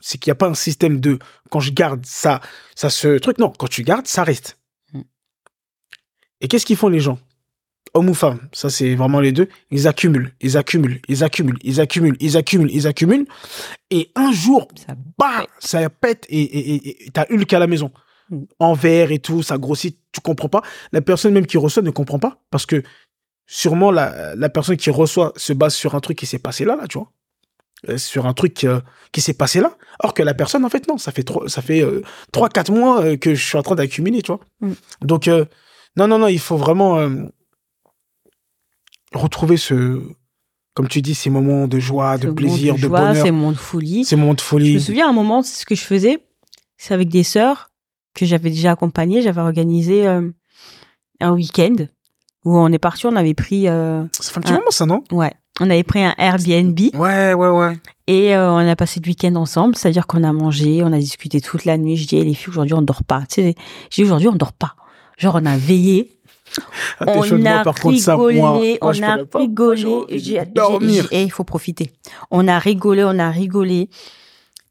c'est 0.00 0.18
qu'il 0.18 0.30
n'y 0.30 0.32
a 0.32 0.36
pas 0.36 0.48
un 0.48 0.54
système 0.54 1.00
de 1.00 1.18
quand 1.50 1.60
je 1.60 1.72
garde 1.72 2.04
ça, 2.04 2.40
ça 2.74 2.90
se 2.90 3.18
truc. 3.18 3.38
Non, 3.38 3.52
quand 3.56 3.68
tu 3.68 3.82
gardes, 3.82 4.06
ça 4.06 4.24
reste. 4.24 4.58
Mm. 4.92 5.00
Et 6.40 6.48
qu'est-ce 6.48 6.66
qu'ils 6.66 6.76
font 6.76 6.88
les 6.88 7.00
gens? 7.00 7.18
Hommes 7.94 8.10
ou 8.10 8.14
femmes, 8.14 8.48
ça 8.52 8.68
c'est 8.68 8.94
vraiment 8.94 9.18
les 9.18 9.32
deux. 9.32 9.48
Ils 9.70 9.88
accumulent, 9.88 10.34
ils 10.42 10.58
accumulent, 10.58 11.00
ils 11.08 11.24
accumulent, 11.24 11.58
ils 11.62 11.80
accumulent, 11.80 12.16
ils 12.20 12.36
accumulent, 12.36 12.70
ils 12.70 12.86
accumulent. 12.86 13.26
Et 13.90 14.10
un 14.14 14.30
jour, 14.30 14.68
Ça 14.86 14.94
bah, 15.16 15.46
ça 15.58 15.88
pète 15.88 16.26
et 16.28 17.10
t'as 17.14 17.24
Hulk 17.30 17.50
à 17.50 17.58
la 17.58 17.66
maison. 17.66 17.90
En 18.58 18.74
verre 18.74 19.10
et 19.12 19.18
tout, 19.20 19.42
ça 19.42 19.56
grossit, 19.58 19.98
tu 20.12 20.20
comprends 20.20 20.48
pas. 20.48 20.62
La 20.92 21.00
personne 21.00 21.32
même 21.32 21.46
qui 21.46 21.56
reçoit 21.58 21.82
ne 21.82 21.90
comprend 21.90 22.18
pas 22.18 22.38
parce 22.50 22.66
que 22.66 22.82
sûrement 23.46 23.90
la, 23.90 24.34
la 24.34 24.48
personne 24.50 24.76
qui 24.76 24.90
reçoit 24.90 25.32
se 25.36 25.52
base 25.54 25.74
sur 25.74 25.94
un 25.94 26.00
truc 26.00 26.18
qui 26.18 26.26
s'est 26.26 26.38
passé 26.38 26.64
là, 26.64 26.76
là, 26.76 26.86
tu 26.86 26.98
vois. 26.98 27.10
Euh, 27.88 27.96
Sur 27.96 28.26
un 28.26 28.34
truc 28.34 28.64
euh, 28.64 28.80
qui 29.12 29.20
s'est 29.20 29.34
passé 29.34 29.60
là. 29.60 29.76
Or 30.02 30.12
que 30.12 30.22
la 30.24 30.34
personne, 30.34 30.64
en 30.64 30.68
fait, 30.68 30.88
non, 30.88 30.98
ça 30.98 31.12
fait 31.12 31.22
trois, 31.22 31.48
ça 31.48 31.62
fait 31.62 31.80
euh, 31.80 32.02
trois, 32.32 32.48
quatre 32.48 32.72
mois 32.72 33.02
euh, 33.04 33.16
que 33.16 33.34
je 33.36 33.42
suis 33.46 33.56
en 33.56 33.62
train 33.62 33.76
d'accumuler, 33.76 34.20
tu 34.20 34.32
vois. 34.32 34.40
Mm. 34.60 34.72
Donc, 35.02 35.28
euh, 35.28 35.44
non, 35.96 36.08
non, 36.08 36.18
non, 36.18 36.26
il 36.26 36.40
faut 36.40 36.56
vraiment 36.56 36.98
euh, 36.98 37.08
retrouver 39.14 39.56
ce, 39.56 40.02
comme 40.74 40.88
tu 40.88 41.02
dis, 41.02 41.14
ces 41.14 41.30
moments 41.30 41.68
de 41.68 41.78
joie, 41.78 42.18
de 42.18 42.30
plaisir, 42.30 42.74
de, 42.74 42.80
joie, 42.80 42.98
bonheur, 43.00 43.24
Ces 43.24 43.30
moments 43.30 43.52
de 43.52 43.56
folie. 43.56 44.04
ces 44.04 44.16
moments 44.16 44.34
de 44.34 44.40
Je 44.40 44.44
folie. 44.44 44.74
me 44.74 44.78
souviens 44.80 45.06
à 45.06 45.10
un 45.10 45.14
moment, 45.14 45.42
ce 45.42 45.64
que 45.64 45.74
je 45.74 45.82
faisais, 45.82 46.18
c'est 46.76 46.94
avec 46.94 47.08
des 47.08 47.22
sœurs 47.22 47.67
que 48.18 48.26
j'avais 48.26 48.50
déjà 48.50 48.72
accompagnées. 48.72 49.22
J'avais 49.22 49.40
organisé 49.40 50.06
euh, 50.06 50.30
un 51.20 51.32
week-end 51.32 51.74
où 52.44 52.56
on 52.56 52.70
est 52.72 52.78
parti, 52.78 53.06
on 53.06 53.16
avait 53.16 53.34
pris, 53.34 53.68
euh, 53.68 54.04
Ça 54.12 54.30
fait 54.32 54.38
un 54.38 54.42
petit 54.42 54.52
moment, 54.52 54.70
ça, 54.70 54.86
non? 54.86 55.02
Ouais, 55.12 55.32
on 55.60 55.68
avait 55.70 55.82
pris 55.82 56.02
un 56.04 56.14
Airbnb 56.18 56.78
Ouais, 56.94 57.34
ouais, 57.34 57.48
ouais. 57.48 57.76
et 58.06 58.34
euh, 58.36 58.50
on 58.52 58.58
a 58.68 58.76
passé 58.76 59.00
le 59.04 59.08
week-end 59.08 59.34
ensemble. 59.34 59.74
C'est-à-dire 59.76 60.06
qu'on 60.06 60.22
a 60.24 60.32
mangé, 60.32 60.82
on 60.84 60.92
a 60.92 60.98
discuté 60.98 61.40
toute 61.40 61.64
la 61.64 61.76
nuit. 61.76 61.96
Je 61.96 62.06
dis, 62.06 62.22
les 62.24 62.34
filles, 62.34 62.50
aujourd'hui, 62.50 62.74
on 62.74 62.82
dort 62.82 63.04
pas. 63.04 63.22
Tu 63.28 63.42
sais, 63.42 63.54
j'ai 63.90 64.04
aujourd'hui, 64.04 64.28
on 64.28 64.34
dort 64.36 64.52
pas. 64.52 64.74
Genre, 65.18 65.34
on 65.42 65.46
a 65.46 65.56
veillé, 65.56 66.12
Ah, 67.00 67.04
on 67.08 67.36
moi, 67.36 67.50
a 67.50 67.64
par 67.64 67.74
contre, 67.74 67.98
ça, 67.98 68.14
rigolé, 68.14 68.36
moi, 68.38 68.52
moi, 68.52 68.76
on 68.80 69.02
a 69.02 69.16
rigolé. 69.38 70.44
Dormir. 70.54 71.06
j'ai- 71.10 71.18
eh, 71.20 71.22
il 71.24 71.30
faut 71.30 71.44
profiter. 71.44 71.92
On 72.30 72.46
a 72.48 72.58
rigolé, 72.58 73.04
on 73.04 73.18
a 73.18 73.28
rigolé 73.30 73.90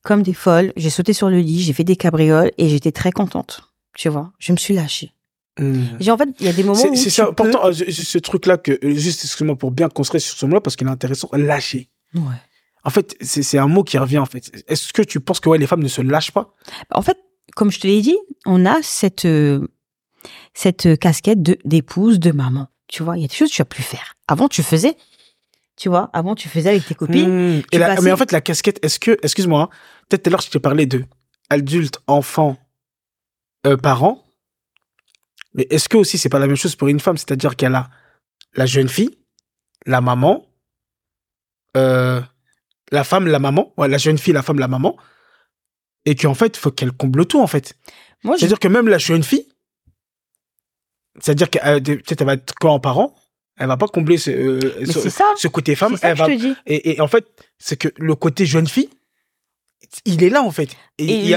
comme 0.08 0.24
des 0.24 0.34
folles. 0.34 0.74
J'ai 0.78 0.90
sauté 0.90 1.14
sur 1.14 1.30
le 1.30 1.40
lit, 1.40 1.62
j'ai 1.62 1.74
fait 1.74 1.84
des 1.84 1.96
cabrioles 1.98 2.52
et 2.58 2.70
j'étais 2.70 2.92
très 2.92 3.12
contente. 3.12 3.62
Tu 3.96 4.10
vois, 4.10 4.32
je 4.40 4.52
me 4.54 4.58
suis 4.58 4.74
lâchée. 4.74 5.12
J'ai 6.00 6.12
en 6.12 6.18
fait, 6.18 6.30
il 6.40 6.46
y 6.46 6.50
a 6.50 6.54
des 6.54 6.64
moments 6.64 6.80
où 6.80 6.96
c'est 6.96 7.10
tu 7.10 7.22
peux- 7.22 7.28
important, 7.30 7.66
euh, 7.66 7.74
ce, 7.74 7.92
ce 7.92 8.18
truc-là, 8.20 8.58
que, 8.58 8.74
euh, 8.84 8.94
juste, 8.94 9.24
excuse-moi, 9.26 9.56
pour 9.56 9.72
bien 9.72 9.90
construire 9.90 10.22
sur 10.22 10.38
ce 10.38 10.46
mot-là, 10.46 10.62
parce 10.62 10.76
qu'il 10.76 10.86
est 10.88 10.92
intéressant, 10.92 11.30
lâcher. 11.34 11.90
Ouais. 12.14 12.22
En 12.84 12.92
fait, 12.92 13.16
c'est 13.22 13.58
un 13.58 13.68
mot 13.68 13.84
qui 13.84 13.98
revient, 13.98 14.20
en 14.20 14.28
fait. 14.28 14.52
Est-ce 14.68 14.94
que 14.94 15.02
tu 15.02 15.20
penses 15.20 15.40
que 15.40 15.50
ouais, 15.50 15.58
les 15.58 15.66
femmes 15.68 15.82
ne 15.82 15.88
se 15.88 16.02
lâchent 16.02 16.32
pas? 16.32 16.54
En 16.92 17.02
fait, 17.02 17.18
comme 17.56 17.72
je 17.72 17.80
te 17.80 17.88
l'ai 17.88 18.02
dit, 18.02 18.16
on 18.46 18.66
a 18.68 18.78
cette 18.84 19.26
euh, 19.26 19.68
cette 20.54 20.98
casquette 21.00 21.42
de 21.42 21.58
d'épouse, 21.66 22.20
de 22.20 22.32
maman. 22.32 22.68
Tu 22.88 23.02
vois, 23.04 23.18
il 23.18 23.22
y 23.22 23.26
a 23.26 23.28
des 23.28 23.34
choses 23.36 23.50
que 23.50 23.56
tu 23.56 23.62
vas 23.62 23.66
plus 23.66 23.84
faire. 23.84 24.14
Avant, 24.28 24.48
tu 24.48 24.62
faisais. 24.64 24.96
Tu 25.76 25.90
vois, 25.90 26.10
avant, 26.14 26.34
tu 26.36 26.50
faisais 26.50 26.70
avec 26.70 26.86
tes 26.86 26.96
copines. 26.96 27.62
Tu 27.64 27.76
Et 27.76 27.78
la- 27.80 27.88
passais- 27.88 28.02
Mais 28.04 28.12
en 28.12 28.18
fait, 28.18 28.32
la 28.32 28.42
casquette, 28.42 28.80
est-ce 28.84 29.00
que, 29.00 29.18
excuse-moi, 29.22 29.64
hein, 29.64 29.70
peut-être 30.08 30.24
tout 30.24 30.30
à 30.30 30.32
l'heure, 30.32 30.42
je 30.42 30.50
t'ai 30.50 30.60
parlé 30.60 30.86
de 30.86 31.06
adulte, 31.50 32.00
enfant, 32.08 32.58
euh, 33.66 33.78
parent. 33.78 34.24
Mais 35.54 35.68
est-ce 35.70 35.90
que 35.90 35.98
aussi, 35.98 36.18
c'est 36.18 36.30
pas 36.30 36.40
la 36.40 36.48
même 36.48 36.56
chose 36.56 36.76
pour 36.76 36.88
une 36.88 37.00
femme? 37.00 37.18
C'est-à-dire 37.18 37.56
qu'elle 37.56 37.76
a 37.76 37.90
la 38.54 38.66
jeune 38.66 38.90
fille, 38.90 39.18
la 39.86 40.02
maman, 40.02 40.48
euh, 41.76 42.22
la 42.92 43.04
femme, 43.04 43.28
la 43.28 43.40
maman, 43.40 43.74
ouais, 43.78 43.88
la 43.88 43.98
jeune 43.98 44.18
fille, 44.18 44.34
la 44.34 44.44
femme, 44.44 44.60
la 44.60 44.68
maman, 44.68 44.98
et 46.06 46.16
qu'en 46.16 46.34
fait, 46.34 46.58
il 46.58 46.60
faut 46.60 46.72
qu'elle 46.72 46.92
comble 46.92 47.26
tout, 47.26 47.42
en 47.42 47.48
fait. 47.48 47.76
Moi, 48.24 48.36
je, 48.36 48.40
C'est-à-dire 48.40 48.60
que 48.60 48.68
même 48.68 48.88
la 48.88 48.98
jeune 48.98 49.24
fille, 49.24 49.48
c'est-à-dire 51.20 51.50
qu'elle 51.50 51.82
peut-être 51.84 52.22
elle 52.22 52.28
va 52.28 52.34
être 52.34 52.54
qu'en 52.56 52.80
parent, 52.80 53.16
elle 53.58 53.68
va 53.68 53.78
pas 53.78 53.88
combler 53.88 54.18
ce, 54.18 54.30
euh, 54.30 54.86
ce, 54.86 55.00
c'est 55.00 55.10
ça. 55.10 55.26
ce 55.36 55.48
côté 55.48 55.76
femme. 55.76 55.94
C'est 55.96 56.02
ça 56.02 56.10
Elle 56.10 56.18
que 56.18 56.48
va, 56.50 56.56
et 56.68 57.02
en 57.02 57.08
fait, 57.08 57.26
c'est 57.58 57.76
que 57.76 57.90
le 57.98 58.16
côté 58.16 58.46
jeune 58.46 58.68
fille, 58.68 58.90
il 60.06 60.24
est 60.24 60.30
là 60.30 60.44
en 60.44 60.52
fait. 60.52 60.70
Et, 60.98 61.34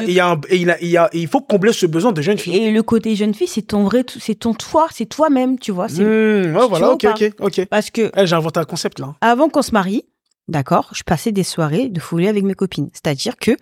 il, 1.13 1.29
faut 1.29 1.41
combler 1.41 1.73
ce 1.73 1.87
besoin 1.87 2.13
de 2.13 2.23
jeune 2.23 2.39
fille. 2.39 2.57
Et 2.57 2.71
le 2.71 2.83
côté 2.83 3.15
jeune 3.17 3.35
fille, 3.35 3.49
c'est 3.49 3.63
ton 3.63 3.85
vrai, 3.85 4.05
c'est 4.19 4.35
ton 4.35 4.55
toi, 4.55 4.89
c'est 4.93 5.07
toi-même, 5.07 5.59
tu 5.59 5.73
vois. 5.73 5.87
Mmh, 5.87 5.97
tu 5.97 6.51
voilà, 6.51 6.67
vois 6.67 6.95
ok, 6.95 7.05
ok, 7.05 7.33
ok. 7.41 7.65
parce 7.67 7.91
que 7.91 8.11
Eh, 8.17 8.27
J'ai 8.27 8.35
inventé 8.35 8.61
un 8.61 8.65
concept 8.65 8.99
là. 8.99 9.15
avant 9.21 9.49
qu'on 9.49 9.63
se 9.63 9.73
marie, 9.73 10.05
d'accord, 10.49 10.91
je 10.95 11.03
passais 11.03 11.33
des 11.33 11.45
soirées 11.45 11.89
de 11.89 12.01
folie 12.01 12.29
avec 12.29 12.45
mes 12.45 12.55
copines. 12.55 12.91
C'est-à-dire 12.93 13.37
que 13.37 13.53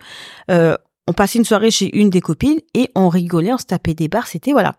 euh, 0.51 0.75
on 1.07 1.13
passait 1.13 1.39
une 1.39 1.45
soirée 1.45 1.71
chez 1.71 1.95
une 1.97 2.09
des 2.09 2.21
copines 2.21 2.59
et 2.73 2.89
on 2.95 3.09
rigolait, 3.09 3.53
on 3.53 3.57
se 3.57 3.65
tapait 3.65 3.93
des 3.93 4.07
barres. 4.07 4.27
C'était 4.27 4.51
voilà, 4.51 4.75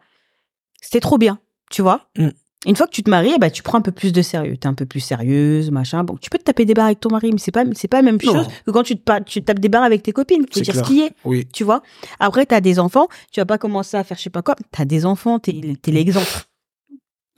c'était 0.80 1.00
trop 1.00 1.18
bien, 1.18 1.38
tu 1.70 1.82
vois. 1.82 2.08
Mm. 2.16 2.28
Une 2.66 2.76
fois 2.76 2.86
que 2.86 2.92
tu 2.92 3.02
te 3.02 3.08
maries, 3.08 3.32
eh 3.36 3.38
ben, 3.38 3.50
tu 3.50 3.62
prends 3.62 3.78
un 3.78 3.80
peu 3.80 3.90
plus 3.92 4.12
de 4.12 4.20
sérieux. 4.20 4.56
T'es 4.58 4.66
un 4.66 4.74
peu 4.74 4.84
plus 4.84 5.00
sérieuse, 5.00 5.70
machin. 5.70 6.04
Bon, 6.04 6.16
tu 6.20 6.28
peux 6.28 6.36
te 6.36 6.44
taper 6.44 6.66
des 6.66 6.74
barres 6.74 6.86
avec 6.86 7.00
ton 7.00 7.08
mari, 7.10 7.30
mais 7.32 7.38
c'est 7.38 7.52
pas, 7.52 7.64
c'est 7.74 7.88
pas 7.88 7.96
la 7.98 8.02
même 8.02 8.18
Non. 8.22 8.32
chose 8.34 8.46
que 8.66 8.70
quand 8.70 8.82
tu 8.82 8.96
te, 8.98 9.22
tu 9.22 9.40
te 9.40 9.46
tapes 9.46 9.60
des 9.60 9.70
barres 9.70 9.82
avec 9.84 10.02
tes 10.02 10.12
copines. 10.12 10.44
Faut 10.52 10.60
dire 10.60 10.74
clair. 10.74 10.84
ce 10.84 10.90
qui 10.90 11.00
est, 11.00 11.12
Oui. 11.24 11.46
tu 11.52 11.64
vois. 11.64 11.82
Après, 12.18 12.44
t'as 12.44 12.60
des 12.60 12.78
enfants, 12.78 13.08
tu 13.32 13.40
vas 13.40 13.46
pas 13.46 13.56
commencer 13.56 13.96
à 13.96 14.04
faire 14.04 14.18
je 14.18 14.22
sais 14.24 14.30
pas 14.30 14.42
quoi. 14.42 14.56
T'as 14.72 14.84
des 14.84 15.06
enfants, 15.06 15.38
t'es, 15.38 15.58
t'es 15.80 15.90
l'exemple. 15.90 16.28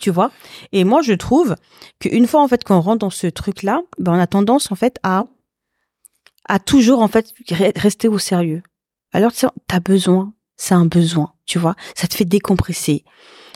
Tu 0.00 0.10
vois. 0.10 0.32
Et 0.72 0.82
moi, 0.82 1.02
je 1.02 1.12
trouve 1.12 1.54
qu'une 2.00 2.26
fois, 2.26 2.42
en 2.42 2.48
fait, 2.48 2.64
qu'on 2.64 2.80
rentre 2.80 2.98
dans 2.98 3.10
ce 3.10 3.28
truc-là, 3.28 3.82
ben, 4.00 4.14
on 4.14 4.18
a 4.18 4.26
tendance, 4.26 4.72
en 4.72 4.74
fait, 4.74 4.98
à, 5.04 5.26
à 6.48 6.58
toujours, 6.58 7.00
en 7.00 7.06
fait, 7.08 7.32
re- 7.48 7.78
rester 7.78 8.08
au 8.08 8.18
sérieux. 8.18 8.62
Alors, 9.12 9.30
tu 9.30 9.38
sais, 9.38 9.46
t'as 9.68 9.78
besoin, 9.78 10.32
c'est 10.56 10.74
un 10.74 10.86
besoin, 10.86 11.32
tu 11.46 11.60
vois. 11.60 11.76
Ça 11.94 12.08
te 12.08 12.14
fait 12.16 12.24
décompresser. 12.24 13.04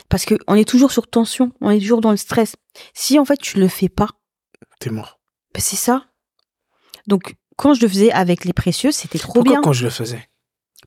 Parce 0.09 0.25
que 0.25 0.35
on 0.47 0.55
est 0.55 0.67
toujours 0.67 0.91
sur 0.91 1.07
tension, 1.07 1.51
on 1.61 1.69
est 1.69 1.79
toujours 1.79 2.01
dans 2.01 2.11
le 2.11 2.17
stress. 2.17 2.55
Si, 2.93 3.19
en 3.19 3.25
fait, 3.25 3.37
tu 3.37 3.59
le 3.59 3.67
fais 3.67 3.89
pas, 3.89 4.07
T'es 4.79 4.89
mort. 4.89 5.19
ben, 5.53 5.59
c'est 5.61 5.75
ça. 5.75 6.05
Donc, 7.07 7.35
quand 7.57 7.73
je 7.73 7.81
le 7.81 7.87
faisais 7.87 8.11
avec 8.11 8.45
les 8.45 8.53
précieux, 8.53 8.91
c'était 8.91 9.19
trop 9.19 9.33
Pourquoi 9.33 9.51
bien. 9.53 9.61
quand 9.61 9.73
je 9.73 9.83
le 9.85 9.89
faisais? 9.89 10.27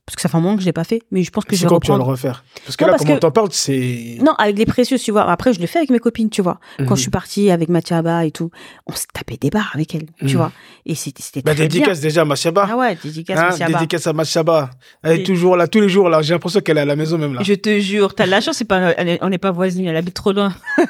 Parce 0.05 0.15
que 0.15 0.21
ça 0.21 0.29
fait 0.29 0.37
un 0.37 0.39
moment 0.39 0.55
que 0.55 0.61
je 0.61 0.65
l'ai 0.65 0.73
pas 0.73 0.83
fait, 0.85 1.01
mais 1.11 1.21
je 1.23 1.29
pense 1.31 1.45
que 1.45 1.55
je 1.55 1.61
vais 1.63 1.67
quand 1.69 1.79
tu 1.79 1.91
vas 1.91 1.97
le 1.97 2.03
refaire 2.03 2.43
Parce 2.65 2.75
que 2.75 2.83
Non, 2.83 2.87
là, 2.87 2.93
parce 2.93 3.03
comment 3.03 3.15
que- 3.15 3.19
t'en 3.21 3.31
parles, 3.31 3.49
c'est. 3.51 4.17
Non, 4.21 4.33
avec 4.37 4.57
les 4.57 4.65
précieux, 4.65 4.97
tu 4.97 5.11
vois. 5.11 5.29
Après, 5.29 5.53
je 5.53 5.59
le 5.59 5.67
fais 5.67 5.79
avec 5.79 5.89
mes 5.89 5.99
copines, 5.99 6.29
tu 6.29 6.41
vois. 6.41 6.59
Quand 6.79 6.85
Mhm. 6.91 6.95
je 6.95 7.01
suis 7.01 7.11
partie 7.11 7.51
avec 7.51 7.69
Mathiaba 7.69 8.25
et 8.25 8.31
tout, 8.31 8.49
on 8.87 8.93
se 8.93 9.05
tapait 9.13 9.37
des 9.37 9.49
barres 9.49 9.69
avec 9.73 9.93
elle, 9.93 10.07
tu 10.19 10.25
Mhm. 10.25 10.31
vois. 10.37 10.51
Et 10.85 10.95
c'était 10.95 11.41
Bah, 11.43 11.53
très 11.53 11.67
dédicace 11.67 11.99
déjà 11.99 12.21
à 12.21 12.25
Machaba. 12.25 12.67
Ah 12.71 12.77
ouais, 12.77 12.97
dédicace 13.03 13.37
Hein, 13.37 13.49
Mathiaba. 13.49 13.73
dédicace 13.73 14.07
à 14.07 14.13
Machaba. 14.13 14.69
Elle 15.03 15.19
est 15.19 15.23
toujours 15.23 15.55
là, 15.55 15.67
tous 15.67 15.81
les 15.81 15.89
jours 15.89 16.09
là. 16.09 16.21
J'ai 16.21 16.33
l'impression 16.33 16.61
qu'elle 16.61 16.77
est 16.77 16.81
à 16.81 16.85
la 16.85 16.95
maison 16.95 17.17
même 17.17 17.33
là. 17.33 17.41
Je 17.43 17.53
te 17.53 17.79
jure, 17.79 18.15
t'as 18.15 18.25
de 18.25 18.31
la 18.31 18.41
chance, 18.41 18.55
c'est 18.57 18.65
pas, 18.65 18.91
est- 18.93 19.19
on 19.21 19.29
n'est 19.29 19.37
pas 19.37 19.51
voisines, 19.51 19.85
elle 19.85 19.97
habite 19.97 20.15
trop 20.15 20.31
loin. 20.31 20.53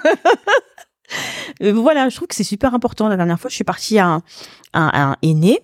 Euh, 1.62 1.74
voilà, 1.74 2.08
je 2.10 2.16
trouve 2.16 2.28
que 2.30 2.36
c'est 2.36 2.44
super 2.46 2.74
important. 2.74 3.10
La 3.10 3.18
dernière 3.18 3.40
fois, 3.40 3.50
je 3.50 3.56
suis 3.56 3.64
partie 3.66 4.00
à 4.00 4.22
à 4.74 4.80
un- 4.80 4.88
à 4.88 5.02
un 5.12 5.16
aîné, 5.22 5.60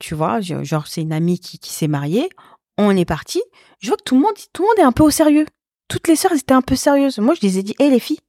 tu 0.00 0.14
vois, 0.14 0.40
genre 0.40 0.86
c'est 0.86 1.02
une 1.02 1.12
amie 1.12 1.38
qui, 1.38 1.58
qui 1.58 1.72
s'est 1.72 1.88
mariée. 1.88 2.28
On 2.76 2.96
est 2.96 3.04
parti. 3.04 3.40
Je 3.78 3.88
vois 3.88 3.96
que 3.96 4.02
tout 4.02 4.16
le 4.16 4.22
monde, 4.22 4.34
tout 4.52 4.62
le 4.62 4.68
monde 4.68 4.78
est 4.78 4.88
un 4.88 4.92
peu 4.92 5.04
au 5.04 5.10
sérieux. 5.10 5.46
Toutes 5.88 6.08
les 6.08 6.16
sœurs 6.16 6.32
étaient 6.32 6.54
un 6.54 6.62
peu 6.62 6.76
sérieuses. 6.76 7.18
Moi, 7.18 7.34
je 7.34 7.46
les 7.46 7.58
ai 7.58 7.62
dit, 7.62 7.74
hé 7.78 7.90
les 7.90 8.00
filles, 8.00 8.20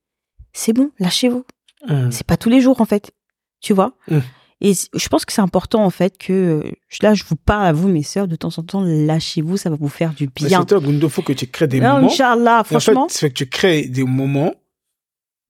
c'est 0.53 0.73
bon, 0.73 0.91
lâchez-vous. 0.99 1.45
Mmh. 1.87 2.11
C'est 2.11 2.27
pas 2.27 2.37
tous 2.37 2.49
les 2.49 2.61
jours 2.61 2.81
en 2.81 2.85
fait, 2.85 3.11
tu 3.59 3.73
vois? 3.73 3.93
Mm. 4.07 4.19
Et 4.63 4.73
je 4.73 5.07
pense 5.07 5.25
que 5.25 5.33
c'est 5.33 5.41
important 5.41 5.83
en 5.83 5.89
fait 5.89 6.19
que 6.19 6.33
euh, 6.63 6.71
là 7.01 7.15
je 7.15 7.23
vous 7.23 7.35
parle 7.35 7.65
à 7.65 7.73
vous 7.73 7.87
mes 7.87 8.03
sœurs 8.03 8.27
de 8.27 8.35
temps 8.35 8.51
en 8.55 8.61
temps 8.61 8.83
lâchez-vous, 8.83 9.57
ça 9.57 9.71
va 9.71 9.75
vous 9.75 9.89
faire 9.89 10.13
du 10.13 10.27
bien. 10.27 10.59
c'est 10.59 10.67
toi, 10.67 10.79
Gundo, 10.79 11.09
faut 11.09 11.23
que 11.23 11.33
tu 11.33 11.47
crées 11.47 11.67
des 11.67 11.79
Non, 11.79 11.95
moments. 11.95 12.07
Inch'Allah, 12.07 12.59
en 12.59 12.63
fait, 12.63 12.79
franchement, 12.79 13.07
c'est 13.09 13.29
que 13.29 13.33
tu 13.33 13.49
crées 13.49 13.87
des 13.87 14.03
moments 14.03 14.53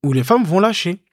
où 0.05 0.13
les 0.13 0.23
femmes 0.23 0.45
vont 0.45 0.61
lâcher 0.61 1.03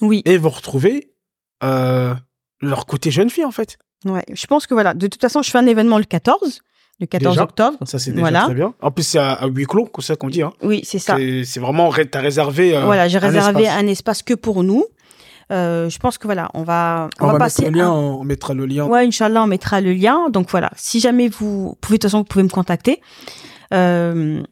oui. 0.00 0.22
et 0.24 0.36
vont 0.36 0.50
retrouver 0.50 1.14
euh, 1.62 2.12
leur 2.60 2.86
côté 2.86 3.12
jeune 3.12 3.30
fille 3.30 3.44
en 3.44 3.52
fait. 3.52 3.78
Ouais, 4.04 4.24
je 4.32 4.46
pense 4.46 4.66
que 4.66 4.74
voilà, 4.74 4.94
de 4.94 5.06
toute 5.06 5.20
façon, 5.20 5.42
je 5.42 5.50
fais 5.50 5.58
un 5.58 5.66
événement 5.66 5.98
le 5.98 6.04
14, 6.04 6.60
le 7.00 7.06
14 7.06 7.34
Déjà 7.34 7.42
octobre. 7.44 7.78
Ça 7.86 7.98
c'est 7.98 8.10
déjà 8.10 8.20
Voilà. 8.20 8.42
très 8.44 8.54
bien. 8.54 8.74
En 8.80 8.90
plus 8.90 9.02
c'est 9.04 9.18
à, 9.18 9.32
à 9.32 9.46
huis 9.46 9.66
clos, 9.66 9.88
c'est 9.96 10.02
ça 10.06 10.16
qu'on 10.16 10.28
dit. 10.28 10.42
Hein. 10.42 10.52
Oui, 10.62 10.82
c'est 10.84 10.98
ça. 10.98 11.16
C'est 11.44 11.60
vraiment 11.60 11.88
ré- 11.88 12.06
t'as 12.08 12.20
réservé. 12.20 12.76
euh, 12.76 12.84
Voilà, 12.84 13.08
j'ai 13.08 13.18
réservé 13.18 13.62
espace. 13.64 13.78
un 13.82 13.86
espace 13.86 14.22
que 14.22 14.34
pour 14.34 14.62
nous. 14.62 14.84
Euh, 15.52 15.90
je 15.90 15.98
pense 15.98 16.16
que 16.16 16.26
voilà, 16.26 16.48
on 16.54 16.62
va 16.62 17.10
on, 17.20 17.24
On, 17.24 17.26
va, 17.26 17.32
va, 17.34 17.38
passer 17.40 17.62
mettre 17.64 17.72
le 17.74 17.78
lien, 17.80 17.88
un- 17.88 17.92
on 17.92 18.24
mettra 18.24 18.54
le 18.54 18.64
lien. 18.64 18.86
Ouais, 18.86 19.06
Inch'Allah, 19.06 19.42
on 19.42 19.46
mettra 19.46 19.80
le 19.82 19.92
lien. 19.92 20.30
Donc 20.30 20.50
voilà, 20.50 20.70
si 20.76 21.00
jamais 21.00 21.28
vous 21.28 21.76
pouvez, 21.82 21.98
de 21.98 22.02
toute 22.02 22.10
façon, 22.10 22.18
vous 22.18 22.24
pouvez 22.24 22.44
me 22.44 22.48
contacter. 22.48 23.00
Euh, 23.72 24.42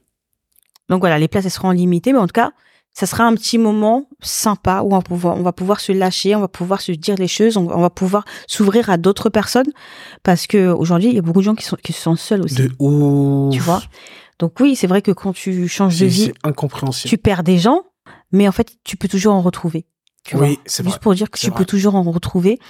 Donc 0.91 1.01
voilà, 1.01 1.19
les 1.19 1.29
places 1.29 1.45
elles 1.47 1.51
seront 1.51 1.71
limitées, 1.71 2.13
mais 2.13 2.19
en 2.19 2.27
tout 2.27 2.33
cas, 2.35 2.53
ça 2.95 3.07
sera 3.07 3.25
un 3.25 3.35
petit 3.35 3.59
moment 3.59 4.07
sympa 4.21 4.83
où 4.83 4.93
on 4.93 4.97
va 4.97 5.03
pouvoir, 5.03 5.37
on 5.37 5.43
va 5.43 5.53
pouvoir 5.53 5.81
se 5.81 5.93
lâcher, 5.93 6.35
on 6.35 6.41
va 6.41 6.49
pouvoir 6.49 6.81
se 6.81 6.93
dire 6.93 7.17
les 7.17 7.29
choses, 7.29 7.57
on, 7.57 7.65
va 7.67 7.91
pouvoir 7.91 8.25
s'ouvrir 8.47 8.91
à 8.91 8.99
d'autres 8.99 9.31
personnes 9.31 9.71
parce 10.23 10.47
que 10.47 10.69
aujourd'hui 10.69 11.09
il 11.09 11.15
y 11.15 11.19
a 11.19 11.23
beaucoup 11.23 11.41
de 11.41 11.45
gens 11.45 11.55
qui 11.55 11.65
sont 11.65 11.77
qui 11.83 11.93
se 11.93 12.03
sentent 12.03 12.19
seuls 12.19 12.43
aussi. 12.43 12.57
De 12.57 12.71
ouf. 12.79 13.55
Tu 13.55 13.61
vois? 13.61 13.83
Donc 14.39 14.61
oui, 14.61 14.77
c'est 14.77 14.87
vrai 14.87 15.01
que 15.01 15.11
quand 15.11 15.33
tu 15.33 15.69
changes 15.69 15.99
de 15.99 16.07
vie, 16.07 16.33
incompréhensible. 16.43 17.09
tu 17.09 17.17
perds 17.17 17.45
des 17.45 17.59
gens, 17.59 17.83
mais 18.31 18.47
en 18.47 18.53
fait 18.53 18.77
tu 18.85 18.97
peux 18.97 19.09
toujours 19.09 19.35
en 19.35 19.41
retrouver. 19.41 19.87
Tu 20.25 20.37
oui, 20.37 20.59
c'est 20.67 20.85
Juste 20.85 21.01
pour 21.01 21.15
dire 21.15 21.31
que 21.31 21.39
tu 21.39 21.51
peux 21.51 21.65
toujours 21.65 21.97
en 21.97 22.03
retrouver. 22.03 22.61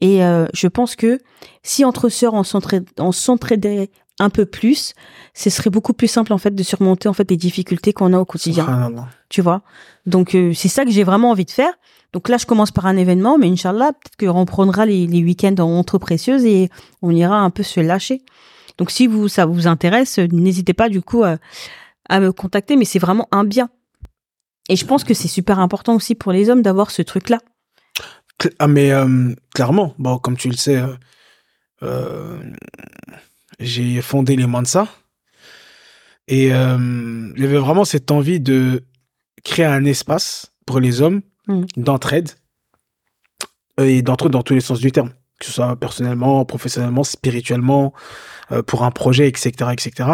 Et 0.00 0.22
euh, 0.22 0.46
je 0.54 0.68
pense 0.68 0.94
que 0.94 1.18
si 1.62 1.84
entre 1.84 2.08
sœurs 2.08 2.34
on 2.34 3.12
s'entraidait 3.12 3.90
un 4.20 4.30
peu 4.30 4.46
plus, 4.46 4.94
ce 5.34 5.50
serait 5.50 5.70
beaucoup 5.70 5.92
plus 5.92 6.06
simple 6.06 6.32
en 6.32 6.38
fait 6.38 6.54
de 6.54 6.62
surmonter 6.62 7.08
en 7.08 7.12
fait 7.12 7.28
les 7.30 7.36
difficultés 7.36 7.92
qu'on 7.92 8.12
a 8.12 8.18
au 8.18 8.24
quotidien. 8.24 8.92
Tu 9.28 9.42
vois? 9.42 9.62
Donc 10.06 10.34
euh, 10.34 10.52
c'est 10.54 10.68
ça 10.68 10.84
que 10.84 10.90
j'ai 10.90 11.02
vraiment 11.02 11.30
envie 11.30 11.46
de 11.46 11.50
faire. 11.50 11.72
Donc 12.12 12.28
là, 12.28 12.36
je 12.36 12.46
commence 12.46 12.70
par 12.70 12.86
un 12.86 12.96
événement, 12.96 13.38
mais 13.38 13.48
Inch'Allah, 13.48 13.92
peut-être 13.92 14.32
qu'on 14.32 14.44
prendra 14.44 14.84
les, 14.84 15.06
les 15.06 15.22
week-ends 15.22 15.54
en 15.58 15.78
entre 15.78 15.98
précieuses 15.98 16.44
et 16.44 16.68
on 17.02 17.10
ira 17.12 17.38
un 17.38 17.50
peu 17.50 17.62
se 17.62 17.80
lâcher. 17.80 18.22
Donc 18.78 18.90
si 18.90 19.06
vous 19.06 19.28
ça 19.28 19.46
vous 19.46 19.66
intéresse, 19.66 20.18
n'hésitez 20.18 20.74
pas 20.74 20.88
du 20.88 21.02
coup 21.02 21.24
à, 21.24 21.38
à 22.08 22.20
me 22.20 22.32
contacter, 22.32 22.76
mais 22.76 22.84
c'est 22.84 22.98
vraiment 22.98 23.28
un 23.32 23.44
bien. 23.44 23.70
Et 24.68 24.76
je 24.76 24.84
pense 24.84 25.04
que 25.04 25.14
c'est 25.14 25.28
super 25.28 25.58
important 25.58 25.94
aussi 25.94 26.14
pour 26.14 26.32
les 26.32 26.50
hommes 26.50 26.62
d'avoir 26.62 26.90
ce 26.90 27.02
truc-là. 27.02 27.38
Ah 28.58 28.68
mais 28.68 28.90
euh, 28.92 29.34
clairement, 29.54 29.94
bon 29.98 30.18
comme 30.18 30.36
tu 30.36 30.48
le 30.48 30.56
sais, 30.56 30.76
euh, 30.76 30.94
euh 31.82 32.38
j'ai 33.60 34.00
fondé 34.02 34.36
les 34.36 34.46
Mansa 34.46 34.88
et 36.26 36.52
euh, 36.52 37.32
j'avais 37.36 37.58
vraiment 37.58 37.84
cette 37.84 38.10
envie 38.10 38.40
de 38.40 38.84
créer 39.44 39.66
un 39.66 39.84
espace 39.84 40.52
pour 40.66 40.80
les 40.80 41.02
hommes 41.02 41.22
mm. 41.46 41.64
d'entraide 41.76 42.30
et 43.78 44.02
d'entraide 44.02 44.32
dans 44.32 44.42
tous 44.42 44.54
les 44.54 44.60
sens 44.60 44.80
du 44.80 44.92
terme, 44.92 45.12
que 45.38 45.46
ce 45.46 45.52
soit 45.52 45.76
personnellement, 45.76 46.44
professionnellement, 46.44 47.04
spirituellement, 47.04 47.92
euh, 48.52 48.62
pour 48.62 48.84
un 48.84 48.90
projet, 48.90 49.28
etc., 49.28 49.70
etc. 49.72 50.10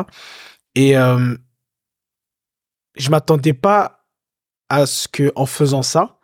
Et 0.74 0.96
euh, 0.96 1.36
je 2.96 3.10
m'attendais 3.10 3.54
pas 3.54 4.06
à 4.68 4.86
ce 4.86 5.08
que, 5.08 5.32
en 5.36 5.46
faisant 5.46 5.82
ça, 5.82 6.18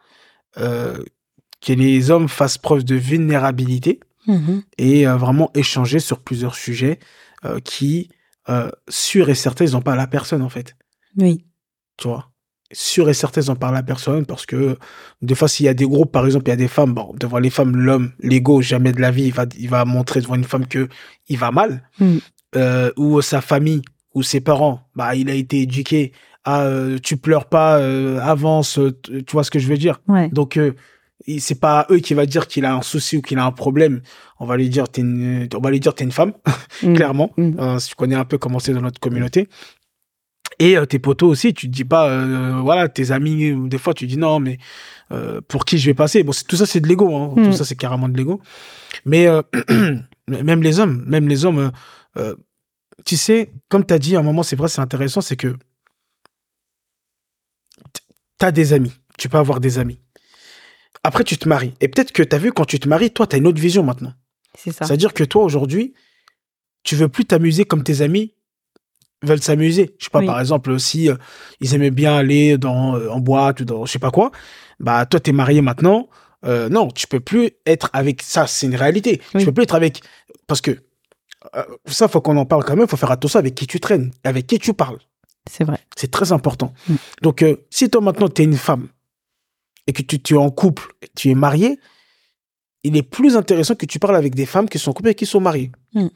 euh, 0.59 1.03
que 1.61 1.73
les 1.73 2.11
hommes 2.11 2.29
fassent 2.29 2.59
preuve 2.59 2.85
de 2.85 2.97
vulnérabilité 2.97 4.01
mm-hmm. 4.27 4.63
et 4.79 5.07
euh, 5.07 5.17
vraiment 5.17 5.51
échanger 5.55 5.99
sur 5.99 6.21
plusieurs 6.21 6.55
sujets 6.55 6.99
euh, 7.45 7.59
qui, 7.61 8.09
euh, 8.49 8.71
sûr 8.89 9.29
et 9.31 9.35
certain, 9.35 9.65
ils 9.65 9.73
n'ont 9.73 9.83
pas 9.83 9.97
la 9.97 10.07
personne, 10.07 10.43
en 10.43 10.49
fait. 10.49 10.77
Oui. 11.17 11.45
Tu 11.97 12.09
vois? 12.09 12.31
Sûr 12.73 13.09
et 13.11 13.15
certain, 13.15 13.43
ils 13.43 13.49
n'ont 13.49 13.57
pas 13.57 13.71
la 13.71 13.83
personne 13.83 14.25
parce 14.25 14.47
que 14.47 14.79
des 15.21 15.35
fois, 15.35 15.49
s'il 15.49 15.67
y 15.67 15.69
a 15.69 15.75
des 15.75 15.85
groupes, 15.85 16.11
par 16.11 16.25
exemple, 16.25 16.47
il 16.47 16.51
y 16.51 16.53
a 16.53 16.57
des 16.57 16.69
femmes, 16.69 16.95
bon, 16.95 17.15
devant 17.19 17.39
les 17.39 17.51
femmes, 17.51 17.77
l'homme, 17.77 18.13
l'ego, 18.21 18.63
jamais 18.63 18.93
de 18.93 19.01
la 19.01 19.11
vie, 19.11 19.25
il 19.25 19.33
va, 19.33 19.45
il 19.59 19.69
va 19.69 19.85
montrer 19.85 20.21
devant 20.21 20.37
une 20.37 20.45
femme 20.45 20.67
que 20.67 20.89
il 21.29 21.37
va 21.39 21.51
mal, 21.51 21.89
mm. 21.99 22.17
euh, 22.57 22.91
ou 22.97 23.21
sa 23.21 23.41
famille, 23.41 23.83
ou 24.15 24.23
ses 24.23 24.41
parents, 24.41 24.89
bah, 24.95 25.15
il 25.15 25.29
a 25.29 25.35
été 25.35 25.61
éduqué 25.63 26.13
à, 26.45 26.63
euh, 26.63 26.99
tu 26.99 27.17
pleures 27.19 27.49
pas, 27.49 27.79
euh, 27.79 28.19
avance, 28.21 28.79
tu 29.03 29.33
vois 29.33 29.45
ce 29.45 29.51
que 29.51 29.59
je 29.59 29.69
veux 29.69 29.77
dire? 29.77 30.01
Ouais. 30.09 30.29
Donc, 30.31 30.59
c'est 31.39 31.61
pas 31.61 31.87
eux 31.91 31.99
qui 31.99 32.15
va 32.15 32.27
dire 32.27 32.47
qu'il 32.47 32.65
a 32.65 32.75
un 32.75 32.83
souci 32.83 33.17
ou 33.17 33.23
qu'il 33.23 33.39
a 33.39 33.45
un 33.45 33.53
problème. 33.53 34.03
On 34.39 34.47
va 34.47 34.57
lui 34.57 34.69
dire 34.69 34.89
t'es 34.89 35.03
une, 35.03 35.49
on 35.55 35.61
va 35.61 35.71
lui 35.71 35.81
dire 35.81 35.95
t'es 35.95 36.05
une 36.05 36.13
femme, 36.13 36.33
mm. 36.83 36.95
clairement. 36.95 37.33
Mm. 37.37 37.59
Euh, 37.59 37.79
si 37.79 37.91
tu 37.91 37.95
connais 37.95 38.15
un 38.15 38.25
peu 38.25 38.39
comment 38.39 38.59
c'est 38.59 38.73
dans 38.73 38.81
notre 38.81 39.01
communauté. 39.01 39.49
Et 40.59 40.77
euh, 40.77 40.85
tes 40.85 40.99
potos 40.99 41.29
aussi, 41.29 41.55
tu 41.55 41.67
te 41.67 41.73
dis 41.73 41.85
pas, 41.85 42.09
euh, 42.09 42.61
voilà, 42.61 42.89
tes 42.89 43.11
amis, 43.11 43.55
des 43.69 43.79
fois 43.79 43.95
tu 43.95 44.07
dis 44.07 44.19
non, 44.19 44.41
mais 44.41 44.59
pour 45.49 45.67
qui 45.67 45.77
je 45.77 45.87
vais 45.87 45.95
passer? 45.95 46.23
Bon, 46.23 46.33
tout 46.49 46.57
ça 46.57 46.67
c'est 46.67 46.81
de 46.81 46.89
l'ego, 46.89 47.15
hein. 47.15 47.35
mm. 47.37 47.45
tout 47.45 47.53
ça 47.53 47.65
c'est 47.65 47.77
carrément 47.77 48.09
de 48.09 48.17
l'ego. 48.17 48.41
Mais 49.05 49.27
même 50.29 50.63
les 50.63 50.81
hommes, 50.81 51.05
même 51.07 51.29
les 51.29 51.45
hommes, 51.45 51.71
tu 53.05 53.17
sais, 53.17 53.53
comme 53.69 53.85
tu 53.85 53.95
as 53.95 53.99
dit 53.99 54.17
à 54.17 54.21
un 54.21 54.23
moment, 54.23 54.43
c'est 54.43 54.57
vrai, 54.57 54.69
c'est 54.69 54.81
intéressant, 54.81 55.21
c'est 55.21 55.37
que 55.37 55.57
tu 58.39 58.47
as 58.47 58.53
des 58.53 58.73
amis, 58.73 58.93
tu 59.19 59.29
peux 59.29 59.39
avoir 59.39 59.61
des 59.61 59.79
amis 59.79 60.01
après, 61.05 61.25
tu 61.25 61.37
te 61.37 61.49
maries. 61.49 61.75
Et 61.81 61.89
peut-être 61.89 62.13
que 62.13 62.23
tu 62.23 62.35
as 62.35 62.39
vu, 62.39 62.53
quand 62.53 62.65
tu 62.65 62.79
te 62.79 62.89
maries, 62.89 63.11
toi, 63.11 63.27
tu 63.27 63.37
as 63.37 63.39
une 63.39 63.47
autre 63.47 63.61
vision 63.61 63.83
maintenant. 63.83 64.13
C'est 64.57 64.73
ça. 64.73 64.85
C'est-à-dire 64.85 65.15
que 65.15 65.25
toi, 65.25 65.43
aujourd'hui, 65.43 65.95
tu 66.83 66.97
veux 66.97 67.09
plus 67.09 67.25
t'amuser 67.25 67.65
comme 67.65 67.83
tes 67.83 68.03
amis 68.03 68.35
veulent 69.23 69.43
s'amuser. 69.43 69.95
Je 69.99 70.05
sais 70.05 70.11
pas, 70.11 70.23
par 70.23 70.41
exemple, 70.41 70.79
si 70.81 71.09
euh, 71.09 71.15
ils 71.61 71.75
aimaient 71.75 71.91
bien 71.91 72.17
aller 72.17 72.59
dans, 72.59 72.97
euh, 72.97 73.09
en 73.09 73.21
boîte 73.21 73.61
ou 73.61 73.65
dans 73.65 73.85
je 73.85 73.93
sais 73.93 73.99
pas 73.99 74.11
quoi, 74.11 74.33
bah, 74.81 75.07
toi, 75.07 75.21
tu 75.21 75.31
es 75.31 75.33
marié 75.33 75.61
maintenant. 75.61 76.09
Euh, 76.45 76.69
non, 76.69 76.89
tu 76.89 77.07
peux 77.07 77.21
plus 77.21 77.51
être 77.67 77.89
avec 77.93 78.21
ça, 78.21 78.49
c'est 78.49 78.67
une 78.67 78.75
réalité. 78.75 79.21
Tu 79.39 79.45
peux 79.45 79.53
plus 79.53 79.63
être 79.63 79.77
avec 79.77 80.03
parce 80.49 80.61
que 80.61 80.77
ça 81.87 82.09
faut 82.09 82.21
qu'on 82.21 82.37
en 82.37 82.47
parle 82.47 82.65
quand 82.65 82.75
même, 82.75 82.89
faut 82.89 82.97
faire 82.97 83.13
attention 83.13 83.39
avec 83.39 83.55
qui 83.55 83.69
tu 83.69 83.79
traînes, 83.79 84.11
avec 84.25 84.49
qui 84.49 84.59
tu 84.59 84.75
parles. 84.75 84.99
C'est 85.49 85.63
vrai. 85.63 85.79
C'est 85.97 86.11
très 86.11 86.33
important. 86.33 86.75
Mm. 86.89 86.95
Donc 87.23 87.45
si 87.71 87.89
toi 87.91 88.01
maintenant 88.01 88.29
tu 88.29 88.43
es 88.43 88.45
une 88.45 88.57
femme 88.57 88.89
et 89.93 89.95
que 89.95 90.03
tu, 90.03 90.23
tu 90.23 90.35
es 90.35 90.39
en 90.39 90.51
couple, 90.51 90.95
tu 91.15 91.31
es 91.31 91.35
marié, 91.35 91.79
il 92.83 92.97
est 92.97 93.03
plus 93.03 93.37
intéressant 93.37 93.75
que 93.75 93.87
tu 93.87 93.99
parles 93.99 94.17
avec 94.17 94.35
des 94.35 94.47
femmes 94.47 94.69
qui 94.69 94.79
sont 94.79 94.91
en 94.91 94.95
couple 94.95 95.11
et 95.11 95.15
qui 95.15 95.27
sont 95.27 95.41
mariées. 95.41 95.71
Mm. 95.95 96.07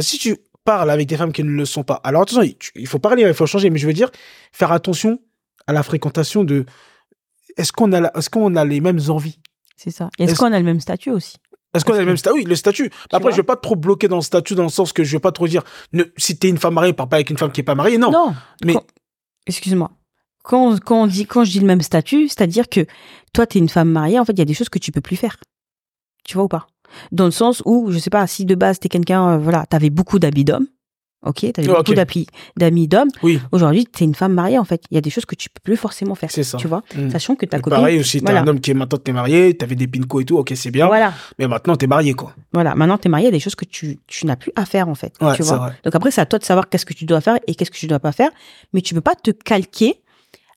Si 0.00 0.18
tu 0.18 0.36
parles 0.64 0.90
avec 0.90 1.06
des 1.06 1.16
femmes 1.16 1.32
qui 1.32 1.44
ne 1.44 1.50
le 1.50 1.64
sont 1.64 1.84
pas, 1.84 2.00
alors 2.04 2.22
attention, 2.22 2.42
il 2.74 2.86
faut 2.86 2.98
parler, 2.98 3.22
il 3.22 3.34
faut 3.34 3.46
changer, 3.46 3.70
mais 3.70 3.78
je 3.78 3.86
veux 3.86 3.92
dire, 3.92 4.10
faire 4.52 4.72
attention 4.72 5.20
à 5.66 5.72
la 5.72 5.82
fréquentation 5.82 6.44
de 6.44 6.66
est-ce 7.56 7.72
qu'on 7.72 7.92
a, 7.92 8.10
est-ce 8.16 8.30
qu'on 8.30 8.56
a 8.56 8.64
les 8.64 8.80
mêmes 8.80 9.00
envies? 9.08 9.38
C'est 9.76 9.90
ça. 9.90 10.10
Est-ce 10.18 10.34
qu'on 10.34 10.52
a 10.52 10.58
le 10.58 10.64
même 10.64 10.80
statut 10.80 11.10
aussi? 11.10 11.36
Est-ce 11.72 11.84
qu'on 11.84 11.94
a 11.94 12.00
le 12.00 12.06
même 12.06 12.16
statut 12.16 12.34
Oui, 12.36 12.44
le 12.44 12.56
statut. 12.56 12.90
Après, 13.12 13.30
je 13.30 13.36
vais 13.36 13.42
pas 13.44 13.56
trop 13.56 13.76
bloquer 13.76 14.08
dans 14.08 14.16
le 14.16 14.22
statut 14.22 14.56
dans 14.56 14.64
le 14.64 14.70
sens 14.70 14.92
que 14.92 15.04
je 15.04 15.12
vais 15.12 15.20
pas 15.20 15.30
trop 15.30 15.46
dire 15.46 15.62
ne, 15.92 16.02
si 16.16 16.36
t'es 16.36 16.48
une 16.48 16.58
femme 16.58 16.74
mariée, 16.74 16.92
parle 16.92 17.08
pas 17.08 17.16
avec 17.16 17.30
une 17.30 17.38
femme 17.38 17.52
qui 17.52 17.60
est 17.60 17.64
pas 17.64 17.76
mariée. 17.76 17.96
Non. 17.96 18.10
Non. 18.10 18.34
Mais 18.64 18.74
excuse-moi 19.46 19.92
quand, 20.42 20.78
quand, 20.80 21.02
on 21.02 21.06
dit, 21.06 21.26
quand 21.26 21.44
je 21.44 21.50
dis 21.52 21.60
le 21.60 21.66
même 21.66 21.82
statut, 21.82 22.28
c'est-à-dire 22.28 22.68
que 22.68 22.86
toi, 23.32 23.46
tu 23.46 23.58
es 23.58 23.60
une 23.60 23.68
femme 23.68 23.90
mariée, 23.90 24.18
en 24.18 24.24
fait, 24.24 24.32
il 24.32 24.38
y 24.38 24.42
a 24.42 24.46
des 24.46 24.54
choses 24.54 24.68
que 24.68 24.78
tu 24.78 24.92
peux 24.92 25.00
plus 25.00 25.16
faire. 25.16 25.36
Tu 26.24 26.34
vois 26.34 26.44
ou 26.44 26.48
pas? 26.48 26.66
Dans 27.12 27.24
le 27.24 27.30
sens 27.30 27.62
où, 27.64 27.90
je 27.90 27.98
sais 27.98 28.10
pas, 28.10 28.26
si 28.26 28.44
de 28.44 28.54
base, 28.54 28.80
tu 28.80 28.86
es 28.86 28.88
quelqu'un, 28.88 29.34
euh, 29.34 29.38
voilà, 29.38 29.64
tu 29.68 29.76
avais 29.76 29.90
beaucoup 29.90 30.18
d'habits 30.18 30.44
d'hommes, 30.44 30.66
ok 31.24 31.38
Tu 31.38 31.52
avais 31.56 31.68
beaucoup 31.68 31.94
d'amis 32.56 32.88
d'hommes. 32.88 33.10
Oui. 33.22 33.40
Aujourd'hui, 33.52 33.86
tu 33.86 34.02
es 34.02 34.06
une 34.06 34.14
femme 34.14 34.32
mariée, 34.32 34.58
en 34.58 34.64
fait. 34.64 34.82
Il 34.90 34.94
y 34.94 34.98
a 34.98 35.00
des 35.00 35.10
choses 35.10 35.24
que 35.24 35.34
tu 35.34 35.48
peux 35.50 35.60
plus 35.62 35.76
forcément 35.76 36.14
faire. 36.14 36.30
C'est 36.30 36.42
ça. 36.42 36.58
Tu 36.58 36.66
vois? 36.66 36.82
Mm. 36.96 37.10
Sachant 37.10 37.36
que 37.36 37.46
ta 37.46 37.58
copine... 37.60 37.78
Pareil 37.78 38.00
aussi, 38.00 38.22
t'es 38.22 38.32
un 38.32 38.46
homme 38.46 38.60
qui 38.60 38.70
est 38.70 38.74
maintenant, 38.74 38.98
t'es 38.98 39.12
marié, 39.12 39.56
t'avais 39.56 39.74
des 39.74 39.86
pinko 39.86 40.20
et 40.20 40.24
tout, 40.24 40.38
ok, 40.38 40.52
c'est 40.54 40.70
bien. 40.70 40.86
Voilà. 40.86 41.12
Mais 41.38 41.46
maintenant, 41.46 41.76
t'es 41.76 41.86
marié, 41.86 42.14
quoi. 42.14 42.34
Voilà, 42.52 42.74
maintenant, 42.74 42.98
t'es 42.98 43.08
marié, 43.08 43.26
il 43.26 43.28
y 43.28 43.34
a 43.34 43.36
des 43.36 43.40
choses 43.40 43.54
que 43.54 43.64
tu, 43.64 43.98
tu 44.06 44.26
n'as 44.26 44.36
plus 44.36 44.52
à 44.56 44.64
faire, 44.64 44.88
en 44.88 44.94
fait. 44.94 45.14
Ouais, 45.20 45.36
tu 45.36 45.42
vois? 45.42 45.56
vrai. 45.58 45.72
Donc 45.84 45.94
après, 45.94 46.10
c'est 46.10 46.20
à 46.20 46.26
toi 46.26 46.38
de 46.38 46.44
savoir 46.44 46.68
qu'est-ce 46.68 46.86
que 46.86 46.94
tu 46.94 47.04
dois 47.04 47.20
faire 47.20 47.38
et 47.46 47.54
qu'est-ce 47.54 47.70
que 47.70 47.76
tu 47.78 47.86
dois 47.86 48.00
pas 48.00 48.12
faire. 48.12 48.30
Mais 48.72 48.80
tu 48.80 48.94
peux 48.94 49.00
pas 49.00 49.14
te 49.14 49.30
calquer 49.30 50.00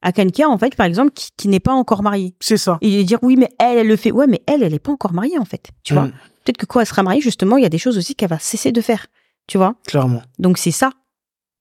à 0.03 0.11
quelqu'un, 0.11 0.47
en 0.49 0.57
fait, 0.59 0.75
par 0.75 0.85
exemple, 0.85 1.11
qui, 1.13 1.29
qui 1.35 1.47
n'est 1.47 1.59
pas 1.59 1.73
encore 1.73 2.03
marié. 2.03 2.35
C'est 2.39 2.57
ça. 2.57 2.77
Et 2.81 3.03
dire, 3.03 3.17
oui, 3.23 3.35
mais 3.37 3.49
elle, 3.57 3.79
elle 3.79 3.87
le 3.87 3.95
fait. 3.95 4.11
Ouais, 4.11 4.27
mais 4.27 4.41
elle, 4.45 4.61
elle 4.61 4.73
n'est 4.73 4.79
pas 4.79 4.91
encore 4.91 5.13
mariée, 5.13 5.39
en 5.39 5.45
fait. 5.45 5.69
Tu 5.83 5.93
vois 5.95 6.03
Mm. 6.07 6.13
Peut-être 6.43 6.57
que 6.57 6.65
quand 6.65 6.81
elle 6.81 6.85
sera 6.85 7.03
mariée, 7.03 7.21
justement, 7.21 7.55
il 7.57 7.63
y 7.63 7.65
a 7.65 7.69
des 7.69 7.77
choses 7.77 7.97
aussi 7.97 8.15
qu'elle 8.15 8.29
va 8.29 8.37
cesser 8.37 8.71
de 8.73 8.81
faire. 8.81 9.07
Tu 9.47 9.57
vois 9.57 9.75
Clairement. 9.87 10.21
Donc, 10.39 10.57
c'est 10.57 10.71
ça. 10.71 10.91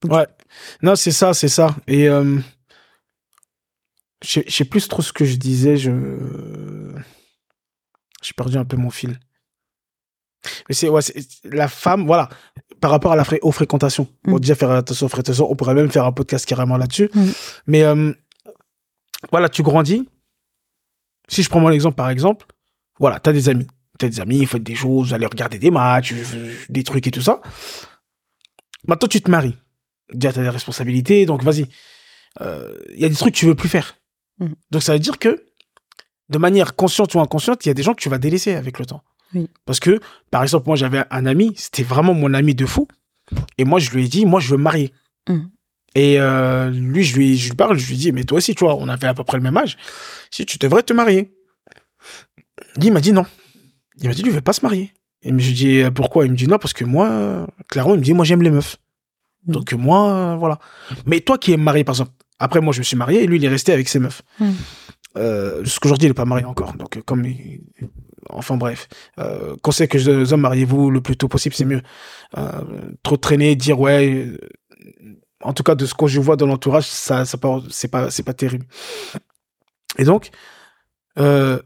Ouais. 0.05 0.26
Non, 0.82 0.97
c'est 0.97 1.12
ça, 1.12 1.32
c'est 1.34 1.47
ça. 1.49 1.76
Et 1.86 2.09
euh, 2.09 2.38
je 4.24 4.40
sais 4.49 4.64
plus 4.64 4.86
trop 4.88 5.03
ce 5.03 5.12
que 5.12 5.24
je 5.24 5.36
disais. 5.36 5.76
Je 5.76 5.90
j'ai 8.22 8.32
perdu 8.36 8.57
un 8.57 8.64
peu 8.64 8.76
mon 8.76 8.90
fil. 8.90 9.18
Mais 10.68 10.74
c'est 10.74 10.88
ouais, 10.88 11.01
la 11.45 11.68
femme, 11.68 12.05
voilà, 12.07 12.28
par 12.80 12.90
rapport 12.90 13.12
à 13.12 13.16
la 13.16 13.22
fré- 13.24 13.38
aux 13.43 13.53
fréquentations. 13.53 14.09
Bon, 14.24 14.36
Mm. 14.36 14.40
déjà 14.40 14.55
faire 14.57 14.70
attention 14.72 15.07
aux 15.07 15.09
fréquentations. 15.09 15.51
On 15.51 15.55
pourrait 15.57 15.74
même 15.74 15.90
faire 15.90 16.05
un 16.07 16.12
podcast 16.12 16.45
carrément 16.47 16.76
là-dessus. 16.76 17.11
Mm. 17.14 17.30
Mais 17.68 17.82
euh, 17.84 18.12
voilà, 19.31 19.49
tu 19.49 19.62
grandis. 19.62 20.09
Si 21.29 21.43
je 21.43 21.49
prends 21.49 21.61
mon 21.61 21.70
exemple, 21.70 21.97
par 21.97 22.11
exemple, 22.11 22.47
voilà, 22.99 23.20
t'as 23.20 23.33
des 23.33 23.49
amis. 23.49 23.66
T'as 23.99 24.09
des 24.09 24.20
amis, 24.20 24.39
ils 24.39 24.47
font 24.47 24.59
des 24.59 24.75
choses, 24.75 25.09
vous 25.09 25.14
allez 25.14 25.27
regarder 25.27 25.59
des 25.59 25.70
matchs, 25.70 26.12
euh, 26.12 26.55
des 26.68 26.83
trucs 26.83 27.07
et 27.07 27.11
tout 27.11 27.20
ça. 27.20 27.41
Maintenant, 28.89 29.09
tu 29.09 29.20
te 29.20 29.31
maries. 29.31 29.57
Déjà, 30.12 30.33
t'as 30.33 30.43
des 30.43 30.49
responsabilités, 30.49 31.27
donc 31.27 31.43
vas-y. 31.43 31.66
Euh, 32.41 32.75
Il 32.95 33.01
y 33.01 33.05
a 33.05 33.09
des 33.09 33.14
trucs 33.14 33.35
que 33.35 33.39
tu 33.39 33.47
veux 33.47 33.55
plus 33.55 33.68
faire. 33.68 33.97
Mhm. 34.39 34.55
Donc, 34.70 34.83
ça 34.83 34.95
veut 34.95 34.99
dire 34.99 35.18
que, 35.18 35.45
de 36.29 36.39
manière 36.39 36.75
consciente 36.75 37.14
ou 37.14 37.20
inconsciente, 37.20 37.64
il 37.64 37.68
y 37.68 37.70
a 37.70 37.75
des 37.75 37.83
gens 37.83 37.95
que 37.95 38.01
tu 38.01 38.09
vas 38.09 38.18
délaisser 38.18 38.55
avec 38.55 38.79
le 38.79 38.87
temps. 38.87 39.05
Oui. 39.35 39.49
Parce 39.66 39.79
que, 39.79 40.01
par 40.31 40.43
exemple, 40.43 40.66
moi, 40.66 40.77
j'avais 40.77 41.05
un 41.11 41.27
ami, 41.27 41.53
c'était 41.57 41.83
vraiment 41.85 42.14
mon 42.14 42.35
ami 42.35 42.55
de 42.55 42.66
fou. 42.66 42.89
Et 43.57 43.64
moi, 43.64 43.79
je 43.79 43.91
lui 43.91 44.05
ai 44.05 44.09
dit, 44.09 44.27
moi, 44.27 44.41
je 44.41 44.49
veux 44.51 44.57
me 44.57 44.62
marier. 44.64 44.93
Mhm. 45.29 45.51
Et 45.95 46.20
euh, 46.20 46.70
lui, 46.70 47.05
je 47.05 47.16
lui, 47.16 47.36
je 47.36 47.51
lui 47.51 47.57
parle, 47.57 47.78
je 47.78 47.86
lui 47.88 47.97
dis, 47.97 48.12
mais 48.12 48.24
toi 48.24 48.38
aussi, 48.38 48.55
tu 48.55 48.64
vois, 48.64 48.76
on 48.76 48.88
avait 48.88 49.07
à 49.07 49.14
peu 49.14 49.24
près 49.24 49.36
le 49.36 49.43
même 49.43 49.57
âge. 49.57 49.76
Si 50.30 50.47
tu 50.47 50.59
devrais 50.59 50.82
te 50.82 50.93
marier. 50.93 51.34
Il 52.80 52.93
m'a 52.93 53.01
dit 53.01 53.12
non. 53.12 53.26
Il 53.99 54.09
m'a 54.09 54.14
dit, 54.14 54.22
lui, 54.22 54.30
il 54.30 54.34
veut 54.34 54.40
pas 54.40 54.55
se 54.55 54.64
marier. 54.64 54.93
Et 55.22 55.28
je 55.28 55.34
lui 55.34 55.53
dis, 55.53 55.82
euh, 55.82 55.90
pourquoi? 55.90 56.24
Il 56.24 56.32
me 56.32 56.36
dit 56.36 56.49
non, 56.49 56.59
parce 56.59 56.72
que 56.72 56.84
moi, 56.84 57.47
clairement, 57.68 57.95
il 57.95 58.01
me 58.01 58.05
dit, 58.05 58.14
moi, 58.14 58.24
j'aime 58.24 58.43
les 58.43 58.51
meufs. 58.51 58.78
Mhm. 59.47 59.55
Donc, 59.55 59.72
moi, 59.74 60.11
euh, 60.11 60.36
voilà. 60.36 60.59
Mais 61.07 61.20
toi 61.20 61.36
qui 61.38 61.53
es 61.53 61.57
marié, 61.57 61.84
par 61.84 61.95
exemple, 61.95 62.12
Après, 62.38 62.61
moi, 62.61 62.72
je 62.72 62.78
me 62.80 62.84
suis 62.84 62.97
marié 62.97 63.22
et 63.22 63.26
lui, 63.26 63.36
il 63.36 63.45
est 63.45 63.49
resté 63.49 63.72
avec 63.72 63.88
ses 63.88 64.01
meufs. 64.01 64.22
Mm. 64.40 64.51
Euh, 65.16 65.62
Jusqu'aujourd'hui, 65.62 66.07
il 66.07 66.11
n'est 66.11 66.14
pas 66.14 66.24
marié 66.24 66.45
encore. 66.45 66.74
Donc, 66.74 67.01
comme. 67.05 67.24
Enfin, 68.30 68.57
bref. 68.57 68.88
Euh, 69.18 69.55
conseil 69.62 69.86
que 69.86 69.99
je 69.99 70.11
aux 70.11 70.32
hommes, 70.32 70.40
mariez-vous 70.40 70.90
le 70.90 71.01
plus 71.01 71.16
tôt 71.16 71.28
possible, 71.28 71.55
c'est 71.55 71.64
mieux. 71.64 71.82
Euh, 72.36 72.62
trop 73.03 73.16
traîner, 73.16 73.55
dire 73.55 73.78
ouais. 73.78 74.26
En 75.43 75.53
tout 75.53 75.62
cas, 75.62 75.74
de 75.74 75.86
ce 75.86 75.95
que 75.95 76.07
je 76.07 76.20
vois 76.20 76.36
dans 76.36 76.47
l'entourage, 76.47 76.86
ça, 76.86 77.24
ça 77.24 77.38
pas, 77.38 77.61
c'est 77.70 77.88
pas, 77.88 78.11
c'est 78.11 78.22
pas 78.22 78.34
terrible. 78.34 78.66
Et 79.99 80.05
donc, 80.05 80.30
euh, 81.18 81.61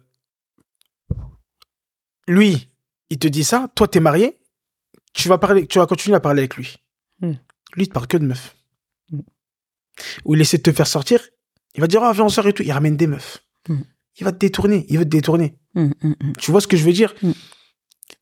lui, 2.26 2.70
il 3.10 3.18
te 3.18 3.28
dit 3.28 3.44
ça. 3.44 3.68
Toi, 3.74 3.88
t'es 3.88 4.00
marié. 4.00 4.38
Tu 5.12 5.28
vas 5.28 5.38
parler, 5.38 5.66
tu 5.66 5.78
vas 5.78 5.86
continuer 5.86 6.16
à 6.16 6.20
parler 6.20 6.40
avec 6.40 6.56
lui. 6.56 6.76
Mm. 7.20 7.32
Lui, 7.74 7.84
il 7.84 7.88
te 7.88 7.92
parle 7.92 8.06
que 8.06 8.16
de 8.16 8.26
meufs. 8.26 8.56
Mm. 9.10 9.20
Ou 10.24 10.34
il 10.34 10.40
essaie 10.40 10.58
de 10.58 10.62
te 10.62 10.72
faire 10.72 10.86
sortir. 10.86 11.20
Il 11.74 11.80
va 11.80 11.86
te 11.86 11.90
dire, 11.90 12.02
ah, 12.02 12.12
viens, 12.12 12.24
on 12.24 12.28
sort 12.28 12.46
et 12.46 12.52
tout. 12.52 12.62
Il 12.62 12.72
ramène 12.72 12.96
des 12.96 13.06
meufs. 13.06 13.44
Mm. 13.68 13.80
Il 14.18 14.24
va 14.24 14.32
te 14.32 14.38
détourner. 14.38 14.86
Il 14.88 14.98
veut 14.98 15.04
te 15.04 15.10
détourner. 15.10 15.58
Tu 16.38 16.50
vois 16.50 16.60
ce 16.60 16.66
que 16.66 16.76
je 16.76 16.84
veux 16.84 16.92
dire? 16.92 17.14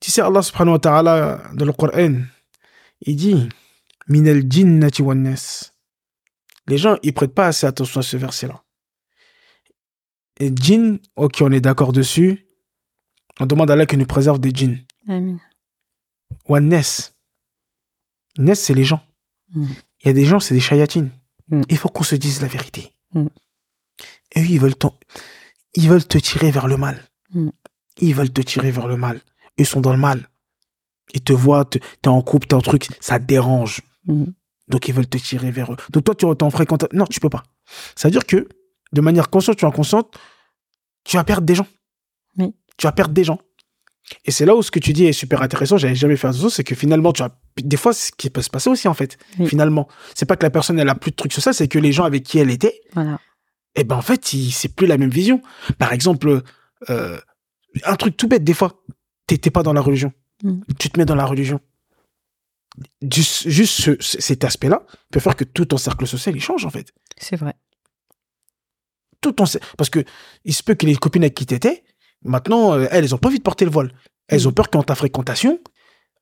Tu 0.00 0.11
sais, 0.11 0.20
Allah 0.20 0.42
subhanahu 0.42 0.72
wa 0.72 0.78
ta'ala, 0.80 1.42
dans 1.55 1.64
le 1.64 1.72
Coran, 1.72 2.22
il 3.02 3.16
dit 3.16 3.48
Min 4.09 4.26
al 4.26 4.42
jinnati. 4.50 5.02
Les 6.66 6.78
gens, 6.78 6.96
ils 7.02 7.12
prêtent 7.12 7.34
pas 7.34 7.46
assez 7.48 7.66
attention 7.66 8.00
à 8.00 8.02
ce 8.02 8.16
verset-là. 8.16 8.62
Et 10.40 10.50
djinn, 10.55 10.98
ok, 11.16 11.38
on 11.42 11.52
est 11.52 11.61
d'accord 11.61 11.92
dessus. 11.92 12.46
On 13.40 13.46
demande 13.46 13.70
à 13.70 13.74
Allah 13.74 13.86
qu'il 13.86 13.98
nous 13.98 14.07
préserve 14.07 14.40
des 14.40 14.50
djinns. 14.50 14.78
Amin. 15.09 15.38
Wan 16.48 16.68
nas. 16.68 17.12
Nas, 18.38 18.55
c'est 18.57 18.74
les 18.74 18.84
gens. 18.84 19.02
Mm. 19.55 19.66
Il 20.00 20.07
y 20.07 20.11
a 20.11 20.12
des 20.12 20.24
gens, 20.24 20.40
c'est 20.40 20.55
des 20.55 20.61
chayatines. 20.61 21.11
Mm. 21.48 21.62
Il 21.68 21.76
faut 21.78 21.88
qu'on 21.88 22.02
se 22.05 22.14
dise 22.16 22.40
la 22.42 22.48
vérité. 22.48 22.92
Mm. 23.12 23.26
Et 24.34 24.40
eux, 24.42 24.46
ils 24.48 24.61
veulent, 24.61 24.74
ton- 24.74 24.98
ils 25.74 25.88
veulent 25.88 26.07
te 26.07 26.18
tirer 26.18 26.50
vers 26.50 26.66
le 26.66 26.76
mal. 26.76 27.00
Ils 27.98 28.14
veulent 28.14 28.32
te 28.32 28.40
tirer 28.40 28.70
vers 28.70 28.88
le 28.88 28.96
mal. 28.96 29.20
Ils 29.57 29.66
sont 29.66 29.80
dans 29.80 29.92
le 29.92 29.98
mal. 29.98 30.28
Ils 31.12 31.22
te 31.22 31.32
voient, 31.32 31.64
te- 31.64 31.78
t'es 32.02 32.09
en 32.09 32.22
couple, 32.22 32.48
t'es 32.48 32.55
en 32.55 32.61
truc, 32.62 32.88
ça 33.00 33.20
te 33.20 33.24
dérange. 33.24 33.82
Hum. 34.09 34.32
Donc, 34.68 34.88
ils 34.88 34.94
veulent 34.94 35.07
te 35.07 35.18
tirer 35.18 35.50
vers 35.50 35.72
eux. 35.72 35.76
Donc, 35.90 36.05
toi, 36.05 36.14
tu 36.14 36.26
es 36.26 36.42
en 36.42 36.50
fréquentation. 36.50 36.96
Non, 36.96 37.07
tu 37.07 37.20
peux 37.20 37.28
pas. 37.28 37.42
C'est-à-dire 37.94 38.24
que, 38.24 38.48
de 38.92 39.00
manière 39.00 39.28
consciente 39.30 39.61
ou 39.62 39.66
inconsciente, 39.66 40.16
tu 41.05 41.16
vas 41.16 41.24
perdre 41.24 41.46
des 41.46 41.55
gens. 41.55 41.66
Oui. 42.38 42.55
Tu 42.78 42.86
vas 42.86 42.92
perdre 42.92 43.12
des 43.12 43.24
gens. 43.24 43.38
Et 44.24 44.30
c'est 44.30 44.44
là 44.46 44.55
où 44.55 44.62
ce 44.62 44.70
que 44.70 44.78
tu 44.78 44.92
dis 44.92 45.05
est 45.05 45.12
super 45.12 45.42
intéressant. 45.42 45.76
J'avais 45.76 45.94
jamais 45.94 46.16
fait 46.16 46.28
attention. 46.28 46.48
C'est 46.48 46.64
que 46.64 46.74
finalement, 46.74 47.12
tu 47.12 47.22
as, 47.22 47.30
des 47.59 47.76
fois, 47.76 47.92
ce 47.92 48.11
qui 48.16 48.30
peut 48.30 48.42
se 48.42 48.50
passer 48.50 48.70
aussi, 48.70 48.88
en 48.88 48.94
fait. 48.94 49.18
Oui. 49.38 49.48
Finalement. 49.48 49.88
C'est 50.14 50.26
pas 50.26 50.36
que 50.36 50.44
la 50.44 50.50
personne, 50.50 50.78
elle 50.78 50.88
a 50.88 50.94
plus 50.94 51.11
de 51.11 51.16
trucs 51.16 51.32
sur 51.32 51.42
ça, 51.42 51.52
c'est 51.52 51.68
que 51.68 51.78
les 51.78 51.92
gens 51.92 52.05
avec 52.05 52.22
qui 52.22 52.38
elle 52.38 52.50
était, 52.50 52.80
Voilà. 52.94 53.18
eh 53.74 53.84
ben, 53.84 53.96
en 53.96 54.02
fait, 54.02 54.24
c'est 54.24 54.74
plus 54.74 54.86
la 54.86 54.96
même 54.98 55.11
vision. 55.11 55.42
Par 55.78 55.92
exemple, 55.92 56.42
euh, 56.90 57.18
un 57.84 57.96
truc 57.96 58.16
tout 58.16 58.28
bête, 58.28 58.44
des 58.44 58.55
fois, 58.55 58.82
t'étais 59.26 59.50
pas 59.50 59.62
dans 59.62 59.72
la 59.72 59.80
religion. 59.80 60.12
Mm. 60.42 60.61
Tu 60.78 60.90
te 60.90 60.98
mets 60.98 61.07
dans 61.07 61.14
la 61.14 61.26
religion. 61.26 61.61
Juste, 63.10 63.48
juste 63.48 63.80
ce- 63.82 63.96
ce- 64.00 64.20
cet 64.20 64.44
aspect-là 64.44 64.82
peut 65.12 65.20
faire 65.20 65.36
que 65.36 65.44
tout 65.44 65.64
ton 65.66 65.76
cercle 65.76 66.06
social, 66.06 66.34
il 66.36 66.40
change, 66.42 66.64
en 66.66 66.70
fait. 66.70 66.92
C'est 67.16 67.36
vrai. 67.36 67.54
Tout 69.20 69.32
ton, 69.32 69.44
parce 69.78 69.90
que 69.90 70.04
il 70.44 70.52
se 70.54 70.62
peut 70.62 70.74
que 70.74 70.84
les 70.86 70.96
copines 70.96 71.22
avec 71.22 71.34
qui 71.34 71.46
t'étais, 71.46 71.84
maintenant, 72.22 72.74
euh, 72.74 72.86
elles, 72.90 73.04
elles 73.04 73.14
ont 73.14 73.18
pas 73.18 73.28
envie 73.28 73.38
de 73.38 73.42
porter 73.42 73.64
le 73.64 73.70
voile. 73.70 73.92
Elles 74.28 74.48
ont 74.48 74.52
peur 74.52 74.70
qu'en 74.70 74.82
ta 74.82 74.94
fréquentation, 74.94 75.60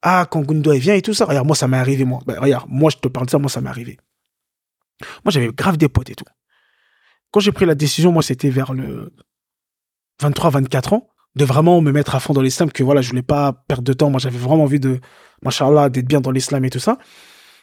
ah, 0.02 0.26
quand 0.30 0.42
Gundo, 0.42 0.72
elle 0.72 0.80
vient 0.80 0.94
et 0.94 1.02
tout 1.02 1.14
ça. 1.14 1.24
Regarde, 1.24 1.46
moi, 1.46 1.56
ça 1.56 1.68
m'est 1.68 1.78
arrivé, 1.78 2.04
moi. 2.04 2.20
Ben, 2.26 2.38
regarde, 2.38 2.66
moi, 2.68 2.90
je 2.90 2.96
te 2.98 3.08
parle 3.08 3.26
de 3.26 3.30
ça, 3.30 3.38
moi, 3.38 3.48
ça 3.48 3.60
m'est 3.60 3.70
arrivé. 3.70 3.98
Moi, 5.24 5.30
j'avais 5.32 5.48
grave 5.52 5.76
des 5.78 5.88
potes 5.88 6.10
et 6.10 6.14
tout. 6.14 6.24
Quand 7.30 7.40
j'ai 7.40 7.52
pris 7.52 7.64
la 7.66 7.74
décision, 7.74 8.12
moi, 8.12 8.22
c'était 8.22 8.50
vers 8.50 8.72
le 8.74 9.12
23, 10.20 10.50
24 10.50 10.92
ans, 10.92 11.08
de 11.34 11.44
vraiment 11.44 11.80
me 11.80 11.92
mettre 11.92 12.14
à 12.14 12.20
fond 12.20 12.32
dans 12.34 12.42
l'islam, 12.42 12.70
que 12.70 12.82
voilà, 12.82 13.00
je 13.00 13.08
voulais 13.08 13.22
pas 13.22 13.52
perdre 13.68 13.84
de 13.84 13.92
temps. 13.92 14.10
Moi, 14.10 14.20
j'avais 14.20 14.38
vraiment 14.38 14.64
envie 14.64 14.80
de, 14.80 15.00
machallah, 15.42 15.88
d'être 15.88 16.06
bien 16.06 16.20
dans 16.20 16.30
l'islam 16.30 16.64
et 16.64 16.70
tout 16.70 16.78
ça. 16.78 16.98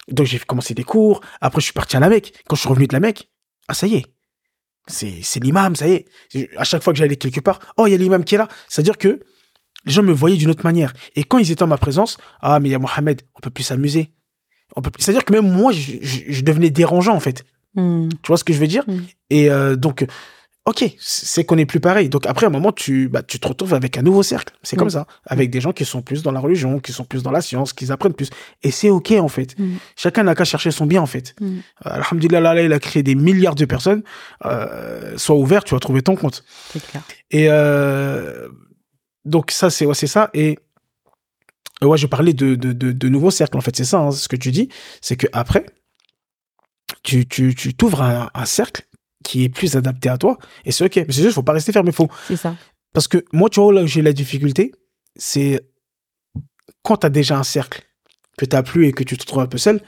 Donc, 0.09 0.25
j'ai 0.25 0.39
commencé 0.39 0.73
des 0.73 0.83
cours. 0.83 1.21
Après, 1.39 1.61
je 1.61 1.65
suis 1.65 1.73
parti 1.73 1.95
à 1.95 1.99
la 1.99 2.09
Mecque. 2.09 2.33
Quand 2.47 2.55
je 2.55 2.61
suis 2.61 2.69
revenu 2.69 2.87
de 2.87 2.93
la 2.93 2.99
Mecque, 2.99 3.29
ah, 3.67 3.73
ça 3.75 3.85
y 3.85 3.95
est. 3.95 4.05
C'est, 4.87 5.19
c'est 5.21 5.39
l'imam, 5.43 5.75
ça 5.75 5.87
y 5.87 5.91
est. 6.33 6.49
À 6.57 6.63
chaque 6.63 6.81
fois 6.81 6.93
que 6.93 6.99
j'allais 6.99 7.15
quelque 7.15 7.41
part, 7.41 7.59
oh, 7.77 7.85
il 7.85 7.91
y 7.91 7.93
a 7.93 7.97
l'imam 7.97 8.23
qui 8.23 8.33
est 8.35 8.39
là. 8.39 8.47
C'est-à-dire 8.67 8.97
que 8.97 9.19
les 9.85 9.91
gens 9.91 10.01
me 10.01 10.11
voyaient 10.11 10.37
d'une 10.37 10.49
autre 10.49 10.63
manière. 10.63 10.93
Et 11.15 11.23
quand 11.23 11.37
ils 11.37 11.51
étaient 11.51 11.61
en 11.61 11.67
ma 11.67 11.77
présence, 11.77 12.17
ah, 12.41 12.59
mais 12.59 12.69
il 12.69 12.71
y 12.71 12.75
a 12.75 12.79
Mohamed, 12.79 13.21
on 13.35 13.39
peut 13.39 13.51
plus 13.51 13.63
s'amuser. 13.63 14.11
On 14.75 14.81
peut 14.81 14.89
plus... 14.89 15.03
C'est-à-dire 15.03 15.25
que 15.25 15.33
même 15.33 15.47
moi, 15.51 15.71
je, 15.71 15.93
je- 16.01 16.23
je 16.27 16.41
devenais 16.41 16.71
dérangeant, 16.71 17.13
en 17.15 17.19
fait. 17.19 17.45
Hum. 17.75 18.09
Tu 18.23 18.27
vois 18.27 18.37
ce 18.37 18.43
que 18.43 18.51
je 18.51 18.57
veux 18.59 18.67
dire? 18.67 18.83
Mm. 18.87 18.99
Et 19.29 19.51
euh, 19.51 19.75
donc, 19.75 20.05
ok, 20.65 20.85
c'est 20.99 21.45
qu'on 21.45 21.55
n'est 21.55 21.65
plus 21.65 21.79
pareil. 21.79 22.09
Donc 22.09 22.27
après, 22.27 22.45
à 22.45 22.49
un 22.49 22.51
moment, 22.51 22.71
tu, 22.71 23.09
bah, 23.09 23.23
tu 23.23 23.39
te 23.39 23.47
retrouves 23.47 23.73
avec 23.73 23.97
un 23.97 24.03
nouveau 24.03 24.21
cercle. 24.21 24.53
C'est 24.61 24.75
comme 24.75 24.87
Mm. 24.89 24.91
ça. 24.91 25.07
Avec 25.25 25.49
des 25.49 25.61
gens 25.61 25.73
qui 25.73 25.83
sont 25.85 26.01
plus 26.03 26.21
dans 26.21 26.31
la 26.31 26.39
religion, 26.39 26.79
qui 26.79 26.91
sont 26.93 27.05
plus 27.05 27.23
dans 27.23 27.31
la 27.31 27.41
science, 27.41 27.73
qui 27.73 27.91
apprennent 27.91 28.13
plus. 28.13 28.29
Et 28.61 28.69
c'est 28.69 28.89
ok, 28.91 29.13
en 29.13 29.29
fait. 29.29 29.57
Mm. 29.57 29.77
Chacun 29.95 30.23
n'a 30.23 30.35
qu'à 30.35 30.45
chercher 30.45 30.69
son 30.71 30.85
bien, 30.85 31.01
en 31.01 31.07
fait. 31.07 31.33
Mm. 31.41 31.45
Euh, 31.47 31.59
Alhamdulillah, 31.85 32.61
il 32.61 32.73
a 32.73 32.79
créé 32.79 33.01
des 33.01 33.15
milliards 33.15 33.55
de 33.55 33.65
personnes. 33.65 34.03
Euh, 34.45 35.17
sois 35.17 35.35
ouvert, 35.37 35.63
tu 35.63 35.73
vas 35.73 35.79
trouver 35.79 36.01
ton 36.03 36.15
compte. 36.15 36.43
C'est 36.71 36.85
clair. 36.85 37.01
Et 37.31 37.47
euh, 37.49 38.49
donc 39.25 39.49
ça, 39.51 39.69
c'est 39.71 39.85
ouais, 39.87 39.95
ça. 39.95 40.29
Et 40.35 40.59
euh, 41.83 41.87
ouais, 41.87 41.97
je 41.97 42.05
parlais 42.05 42.33
de, 42.33 42.53
de, 42.55 42.73
de, 42.73 42.91
de 42.91 43.09
nouveaux 43.09 43.31
cercles. 43.31 43.57
En 43.57 43.61
fait, 43.61 43.75
c'est 43.75 43.85
ça, 43.85 43.99
hein, 43.99 44.11
ce 44.11 44.27
que 44.27 44.35
tu 44.35 44.51
dis. 44.51 44.69
C'est 45.01 45.15
que 45.15 45.27
après, 45.33 45.65
tu 47.03 47.27
tu 47.27 47.55
tu 47.55 47.73
t'ouvres 47.73 48.01
un, 48.01 48.29
un 48.33 48.45
cercle 48.45 48.83
qui 49.23 49.43
est 49.43 49.49
plus 49.49 49.75
adapté 49.75 50.09
à 50.09 50.17
toi. 50.17 50.37
Et 50.65 50.71
c'est 50.71 50.85
ok. 50.85 50.95
Mais 50.95 51.13
c'est 51.13 51.21
juste, 51.21 51.33
faut 51.35 51.43
pas 51.43 51.53
rester 51.53 51.71
fermé. 51.71 51.91
Faut 51.91 52.09
C'est 52.27 52.35
ça. 52.35 52.55
parce 52.93 53.07
que 53.07 53.23
moi, 53.33 53.49
tu 53.49 53.59
vois 53.59 53.73
là 53.73 53.83
où 53.83 53.87
j'ai 53.87 54.01
la 54.01 54.13
difficulté, 54.13 54.71
c'est 55.15 55.61
quand 56.83 56.97
tu 56.97 57.05
as 57.05 57.09
déjà 57.09 57.37
un 57.37 57.43
cercle 57.43 57.83
que 58.37 58.45
tu 58.45 58.63
plu 58.63 58.87
et 58.87 58.93
que 58.93 59.03
tu 59.03 59.17
te 59.17 59.25
trouves 59.25 59.43
un 59.43 59.47
peu 59.47 59.57
seul. 59.57 59.81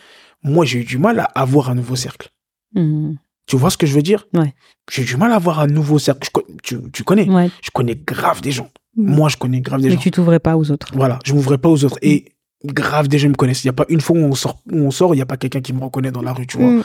Moi, 0.44 0.66
j'ai 0.66 0.80
eu 0.80 0.84
du 0.84 0.98
mal 0.98 1.20
à 1.20 1.24
avoir 1.24 1.70
un 1.70 1.76
nouveau 1.76 1.96
cercle. 1.96 2.30
Hum. 2.76 3.18
Tu 3.48 3.58
vois 3.58 3.70
ce 3.70 3.78
que 3.78 3.86
je 3.86 3.94
veux 3.94 4.02
dire? 4.02 4.28
Ouais. 4.34 4.54
J'ai 4.92 5.04
du 5.04 5.18
mal 5.18 5.32
à 5.32 5.36
avoir 5.36 5.60
un 5.60 5.68
nouveau 5.68 6.00
cercle. 6.00 6.28
Je 6.36 6.42
tu, 6.64 6.92
tu 6.92 7.04
connais? 7.04 7.30
Ouais. 7.30 7.50
Je 7.62 7.70
connais 7.72 7.96
grave 7.96 8.42
des 8.42 8.52
gens. 8.52 8.70
Mm. 8.96 9.16
Moi, 9.16 9.30
je 9.30 9.38
connais 9.38 9.62
grave 9.62 9.82
des 9.82 9.90
Mais 9.90 9.96
gens. 9.96 10.02
tu 10.02 10.12
t'ouvrais 10.12 10.40
pas 10.40 10.58
aux 10.58 10.72
autres. 10.72 10.88
Voilà, 10.94 11.20
je 11.26 11.34
m'ouvrais 11.34 11.58
pas 11.58 11.70
aux 11.70 11.84
autres. 11.86 11.98
Et 12.02 12.26
grave 12.66 13.08
des 13.08 13.20
gens 13.20 13.30
me 13.30 13.36
connaissent. 13.36 13.64
Il 13.64 13.68
n'y 13.68 13.72
a 13.72 13.74
pas 13.74 13.86
une 13.90 14.02
fois 14.02 14.18
où 14.18 14.20
on 14.24 14.36
sort, 14.36 14.62
où 14.72 14.78
on 14.78 14.92
sort, 14.92 15.14
il 15.14 15.18
n'y 15.18 15.22
a 15.22 15.26
pas 15.26 15.38
quelqu'un 15.38 15.62
qui 15.62 15.74
me 15.74 15.84
reconnaît 15.84 16.12
dans 16.12 16.22
la 16.22 16.34
rue, 16.34 16.48
tu 16.48 16.58
vois. 16.58 16.68
Mm. 16.72 16.84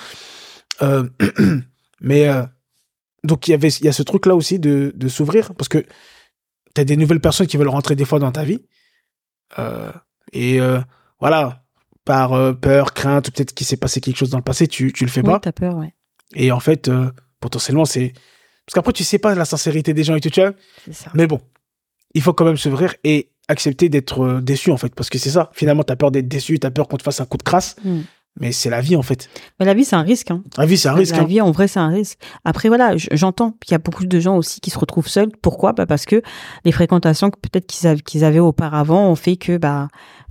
Euh, 0.83 1.09
mais 2.01 2.29
euh, 2.29 2.45
donc 3.25 3.49
il 3.49 3.53
y 3.53 3.55
avait, 3.55 3.69
il 3.69 3.85
y 3.85 3.89
a 3.89 3.93
ce 3.93 4.03
truc 4.03 4.27
là 4.27 4.35
aussi 4.35 4.59
de, 4.59 4.93
de 4.95 5.09
s'ouvrir 5.09 5.55
parce 5.55 5.69
que 5.69 5.85
tu 6.75 6.81
as 6.81 6.85
des 6.85 6.97
nouvelles 6.97 7.21
personnes 7.21 7.47
qui 7.47 7.57
veulent 7.57 7.69
rentrer 7.69 7.97
des 7.97 8.05
fois 8.05 8.19
dans 8.19 8.33
ta 8.33 8.45
vie. 8.45 8.61
Euh, 9.59 9.91
et 10.33 10.61
euh, 10.61 10.81
voilà, 11.21 11.65
par 12.05 12.59
peur, 12.59 12.93
crainte, 12.95 13.29
ou 13.29 13.31
peut-être 13.33 13.55
qu'il 13.55 13.67
s'est 13.67 13.77
passé 13.77 14.01
quelque 14.01 14.17
chose 14.17 14.31
dans 14.31 14.39
le 14.39 14.45
passé, 14.45 14.69
tu, 14.69 14.93
tu 14.93 15.05
le 15.05 15.11
fais 15.11 15.21
Oui, 15.23 15.27
pas. 15.33 15.41
t'as 15.41 15.53
peur, 15.53 15.77
ouais. 15.77 15.95
Et 16.35 16.53
en 16.53 16.61
fait, 16.61 16.91
potentiellement, 17.41 17.85
c'est. 17.85 18.13
Parce 18.67 18.75
qu'après, 18.75 18.93
tu 18.93 19.05
sais 19.05 19.19
pas 19.19 19.35
la 19.35 19.45
sincérité 19.45 19.95
des 19.95 20.05
gens 20.05 20.17
et 20.17 20.21
tout, 20.21 20.31
tu 20.31 20.41
vois. 20.41 20.53
Ça. 20.91 21.11
Mais 21.15 21.27
bon, 21.27 21.41
il 22.15 22.21
faut 22.23 22.33
quand 22.33 22.45
même 22.45 22.57
s'ouvrir 22.57 22.95
et 23.05 23.31
accepter 23.49 23.89
d'être 23.89 24.41
déçu, 24.41 24.71
en 24.73 24.77
fait. 24.77 24.95
Parce 24.95 25.09
que 25.09 25.19
c'est 25.19 25.31
ça. 25.31 25.51
Finalement, 25.55 25.85
t'as 25.85 25.97
peur 25.97 26.11
d'être 26.11 26.29
déçu, 26.29 26.59
t'as 26.59 26.71
peur 26.71 26.89
qu'on 26.89 26.97
te 26.97 27.03
fasse 27.05 27.21
un 27.21 27.27
coup 27.27 27.39
de 27.39 27.45
crasse. 27.45 27.77
Mm. 27.85 28.01
Mais 28.39 28.53
c'est 28.53 28.69
la 28.71 28.81
vie, 28.81 28.97
en 28.97 29.03
fait. 29.03 29.29
Mais 29.59 29.67
la 29.67 29.73
vie, 29.75 29.85
c'est 29.85 29.97
un 29.97 30.03
risque. 30.03 30.31
Hein. 30.31 30.43
La 30.59 30.67
vie, 30.67 30.77
c'est 30.77 30.89
un 30.89 30.95
risque. 30.95 31.17
La 31.17 31.23
hein. 31.23 31.27
vie, 31.27 31.41
en 31.41 31.51
vrai, 31.53 31.69
c'est 31.69 31.79
un 31.81 31.89
risque. 31.89 32.19
Après, 32.45 32.69
voilà, 32.69 32.93
j'entends 33.13 33.53
qu'il 33.63 33.73
y 33.73 33.75
a 33.75 33.79
beaucoup 33.79 34.05
de 34.05 34.21
gens 34.21 34.37
aussi 34.37 34.61
qui 34.61 34.71
se 34.71 34.79
retrouvent 34.79 35.09
seuls. 35.09 35.31
Pourquoi? 35.43 35.73
Bah 35.73 35.87
Parce 35.87 36.05
que 36.05 36.21
les 36.65 36.73
fréquentations 36.73 37.31
que 37.31 37.39
peut-être 37.41 37.67
qu'ils 37.67 37.87
av- 37.89 38.03
qu'ils 38.03 38.25
avaient 38.25 38.39
auparavant 38.39 39.09
ont 39.09 39.15
fait 39.17 39.37
que 39.37 39.57
bah 39.57 39.89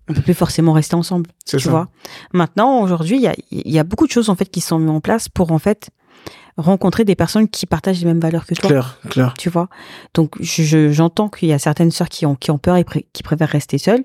on 0.08 0.14
peut 0.14 0.22
plus 0.22 0.34
forcément 0.36 0.74
rester 0.74 0.96
ensemble. 0.96 1.30
C'est 1.46 1.58
Tu 1.58 1.64
ça. 1.64 1.72
vois. 1.72 1.88
Maintenant, 2.32 2.82
aujourd'hui, 2.82 3.16
il 3.18 3.24
y 3.24 3.28
a, 3.28 3.34
il 3.52 3.72
y 3.72 3.80
a 3.80 3.84
beaucoup 3.84 4.06
de 4.06 4.12
choses 4.12 4.30
en 4.30 4.36
fait 4.36 4.46
qui 4.46 4.62
sont 4.62 4.78
mises 4.78 4.90
en 4.92 5.02
place 5.02 5.28
pour 5.30 5.52
en 5.52 5.58
fait 5.60 5.90
rencontrer 6.58 7.04
des 7.06 7.16
personnes 7.16 7.50
qui 7.50 7.66
partagent 7.66 8.00
les 8.00 8.06
mêmes 8.06 8.20
valeurs 8.20 8.46
que 8.46 8.54
toi. 8.56 8.70
Clair, 8.70 9.00
clair. 9.10 9.34
Tu 9.38 9.50
vois. 9.50 9.68
Donc, 10.14 10.36
je- 10.40 10.64
je- 10.64 10.92
j'entends 10.92 11.28
qu'il 11.28 11.50
y 11.50 11.54
a 11.54 11.60
certaines 11.60 11.92
sœurs 11.92 12.08
qui 12.10 12.26
ont 12.28 12.36
qui 12.36 12.52
ont 12.52 12.58
peur 12.60 12.78
et 12.78 12.86
qui 13.14 13.24
préfèrent 13.24 13.50
rester 13.50 13.78
seules. 13.78 14.04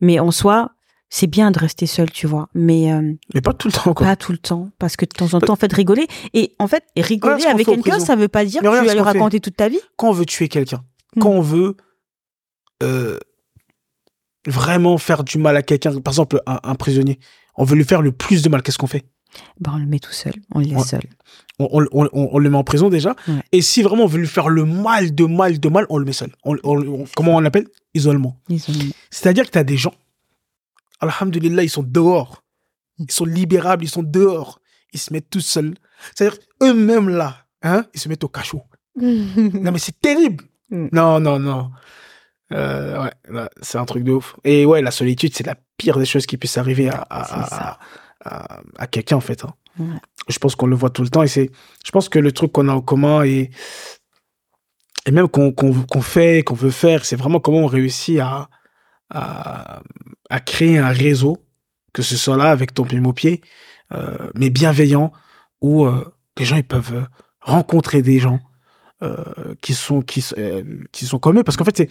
Mais 0.00 0.18
en 0.18 0.30
soi, 0.30 0.70
c'est 1.10 1.26
bien 1.26 1.50
de 1.50 1.58
rester 1.58 1.86
seule, 1.86 2.10
tu 2.10 2.26
vois. 2.26 2.48
Mais 2.54 2.92
euh, 2.92 3.12
Mais 3.34 3.40
pas 3.40 3.52
tout 3.54 3.68
le 3.68 3.72
temps, 3.72 3.94
quoi. 3.94 4.06
pas 4.06 4.16
tout 4.16 4.32
le 4.32 4.38
temps, 4.38 4.68
parce 4.78 4.96
que 4.96 5.04
de 5.04 5.10
temps 5.10 5.32
en 5.34 5.40
temps, 5.40 5.52
en 5.54 5.56
fait, 5.56 5.72
rigoler. 5.72 6.06
Et 6.34 6.54
en 6.58 6.66
fait, 6.68 6.84
rigoler 6.96 7.44
avec 7.46 7.66
quelqu'un, 7.66 7.98
ça 7.98 8.16
veut 8.16 8.28
pas 8.28 8.44
dire 8.44 8.60
que 8.62 8.66
tu 8.80 8.86
vas 8.86 8.94
lui 8.94 9.00
raconter 9.00 9.40
toute 9.40 9.56
ta 9.56 9.68
vie. 9.68 9.80
Quand 9.96 10.08
on 10.10 10.12
veut 10.12 10.26
tuer 10.26 10.48
quelqu'un, 10.48 10.82
Mm. 11.16 11.20
quand 11.20 11.30
on 11.30 11.40
veut 11.40 11.76
euh, 12.82 13.18
vraiment 14.46 14.98
faire 14.98 15.24
du 15.24 15.38
mal 15.38 15.56
à 15.56 15.62
quelqu'un, 15.62 15.98
par 16.00 16.12
exemple, 16.12 16.42
un, 16.46 16.60
un 16.62 16.74
prisonnier, 16.74 17.18
on 17.56 17.64
veut 17.64 17.76
lui 17.76 17.84
faire 17.84 18.02
le 18.02 18.12
plus 18.12 18.42
de 18.42 18.48
mal, 18.48 18.62
qu'est-ce 18.62 18.78
qu'on 18.78 18.86
fait? 18.86 19.04
Ben, 19.60 19.72
on 19.74 19.78
le 19.78 19.86
met 19.86 19.98
tout 19.98 20.12
seul, 20.12 20.32
on 20.54 20.60
le 20.60 20.66
laisse 20.66 20.86
seul. 20.86 21.02
on, 21.58 22.38
le 22.38 22.50
met 22.50 22.56
en 22.56 22.64
prison 22.64 22.88
déjà. 22.88 23.14
Ouais. 23.26 23.42
Et 23.52 23.62
si 23.62 23.82
vraiment 23.82 24.04
on 24.04 24.06
veut 24.06 24.18
lui 24.20 24.26
faire 24.26 24.48
le 24.48 24.64
mal, 24.64 25.14
de 25.14 25.24
mal, 25.24 25.60
de 25.60 25.68
mal, 25.68 25.86
on 25.90 25.98
le 25.98 26.04
met 26.04 26.12
seul. 26.12 26.30
Comment 27.14 27.36
on 27.36 27.40
l'appelle? 27.40 27.66
Isolement. 27.94 28.38
Isolement. 28.48 28.84
C'est-à-dire 29.10 29.44
que 29.46 29.50
tu 29.50 29.58
as 29.58 29.64
des 29.64 29.76
gens, 29.76 29.92
alhamdulillah, 31.00 31.62
ils 31.62 31.70
sont 31.70 31.82
dehors. 31.82 32.42
Ils 32.98 33.10
sont 33.10 33.24
libérables, 33.24 33.84
ils 33.84 33.88
sont 33.90 34.02
dehors. 34.02 34.60
ils 34.92 34.98
se 35.00 35.12
mettent 35.12 35.30
tout 35.30 35.40
seuls. 35.40 35.74
C'est-à-dire, 36.14 36.38
eux-mêmes 36.62 37.08
là, 37.08 37.44
hein, 37.62 37.84
ils 37.94 38.00
se 38.00 38.08
mettent 38.08 38.24
au 38.24 38.28
cachot. 38.28 38.62
Non, 39.00 39.72
mais 39.72 39.78
c'est 39.78 40.00
terrible. 40.00 40.44
Mm. 40.70 40.88
Non, 40.92 41.20
non, 41.20 41.38
non. 41.38 41.70
Euh, 42.52 43.04
ouais, 43.30 43.48
c'est 43.60 43.78
un 43.78 43.84
truc 43.84 44.04
de 44.04 44.12
ouf. 44.12 44.34
Et 44.44 44.64
ouais, 44.66 44.80
la 44.82 44.90
solitude, 44.90 45.34
c'est 45.34 45.46
la 45.46 45.54
pire 45.76 45.98
des 45.98 46.06
choses 46.06 46.26
qui 46.26 46.36
puisse 46.36 46.56
arriver 46.58 46.88
à, 46.88 47.06
à, 47.10 47.78
à, 48.24 48.60
à, 48.76 48.86
quelqu'un, 48.86 49.16
en 49.16 49.20
fait. 49.20 49.44
hein. 49.44 49.54
Ouais. 49.78 49.86
Je 50.28 50.38
pense 50.38 50.56
qu'on 50.56 50.66
le 50.66 50.74
voit 50.74 50.90
tout 50.90 51.02
le 51.02 51.08
temps. 51.10 51.22
Et 51.22 51.28
c'est, 51.28 51.50
je 51.84 51.90
pense 51.90 52.08
que 52.08 52.18
le 52.18 52.32
truc 52.32 52.50
qu'on 52.52 52.68
a 52.68 52.72
en 52.72 52.80
commun 52.80 53.22
et, 53.24 53.50
et 55.06 55.10
même 55.10 55.28
qu'on 55.28 55.52
qu'on 55.52 56.02
fait, 56.02 56.42
qu'on 56.42 56.54
veut 56.54 56.70
faire, 56.70 57.04
c'est 57.04 57.16
vraiment 57.16 57.38
comment 57.40 57.58
on 57.58 57.66
réussit 57.66 58.18
à, 58.18 58.48
à, 59.10 59.80
créer 60.44 60.78
un 60.78 60.90
réseau, 60.90 61.38
que 61.92 62.02
ce 62.02 62.16
soit 62.16 62.36
là 62.36 62.50
avec 62.50 62.74
ton 62.74 62.84
pied 62.84 63.00
au 63.00 63.12
pied, 63.12 63.40
euh, 63.92 64.30
mais 64.34 64.50
bienveillant, 64.50 65.12
où 65.60 65.86
euh, 65.86 66.12
les 66.36 66.44
gens 66.44 66.56
ils 66.56 66.64
peuvent 66.64 66.94
euh, 66.94 67.06
rencontrer 67.40 68.02
des 68.02 68.18
gens 68.18 68.40
qui 69.62 69.74
sont 69.74 70.02
qui, 70.02 70.20
sont 70.20 71.18
comme 71.20 71.38
eux, 71.38 71.44
parce 71.44 71.56
qu'en 71.56 71.64
fait 71.64 71.88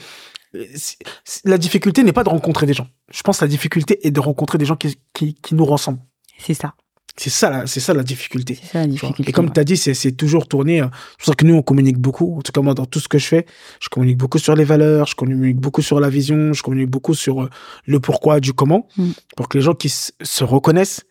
c'est 0.75 0.97
la 1.45 1.57
difficulté 1.57 2.03
n'est 2.03 2.11
pas 2.11 2.25
de 2.25 2.29
rencontrer 2.29 2.65
des 2.65 2.73
gens. 2.73 2.89
Je 3.09 3.21
pense 3.21 3.39
que 3.39 3.45
la 3.45 3.49
difficulté 3.49 4.05
est 4.05 4.11
de 4.11 4.19
rencontrer 4.19 4.57
des 4.57 4.65
gens 4.65 4.75
qui, 4.75 4.97
qui 5.13 5.55
nous 5.55 5.63
ressemblent. 5.63 6.01
C'est 6.37 6.53
ça. 6.53 6.75
C'est 7.19 7.31
ça, 7.31 7.49
la- 7.49 7.65
c'est 7.67 7.79
ça 7.79 7.93
la 7.95 8.03
difficulté. 8.03 8.59
Ça 8.71 8.85
la. 8.85 8.93
Et 9.25 9.31
comme 9.31 9.45
ouais. 9.47 9.51
tu 9.53 9.59
as 9.59 9.63
dit, 9.63 9.75
c'est 9.77 10.11
toujours 10.11 10.47
tourné. 10.47 10.81
euh, 10.81 10.85
C'est 11.11 11.17
pour 11.17 11.25
ça 11.25 11.33
que 11.35 11.45
nous, 11.45 11.55
on 11.55 11.63
communique 11.63 11.97
beaucoup. 11.97 12.37
En 12.37 12.41
tout 12.41 12.51
cas, 12.51 12.61
moi, 12.61 12.75
dans 12.75 12.85
tout 12.85 12.99
ce 12.99 13.07
que 13.07 13.17
je 13.17 13.25
fais, 13.25 13.45
je 13.79 13.89
communique 13.89 14.17
beaucoup 14.17 14.37
sur 14.37 14.55
les 14.55 14.63
valeurs, 14.63 15.07
je 15.07 15.15
communique 15.15 15.57
beaucoup 15.57 15.81
sur 15.81 15.99
la 15.99 16.09
vision, 16.09 16.53
je 16.53 16.61
communique 16.61 16.89
beaucoup 16.89 17.15
sur 17.15 17.41
euh, 17.43 17.49
le 17.85 17.99
pourquoi 17.99 18.39
du 18.39 18.53
comment, 18.53 18.87
Mm. 18.97 19.09
pour 19.35 19.49
que 19.49 19.57
les 19.57 19.63
gens 19.63 19.73
qui 19.73 19.89
se 19.89 20.43
reconnaissent 20.43 21.01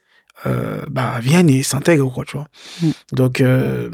euh, 0.47 0.83
bah, 0.89 1.19
viennent 1.21 1.49
et 1.51 1.63
s'intègrent, 1.65 2.13
quoi, 2.13 2.25
tu 2.25 2.37
vois. 2.37 2.47
Mm. 2.83 2.91
Donc, 3.13 3.41
euh, 3.41 3.91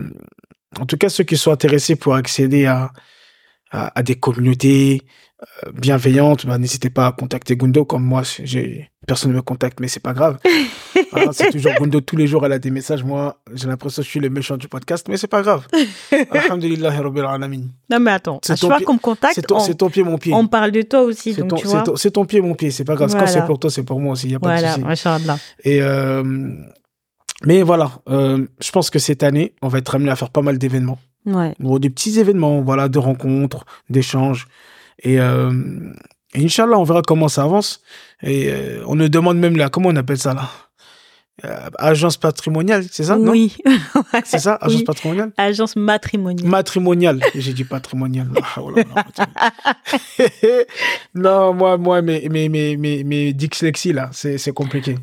en 0.79 0.85
tout 0.87 0.97
cas, 0.99 1.09
ceux 1.09 1.25
qui 1.25 1.37
sont 1.39 1.51
intéressés 1.53 1.97
pour 1.97 2.15
accéder 2.15 2.67
à, 2.67 2.93
à, 3.71 3.99
à 3.99 4.03
des 4.03 4.17
communautés 4.17 5.01
bienveillantes, 5.75 6.47
bah, 6.47 6.59
n'hésitez 6.59 6.91
pas 6.91 7.07
à 7.09 7.13
contacter 7.13 7.57
Gundo. 7.57 7.85
Comme 7.85 8.05
moi, 8.05 8.23
j'ai 8.43 8.91
personne 9.07 9.31
ne 9.33 9.37
me 9.37 9.43
contacte, 9.43 9.81
mais 9.81 9.89
c'est 9.89 10.01
pas 10.01 10.13
grave. 10.13 10.39
Voilà, 11.11 11.29
c'est 11.33 11.51
toujours 11.51 11.73
Gundo. 11.79 12.01
Tous 12.01 12.17
les 12.17 12.27
jours, 12.27 12.45
elle 12.47 12.53
a 12.53 12.59
des 12.59 12.71
messages. 12.71 13.03
Moi, 13.05 13.41
j'ai 13.53 13.67
l'impression 13.67 14.03
que 14.03 14.07
je 14.07 14.11
suis 14.11 14.21
le 14.21 14.31
méchant 14.31 14.57
du 14.57 14.69
podcast, 14.69 15.07
mais 15.09 15.17
c'est 15.17 15.27
pas 15.27 15.43
grave. 15.43 15.67
Alhamdulillah, 16.31 16.91
Rabbil 16.91 17.25
Alamin. 17.25 17.63
Non, 17.91 18.01
mais 18.01 18.13
attends, 18.13 18.41
C'est 18.45 18.53
à 18.53 18.57
chaque 18.57 18.69
fois 18.71 18.81
qu'on 18.81 18.95
me 18.95 18.99
contacte, 18.99 19.35
C'est 19.35 19.43
ton, 19.47 19.59
on, 19.59 19.73
ton 19.75 19.91
pied, 19.91 20.03
mon 20.05 20.19
pied. 20.19 20.33
on 20.35 20.47
parle 20.47 20.71
de 20.71 20.83
toi 20.83 21.03
aussi. 21.03 21.35
C'est 21.35 21.41
Donc, 21.41 21.51
ton, 21.51 21.57
tu 21.57 21.67
c'est 21.67 21.73
vois. 21.73 21.83
ton- 21.83 21.97
c'est 21.97 22.11
ton 22.13 22.25
pied, 22.25 22.41
mon 22.41 22.55
pied. 22.55 22.71
C'est 22.71 22.85
pas 22.85 22.95
grave. 22.95 23.13
Quand 23.13 23.27
c'est 23.27 23.45
pour 23.45 23.59
toi, 23.59 23.71
c'est 23.71 23.83
pour 23.83 24.01
moi 24.01 24.13
aussi. 24.13 24.27
Il 24.27 24.31
n'y 24.31 24.37
a 24.37 24.41
pas 24.41 24.49
Voilà, 24.59 24.77
de 24.77 24.95
souci. 24.95 25.31
Et 25.65 25.83
euh, 25.83 26.23
mais 27.45 27.63
voilà, 27.63 27.91
euh, 28.09 28.47
je 28.61 28.71
pense 28.71 28.89
que 28.91 28.99
cette 29.01 29.23
année, 29.25 29.55
on 29.63 29.69
va 29.69 29.79
être 29.79 29.95
amené 29.97 30.11
à 30.11 30.17
faire 30.17 30.31
pas 30.31 30.43
mal 30.43 30.59
d'événements. 30.59 30.99
Ouais. 31.27 31.55
Bon, 31.59 31.79
des 31.79 31.91
petits 31.91 32.19
événements, 32.19 32.61
voilà, 32.63 32.89
de 32.89 32.99
rencontres, 32.99 33.65
d'échanges. 33.91 34.47
Et, 35.03 35.21
euh, 35.21 35.53
Inch'Allah, 36.35 36.79
on 36.79 36.85
verra 36.85 37.03
comment 37.03 37.29
ça 37.29 37.43
avance. 37.43 37.81
Et 38.23 38.49
euh, 38.49 38.83
on 38.87 38.95
nous 38.95 39.09
demande 39.09 39.39
même 39.39 39.57
là, 39.57 39.69
comment 39.69 39.91
on 39.91 39.97
appelle 39.97 40.19
ça 40.19 40.35
là? 40.35 40.49
Euh, 41.45 41.71
Agence 41.79 42.19
patrimoniale, 42.19 42.85
c'est 42.91 43.05
ça 43.05 43.17
non? 43.17 43.33
Oui. 43.33 43.57
C'est 44.25 44.39
ça, 44.39 44.59
agence 44.61 44.81
Oui. 44.81 44.85
patrimoniale? 44.85 45.33
Agence 45.39 45.77
matrimoniale. 45.77 46.47
Matrimoniale. 46.49 47.21
J'ai 47.35 47.53
dit 47.55 47.65
patrimoniale. 47.65 48.29
Oh 48.59 48.71
là 48.71 48.85
là. 48.95 50.29
non, 51.15 51.55
moi, 51.55 51.79
moi, 51.79 52.03
mes, 52.03 52.29
mes, 52.29 52.49
mes, 52.49 52.77
mes, 52.77 53.03
mes 53.03 53.33
dyslexies, 53.33 53.95
là, 53.95 54.11
c'est, 54.13 54.53
compliqué. 54.53 54.97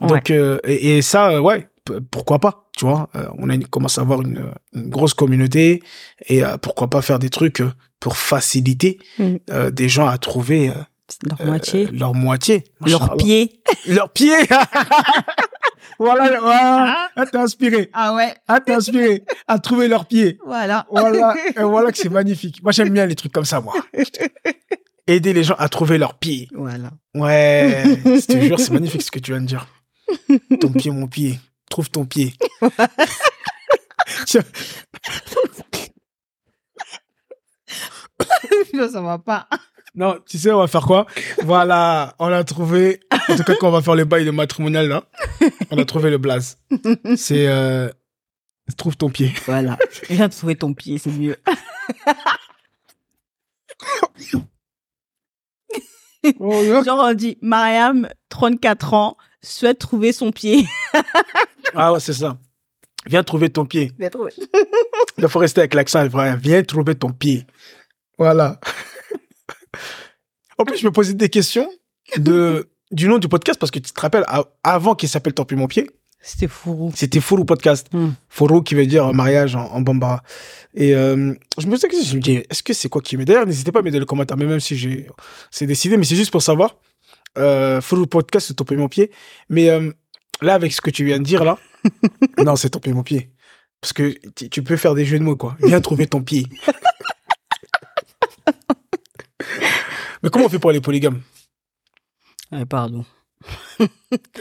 Donc, 0.00 0.30
euh, 0.30 0.58
et, 0.64 0.98
et 0.98 1.02
ça, 1.02 1.40
ouais, 1.40 1.66
pourquoi 2.10 2.38
pas, 2.38 2.68
tu 2.76 2.84
vois. 2.86 3.08
euh, 3.16 3.26
on 3.38 3.48
a 3.50 3.54
une- 3.54 3.66
commence 3.66 3.98
à 3.98 4.02
avoir 4.02 4.22
une, 4.22 4.52
une 4.72 4.88
grosse 4.88 5.14
communauté 5.14 5.82
et 6.28 6.44
euh, 6.44 6.56
pourquoi 6.58 6.88
pas 6.88 7.02
faire 7.02 7.18
des 7.18 7.30
trucs 7.30 7.60
euh, 7.60 7.72
pour 8.00 8.16
faciliter 8.16 8.98
Mm. 9.18 9.34
euh, 9.50 9.70
des 9.70 9.88
gens 9.88 10.06
à 10.06 10.16
trouver 10.18 10.68
euh, 10.70 10.72
Leur 11.28 11.40
euh, 11.40 11.46
moitié. 11.46 11.86
leur 11.92 12.14
moitié. 12.14 12.64
Leur 12.86 13.16
pied. 13.16 13.60
Leur 13.88 14.10
pied 14.12 14.32
Voilà, 15.98 16.40
voilà. 16.40 17.08
Ah, 17.16 17.26
t'es 17.26 17.36
inspiré. 17.38 17.90
Ah 17.92 18.14
ouais. 18.14 18.34
Ah, 18.48 18.60
t'es 18.60 18.72
inspiré 18.74 19.24
à 19.46 19.58
trouver 19.58 19.88
leur 19.88 20.06
pied. 20.06 20.38
Voilà. 20.46 20.86
Voilà, 20.90 21.34
et 21.56 21.62
voilà 21.62 21.92
que 21.92 21.98
c'est 21.98 22.08
magnifique. 22.08 22.62
Moi, 22.62 22.72
j'aime 22.72 22.90
bien 22.90 23.06
les 23.06 23.14
trucs 23.14 23.32
comme 23.32 23.44
ça, 23.44 23.60
moi. 23.60 23.74
Aider 25.06 25.32
les 25.32 25.44
gens 25.44 25.56
à 25.58 25.68
trouver 25.68 25.98
leur 25.98 26.14
pied. 26.14 26.48
Voilà. 26.54 26.90
Ouais, 27.14 27.82
je 28.04 28.24
te 28.26 28.38
jure, 28.40 28.58
c'est 28.58 28.70
magnifique 28.72 29.02
ce 29.02 29.10
que 29.10 29.18
tu 29.18 29.32
viens 29.32 29.40
de 29.40 29.46
dire. 29.46 29.66
Ton 30.60 30.70
pied, 30.72 30.90
mon 30.90 31.06
pied. 31.08 31.38
Trouve 31.72 31.88
ton 31.88 32.04
pied. 32.04 32.34
Non, 38.74 38.88
ça 38.90 39.00
va 39.00 39.18
pas. 39.18 39.48
non, 39.94 40.18
tu 40.26 40.38
sais, 40.38 40.50
on 40.50 40.58
va 40.58 40.66
faire 40.66 40.84
quoi? 40.84 41.06
Voilà, 41.42 42.14
on 42.18 42.26
a 42.26 42.44
trouvé. 42.44 43.00
En 43.28 43.36
tout 43.36 43.42
cas, 43.42 43.54
quand 43.58 43.68
on 43.68 43.72
va 43.72 43.80
faire 43.80 43.94
le 43.94 44.04
bail 44.04 44.26
de 44.26 44.30
matrimonial, 44.30 44.88
là, 44.88 45.04
on 45.70 45.78
a 45.78 45.84
trouvé 45.86 46.10
le 46.10 46.18
blaze. 46.18 46.58
C'est. 47.16 47.48
Euh... 47.48 47.88
Trouve 48.76 48.96
ton 48.98 49.08
pied. 49.08 49.32
Voilà. 49.46 49.78
Je 49.90 50.14
viens 50.14 50.28
de 50.28 50.32
trouver 50.32 50.56
ton 50.56 50.74
pied, 50.74 50.98
c'est 50.98 51.10
mieux. 51.10 51.36
Genre, 56.84 57.00
on 57.02 57.14
dit, 57.14 57.38
Mariam, 57.40 58.08
34 58.28 58.94
ans, 58.94 59.16
souhaite 59.42 59.78
trouver 59.78 60.12
son 60.12 60.32
pied. 60.32 60.66
Ah 61.74 61.92
ouais, 61.92 62.00
c'est 62.00 62.12
ça. 62.12 62.38
Viens 63.06 63.22
trouver 63.24 63.50
ton 63.50 63.64
pied. 63.66 63.92
J'ai 63.98 64.10
trouvé. 64.10 64.32
Il 65.18 65.28
faut 65.28 65.38
rester 65.40 65.60
avec 65.60 65.74
l'accent 65.74 66.06
vrai. 66.08 66.36
Viens 66.36 66.62
trouver 66.62 66.94
ton 66.94 67.10
pied. 67.10 67.46
Voilà. 68.18 68.60
en 70.58 70.64
plus, 70.64 70.78
je 70.78 70.86
me 70.86 70.92
posais 70.92 71.14
des 71.14 71.28
questions 71.28 71.68
de, 72.16 72.68
du 72.90 73.08
nom 73.08 73.18
du 73.18 73.28
podcast 73.28 73.58
parce 73.58 73.70
que 73.70 73.78
tu 73.78 73.90
te 73.92 74.00
rappelles, 74.00 74.24
avant 74.62 74.94
qu'il 74.94 75.08
s'appelle 75.08 75.34
Tant 75.34 75.44
pis 75.44 75.56
mon 75.56 75.66
pied, 75.66 75.90
C'était 76.20 76.46
fou. 76.46 76.92
c'était 76.94 77.20
Fourou 77.20 77.44
Podcast. 77.44 77.88
Hmm. 77.92 78.10
Fourou 78.28 78.62
qui 78.62 78.74
veut 78.74 78.86
dire 78.86 79.12
mariage 79.12 79.56
en, 79.56 79.64
en 79.66 79.80
bambara. 79.80 80.22
Et 80.74 80.94
euh, 80.94 81.34
je 81.58 81.66
me 81.66 81.76
je 81.76 82.16
me 82.16 82.20
dis, 82.20 82.36
est-ce 82.48 82.62
que 82.62 82.72
c'est 82.72 82.88
quoi 82.88 83.02
qui 83.02 83.16
m'est 83.16 83.24
D'ailleurs, 83.24 83.46
n'hésitez 83.46 83.72
pas 83.72 83.80
à 83.80 83.82
mettre 83.82 83.94
dans 83.94 84.00
les 84.00 84.06
commentaires, 84.06 84.36
mais 84.36 84.46
même 84.46 84.60
si 84.60 84.76
j'ai, 84.76 85.08
c'est 85.50 85.66
décidé, 85.66 85.96
mais 85.96 86.04
c'est 86.04 86.16
juste 86.16 86.30
pour 86.30 86.42
savoir. 86.42 86.76
Euh, 87.38 87.80
Fourou 87.80 88.06
Podcast, 88.06 88.46
c'est 88.48 88.54
Tant 88.54 88.64
pis 88.64 88.76
mon 88.76 88.88
pied. 88.88 89.10
Mais 89.48 89.68
euh, 89.70 89.90
là, 90.42 90.54
avec 90.54 90.72
ce 90.72 90.80
que 90.80 90.90
tu 90.90 91.04
viens 91.04 91.18
de 91.18 91.24
dire 91.24 91.44
là, 91.44 91.58
non, 92.38 92.56
c'est 92.56 92.78
pis 92.80 92.92
mon 92.92 93.02
pied. 93.02 93.30
Parce 93.80 93.92
que 93.92 94.14
tu- 94.48 94.62
peux 94.62 94.76
faire 94.76 94.94
des 94.94 95.04
jeux 95.04 95.18
de 95.18 95.24
mots, 95.24 95.36
quoi. 95.36 95.56
Viens 95.60 95.80
trouver 95.80 96.06
ton 96.06 96.22
pied. 96.22 96.46
Mais 100.22 100.30
comment 100.30 100.44
on 100.46 100.48
fait 100.48 100.58
pour 100.60 100.70
les 100.72 100.80
polygames 100.80 101.20
Euh, 102.52 102.64
pardon. 102.64 103.04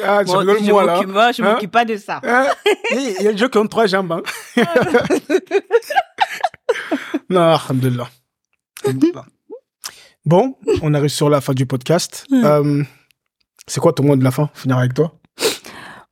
Ah, 0.04 0.24
tu 0.24 0.32
Moi, 0.32 0.40
rigoles, 0.42 0.64
je 0.64 0.72
moi, 0.72 0.84
là. 0.86 0.94
m'occupe- 0.98 1.10
moi, 1.12 1.32
je 1.32 1.42
Hein 1.42 1.54
m'occupe 1.54 1.72
pas 1.72 1.86
de 1.86 1.98
ça. 1.98 2.22
Hein 2.24 2.48
Il 2.92 3.22
y 3.24 3.28
a 3.28 3.32
des 3.32 3.38
gens 3.38 3.48
qui 3.50 3.58
ont 3.58 3.66
trois 3.66 3.88
jambes. 3.88 4.12
Hein. 4.12 4.22
non, 7.30 7.42
alhamdulillah. 7.56 8.10
Alhamdulillah. 8.84 9.26
Bon, 10.24 10.56
on 10.84 10.94
arrive 10.94 11.10
sur 11.10 11.30
la 11.32 11.42
fin 11.42 11.54
du 11.54 11.66
podcast. 11.66 12.28
Euh, 12.32 12.84
c'est 13.66 13.80
quoi 13.80 13.92
ton 13.94 14.04
mot 14.04 14.16
de 14.16 14.24
la 14.24 14.30
fin? 14.30 14.52
Finir 14.54 14.78
avec 14.78 14.94
toi? 14.94 15.20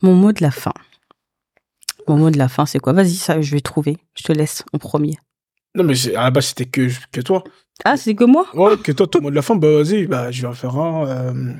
Mon 0.02 0.16
mot 0.16 0.32
de 0.32 0.42
la 0.42 0.52
fin. 0.52 0.74
Mon 2.08 2.18
mot 2.18 2.30
de 2.32 2.38
la 2.38 2.48
fin, 2.50 2.66
c'est 2.66 2.80
quoi? 2.80 2.94
Vas-y, 2.94 3.16
ça, 3.16 3.42
je 3.42 3.52
vais 3.52 3.62
trouver. 3.62 3.98
Je 4.16 4.24
te 4.24 4.32
laisse 4.32 4.64
en 4.74 4.78
premier. 4.78 5.18
Non, 5.76 5.84
mais 5.84 6.16
à 6.16 6.24
la 6.24 6.32
base, 6.32 6.48
c'était 6.48 6.66
que, 6.66 6.90
que 7.12 7.22
toi. 7.22 7.44
Ah, 7.86 7.98
c'est 7.98 8.16
que 8.16 8.24
moi? 8.24 8.48
Ouais, 8.56 8.78
que 8.78 8.92
toi, 8.92 9.08
ton 9.08 9.22
mot 9.22 9.30
de 9.30 9.36
la 9.36 9.42
fin, 9.42 9.56
bah 9.56 9.70
vas-y, 9.72 10.08
bah, 10.08 10.32
je 10.32 10.42
vais 10.42 10.48
en 10.48 10.54
faire 10.54 10.76
un. 10.76 11.08
euh, 11.08 11.54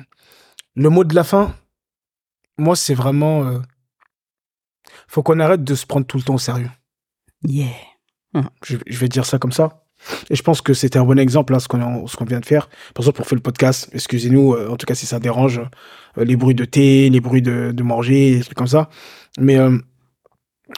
le 0.74 0.88
mot 0.90 1.04
de 1.04 1.14
la 1.14 1.24
fin, 1.24 1.54
moi, 2.58 2.76
c'est 2.76 2.94
vraiment. 2.94 3.46
euh, 3.46 3.58
faut 5.06 5.22
qu'on 5.22 5.38
arrête 5.40 5.62
de 5.64 5.74
se 5.74 5.86
prendre 5.86 6.06
tout 6.06 6.16
le 6.16 6.22
temps 6.22 6.34
au 6.34 6.38
sérieux. 6.38 6.70
Yeah. 7.42 7.68
Je, 8.64 8.76
je 8.86 8.98
vais 8.98 9.08
dire 9.08 9.24
ça 9.26 9.38
comme 9.38 9.52
ça. 9.52 9.84
Et 10.30 10.36
je 10.36 10.42
pense 10.42 10.60
que 10.62 10.72
c'était 10.74 10.98
un 10.98 11.04
bon 11.04 11.18
exemple, 11.18 11.52
là, 11.52 11.60
ce 11.60 11.68
qu'on 11.68 12.06
ce 12.06 12.16
qu'on 12.16 12.24
vient 12.24 12.40
de 12.40 12.46
faire. 12.46 12.68
Par 12.94 13.02
exemple, 13.02 13.16
pour 13.18 13.26
faire 13.26 13.36
le 13.36 13.42
podcast, 13.42 13.88
excusez-nous, 13.92 14.54
euh, 14.54 14.68
en 14.70 14.76
tout 14.76 14.86
cas, 14.86 14.94
si 14.94 15.06
ça 15.06 15.18
dérange, 15.20 15.60
euh, 16.18 16.24
les 16.24 16.36
bruits 16.36 16.54
de 16.54 16.64
thé, 16.64 17.10
les 17.10 17.20
bruits 17.20 17.42
de, 17.42 17.70
de 17.72 17.82
manger, 17.82 18.36
des 18.36 18.40
trucs 18.44 18.56
comme 18.56 18.66
ça. 18.66 18.88
Mais 19.38 19.58
euh, 19.58 19.76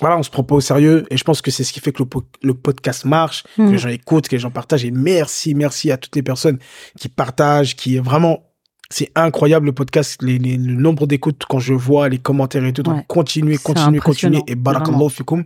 voilà, 0.00 0.18
on 0.18 0.22
se 0.22 0.30
prend 0.30 0.42
pas 0.42 0.54
au 0.56 0.60
sérieux. 0.60 1.04
Et 1.10 1.16
je 1.16 1.24
pense 1.24 1.40
que 1.42 1.50
c'est 1.50 1.64
ce 1.64 1.72
qui 1.72 1.80
fait 1.80 1.92
que 1.92 2.02
le, 2.02 2.08
po- 2.08 2.24
le 2.42 2.54
podcast 2.54 3.04
marche, 3.04 3.44
que 3.56 3.62
Mm. 3.62 3.72
les 3.72 3.78
gens 3.78 3.88
écoutent, 3.90 4.28
que 4.28 4.34
les 4.34 4.40
gens 4.40 4.50
partagent. 4.50 4.84
Et 4.84 4.90
merci, 4.90 5.54
merci 5.54 5.90
à 5.92 5.96
toutes 5.98 6.16
les 6.16 6.22
personnes 6.22 6.58
qui 6.98 7.08
partagent, 7.08 7.76
qui 7.76 7.98
vraiment... 7.98 8.44
C'est 8.90 9.10
incroyable 9.14 9.64
le 9.66 9.72
podcast, 9.72 10.20
les, 10.20 10.38
les- 10.38 10.58
le 10.58 10.74
nombre 10.74 11.06
d'écoutes 11.06 11.44
quand 11.48 11.58
je 11.58 11.72
vois 11.72 12.10
les 12.10 12.18
commentaires 12.18 12.62
et 12.64 12.74
tout. 12.74 12.82
Donc 12.82 12.96
Ouais. 12.96 13.04
continuez, 13.08 13.56
continuez, 13.56 14.00
continuez. 14.00 14.42
Et 14.48 14.54
barakallahu 14.54 15.08
vraiment. 15.08 15.44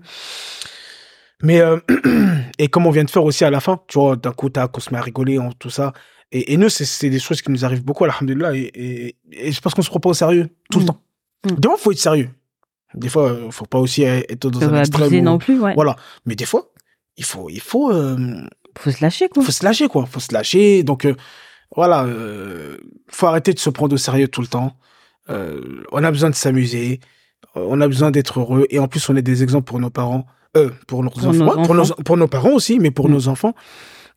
Mais 1.42 1.60
euh, 1.60 1.78
et 2.58 2.68
comme 2.68 2.86
on 2.86 2.90
vient 2.90 3.04
de 3.04 3.10
faire 3.10 3.24
aussi 3.24 3.44
à 3.44 3.50
la 3.50 3.60
fin, 3.60 3.80
tu 3.88 3.98
vois, 3.98 4.16
d'un 4.16 4.32
coup, 4.32 4.48
t'as 4.48 4.68
qu'on 4.68 4.80
se 4.80 4.90
met 4.92 4.98
à 4.98 5.02
rigoler, 5.02 5.38
en 5.38 5.52
tout 5.52 5.70
ça. 5.70 5.92
Et, 6.32 6.52
et 6.52 6.56
nous, 6.56 6.68
c'est- 6.68 7.08
des 7.10 7.18
choses 7.18 7.42
qui 7.42 7.50
nous 7.50 7.64
arrivent 7.64 7.84
beaucoup, 7.84 8.04
alhamdulillah. 8.04 8.54
Et, 8.56 8.70
et, 8.74 9.16
et 9.32 9.52
c'est 9.52 9.60
parce 9.62 9.74
qu'on 9.74 9.82
se 9.82 9.90
prend 9.90 10.00
pas 10.00 10.08
au 10.10 10.14
sérieux 10.14 10.48
tout 10.70 10.78
le 10.78 10.84
Mm. 10.84 10.88
temps. 10.88 11.00
Mm. 11.46 11.54
Des 11.56 11.68
fois, 11.68 11.76
faut 11.78 11.92
être 11.92 11.98
sérieux. 11.98 12.30
Des 12.94 13.08
fois, 13.08 13.30
euh, 13.30 13.50
faut 13.50 13.66
pas 13.66 13.78
aussi 13.78 14.02
être 14.04 14.48
dans 14.48 14.60
Ça 14.60 14.66
un 14.68 14.80
extrême. 14.80 15.12
où- 15.12 15.20
non 15.22 15.38
plus, 15.38 15.60
ouais. 15.60 15.74
Voilà. 15.74 15.96
Mais 16.24 16.34
des 16.34 16.46
fois, 16.46 16.70
il 17.16 17.24
faut, 17.24 17.48
il 17.50 17.60
faut, 17.60 17.92
euh, 17.92 18.16
Faut 18.78 18.90
se 18.90 19.02
lâcher, 19.02 19.28
quoi. 19.28 19.42
faut 19.44 19.52
se 19.52 19.64
lâcher, 19.64 19.88
quoi. 19.88 20.06
Faut 20.06 20.20
se 20.20 20.32
lâcher. 20.32 20.82
Donc, 20.82 21.04
euh, 21.04 21.14
voilà, 21.74 22.06
faut 23.08 23.26
arrêter 23.26 23.52
de 23.52 23.58
se 23.58 23.70
prendre 23.70 23.94
au 23.94 23.98
sérieux 23.98 24.28
tout 24.28 24.40
le 24.40 24.46
temps. 24.46 24.76
On 25.28 26.04
a 26.04 26.10
besoin 26.10 26.30
de 26.30 26.34
s'amuser. 26.34 27.00
On 27.54 27.80
a 27.80 27.88
besoin 27.88 28.10
d'être 28.10 28.38
heureux. 28.40 28.66
Et 28.70 28.78
en 28.78 28.88
plus, 28.88 29.08
on 29.10 29.16
est 29.16 29.22
des 29.22 29.42
exemples 29.42 29.64
pour 29.66 29.80
nos 29.80 29.90
parents. 29.90 30.26
Euh, 30.56 30.70
pour 30.86 31.02
nos 31.04 31.10
Pour 31.10 31.26
enfants. 31.26 31.32
nos 31.32 31.62
Pour, 31.62 31.74
nos, 31.74 31.82
enfants. 31.82 32.02
pour 32.04 32.16
nos 32.16 32.28
parents 32.28 32.52
aussi, 32.52 32.78
mais 32.78 32.90
pour 32.90 33.08
Mm. 33.08 33.12
nos 33.12 33.28
enfants. 33.28 33.54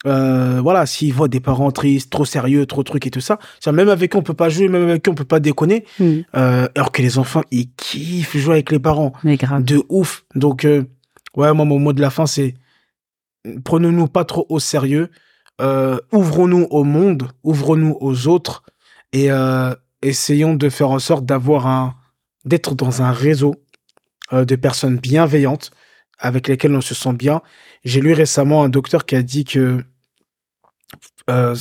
Euh, 0.05 0.61
voilà, 0.61 0.85
s'ils 0.85 1.13
voient 1.13 1.27
des 1.27 1.41
parents 1.41 1.71
tristes, 1.71 2.09
trop 2.09 2.23
sérieux, 2.23 2.65
trop 2.65 2.83
trucs 2.83 3.05
et 3.05 3.11
tout 3.11 3.19
ça, 3.19 3.37
ça, 3.59 3.73
même 3.73 3.89
avec 3.89 4.15
eux, 4.15 4.17
on 4.19 4.21
peut 4.23 4.33
pas 4.33 4.47
jouer, 4.47 4.69
même 4.69 4.83
avec 4.87 5.05
eux, 5.07 5.11
on 5.11 5.15
peut 5.15 5.25
pas 5.25 5.41
déconner. 5.41 5.83
Hmm. 5.99 6.19
Euh, 6.37 6.69
alors 6.73 6.93
que 6.93 7.01
les 7.01 7.17
enfants, 7.17 7.41
ils 7.51 7.69
kiffent 7.75 8.37
jouer 8.37 8.53
avec 8.53 8.71
les 8.71 8.79
parents 8.79 9.11
Mais 9.25 9.35
grave. 9.35 9.61
de 9.63 9.83
ouf. 9.89 10.23
Donc, 10.35 10.63
euh, 10.63 10.85
ouais, 11.35 11.53
moi, 11.53 11.65
mon 11.65 11.79
mot 11.79 11.91
de 11.91 11.99
la 11.99 12.09
fin, 12.11 12.25
c'est 12.27 12.53
prenons-nous 13.65 14.07
pas 14.07 14.23
trop 14.25 14.45
au 14.49 14.59
sérieux, 14.59 15.09
ouvrons-nous 16.13 16.67
au 16.69 16.83
monde, 16.85 17.27
ouvrons-nous 17.43 17.97
aux 17.99 18.27
autres 18.27 18.63
et 19.11 19.27
essayons 20.01 20.53
de 20.55 20.69
faire 20.69 20.91
en 20.91 20.99
sorte 20.99 21.25
d'avoir 21.25 21.67
un, 21.67 21.95
d'être 22.45 22.75
dans 22.75 23.01
un 23.01 23.11
réseau 23.11 23.55
de 24.31 24.55
personnes 24.55 24.97
bienveillantes 24.97 25.71
avec 26.19 26.47
lesquelles 26.47 26.75
on 26.75 26.81
se 26.81 26.93
sent 26.93 27.13
bien. 27.13 27.41
J'ai 27.83 28.01
lu 28.01 28.13
récemment 28.13 28.63
un 28.63 28.69
docteur 28.69 29.05
qui 29.05 29.15
a 29.15 29.21
dit 29.21 29.45
que 29.45 29.83
euh, 31.29 31.55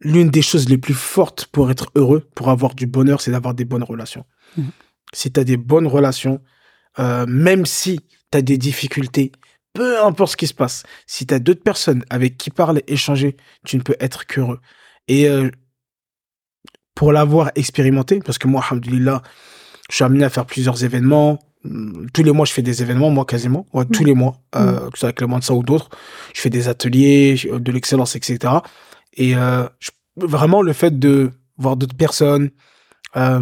l'une 0.00 0.30
des 0.30 0.42
choses 0.42 0.68
les 0.68 0.78
plus 0.78 0.94
fortes 0.94 1.46
pour 1.46 1.70
être 1.70 1.90
heureux, 1.94 2.28
pour 2.34 2.50
avoir 2.50 2.74
du 2.74 2.86
bonheur, 2.86 3.20
c'est 3.20 3.30
d'avoir 3.30 3.54
des 3.54 3.64
bonnes 3.64 3.82
relations. 3.82 4.24
Mhm. 4.56 4.70
Si 5.12 5.32
tu 5.32 5.40
as 5.40 5.44
des 5.44 5.56
bonnes 5.56 5.86
relations, 5.86 6.40
euh, 6.98 7.26
même 7.26 7.64
si 7.66 8.00
tu 8.30 8.38
as 8.38 8.42
des 8.42 8.58
difficultés, 8.58 9.32
peu 9.72 10.02
importe 10.02 10.32
ce 10.32 10.36
qui 10.36 10.46
se 10.46 10.54
passe, 10.54 10.82
si 11.06 11.26
tu 11.26 11.34
as 11.34 11.38
d'autres 11.38 11.62
personnes 11.62 12.04
avec 12.10 12.36
qui 12.36 12.50
parler, 12.50 12.84
échanger, 12.86 13.36
tu 13.64 13.76
ne 13.76 13.82
peux 13.82 13.96
être 14.00 14.26
qu'heureux. 14.26 14.60
Et 15.06 15.28
euh, 15.28 15.50
pour 16.94 17.12
l'avoir 17.12 17.52
expérimenté, 17.54 18.18
parce 18.18 18.38
que 18.38 18.48
moi, 18.48 18.62
alhamdoulilah, 18.68 19.22
je 19.88 19.94
suis 19.94 20.04
amené 20.04 20.24
à 20.24 20.30
faire 20.30 20.46
plusieurs 20.46 20.84
événements. 20.84 21.38
Hum, 21.68 22.06
Tous 22.12 22.22
les 22.22 22.32
mois, 22.32 22.44
je 22.46 22.52
fais 22.52 22.62
des 22.62 22.82
événements, 22.82 23.10
moi, 23.10 23.24
quasiment. 23.24 23.66
Ouais, 23.72 23.84
Tous 23.86 24.04
les 24.04 24.14
mois, 24.14 24.40
euh, 24.56 24.88
que 24.90 24.96
ce 24.96 25.00
soit 25.00 25.08
avec 25.08 25.20
le 25.20 25.26
Mansa 25.26 25.54
ou 25.54 25.62
d'autres. 25.62 25.88
Je 26.34 26.40
fais 26.40 26.50
des 26.50 26.68
ateliers, 26.68 27.36
je- 27.36 27.48
de 27.56 27.72
l'excellence, 27.72 28.16
etc. 28.16 28.38
Et 29.14 29.36
euh, 29.36 29.66
je- 29.80 29.90
vraiment, 30.16 30.62
le 30.62 30.72
fait 30.72 30.98
de 30.98 31.30
voir 31.56 31.76
d'autres 31.76 31.96
personnes, 31.96 32.50
euh, 33.16 33.40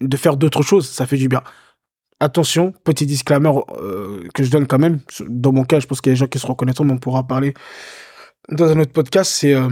de 0.00 0.16
faire 0.16 0.36
d'autres 0.36 0.62
choses, 0.62 0.88
ça 0.88 1.06
fait 1.06 1.16
du 1.16 1.28
bien. 1.28 1.42
Attention, 2.20 2.72
petit 2.84 3.06
disclaimer 3.06 3.50
euh, 3.80 4.26
que 4.34 4.42
je 4.44 4.50
donne 4.50 4.66
quand 4.66 4.78
même. 4.78 5.00
Dans 5.28 5.52
mon 5.52 5.64
cas, 5.64 5.80
je 5.80 5.86
pense 5.86 6.00
qu'il 6.00 6.10
y 6.10 6.12
a 6.12 6.14
des 6.14 6.20
gens 6.20 6.26
qui 6.26 6.38
se 6.38 6.46
reconnaîtront, 6.46 6.84
mais 6.84 6.92
on 6.92 6.98
pourra 6.98 7.26
parler 7.26 7.54
dans 8.50 8.66
un 8.70 8.78
autre 8.80 8.92
podcast. 8.92 9.32
C'est 9.34 9.54
euh, 9.54 9.68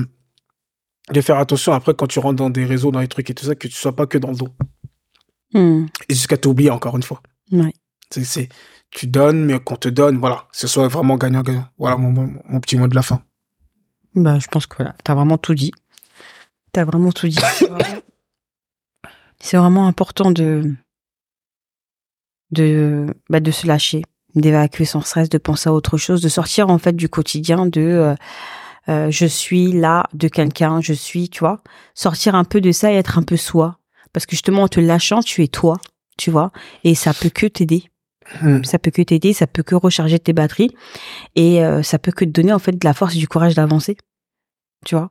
de 1.11 1.21
faire 1.21 1.39
attention 1.39 1.73
après 1.73 1.95
quand 1.95 2.07
tu 2.07 2.19
rentres 2.19 2.37
dans 2.37 2.51
des 2.51 2.65
réseaux, 2.65 2.91
dans 2.91 3.01
les 3.01 3.09
trucs 3.09 3.29
et 3.31 3.35
tout 3.35 3.45
ça, 3.47 3.55
que 3.55 3.69
tu 3.69 3.75
sois 3.75 3.95
pas 3.95 4.07
que 4.07 4.19
dans 4.19 4.31
le 4.31 4.37
dos. 4.37 4.49
Hmm. 5.55 5.87
Et 6.09 6.15
jusqu'à 6.15 6.37
t'oublier 6.37 6.71
encore 6.71 6.97
une 6.97 7.03
fois. 7.03 7.21
Ouais. 7.53 7.73
C'est, 8.11 8.49
tu 8.91 9.07
donnes, 9.07 9.45
mais 9.45 9.59
qu'on 9.61 9.77
te 9.77 9.89
donne, 9.89 10.19
voilà. 10.19 10.47
Ce 10.53 10.67
soit 10.67 10.89
vraiment 10.89 11.17
gagnant-gagnant. 11.17 11.67
Voilà 11.79 11.97
mon, 11.97 12.11
mon, 12.11 12.33
mon 12.47 12.61
petit 12.61 12.77
mot 12.77 12.89
de 12.89 12.95
la 12.95 13.03
fin. 13.03 13.23
Bah, 14.15 14.39
je 14.39 14.47
pense 14.49 14.67
que 14.67 14.77
voilà, 14.77 14.95
t'as 15.05 15.15
vraiment 15.15 15.39
tout 15.39 15.55
dit. 15.55 15.73
T'as 16.73 16.85
vraiment 16.85 17.13
tout 17.13 17.29
dit. 17.29 17.39
C'est 17.55 17.69
vraiment- 17.71 18.01
C'est 19.41 19.57
vraiment 19.57 19.87
important 19.87 20.31
de, 20.31 20.75
de, 22.51 23.07
bah, 23.31 23.41
de 23.41 23.51
se 23.51 23.67
lâcher, 23.67 24.03
d'évacuer 24.35 24.85
son 24.85 25.01
stress, 25.01 25.29
de 25.29 25.39
penser 25.39 25.69
à 25.69 25.73
autre 25.73 25.97
chose, 25.97 26.21
de 26.21 26.29
sortir 26.29 26.69
en 26.69 26.79
fait 26.79 26.95
du 26.95 27.09
quotidien 27.09 27.67
de 27.67 27.81
euh, 27.81 28.15
euh, 28.89 29.11
je 29.11 29.27
suis 29.27 29.73
là 29.73 30.05
de 30.13 30.29
quelqu'un, 30.29 30.81
je 30.81 30.93
suis, 30.93 31.29
tu 31.31 31.41
vois, 31.41 31.63
sortir 31.95 32.35
un 32.35 32.45
peu 32.45 32.61
de 32.61 32.73
ça 32.73 32.93
et 32.93 32.97
être 32.97 33.17
un 33.19 33.23
peu 33.23 33.37
soi. 33.37 33.79
Parce 34.13 34.27
que 34.27 34.33
justement, 34.33 34.63
en 34.65 34.69
te 34.69 34.81
lâchant, 34.81 35.21
tu 35.23 35.43
es 35.43 35.49
toi, 35.49 35.79
tu 36.19 36.31
vois, 36.31 36.53
et 36.85 36.95
ça 36.95 37.15
peut 37.15 37.31
que 37.31 37.47
t'aider. 37.47 37.85
Hmm. 38.41 38.63
Ça 38.65 38.79
peut 38.79 38.91
que 38.91 39.03
t'aider, 39.03 39.33
ça 39.33 39.47
peut 39.47 39.63
que 39.63 39.75
recharger 39.75 40.19
tes 40.19 40.33
batteries 40.33 40.71
et 41.35 41.65
euh, 41.65 41.83
ça 41.83 41.99
peut 41.99 42.13
que 42.13 42.25
te 42.25 42.31
donner 42.31 42.53
en 42.53 42.59
fait 42.59 42.73
de 42.73 42.85
la 42.85 42.95
force 42.95 43.15
et 43.15 43.19
du 43.19 43.29
courage 43.29 43.55
d'avancer. 43.55 43.97
Tu 44.87 44.95
vois 44.95 45.11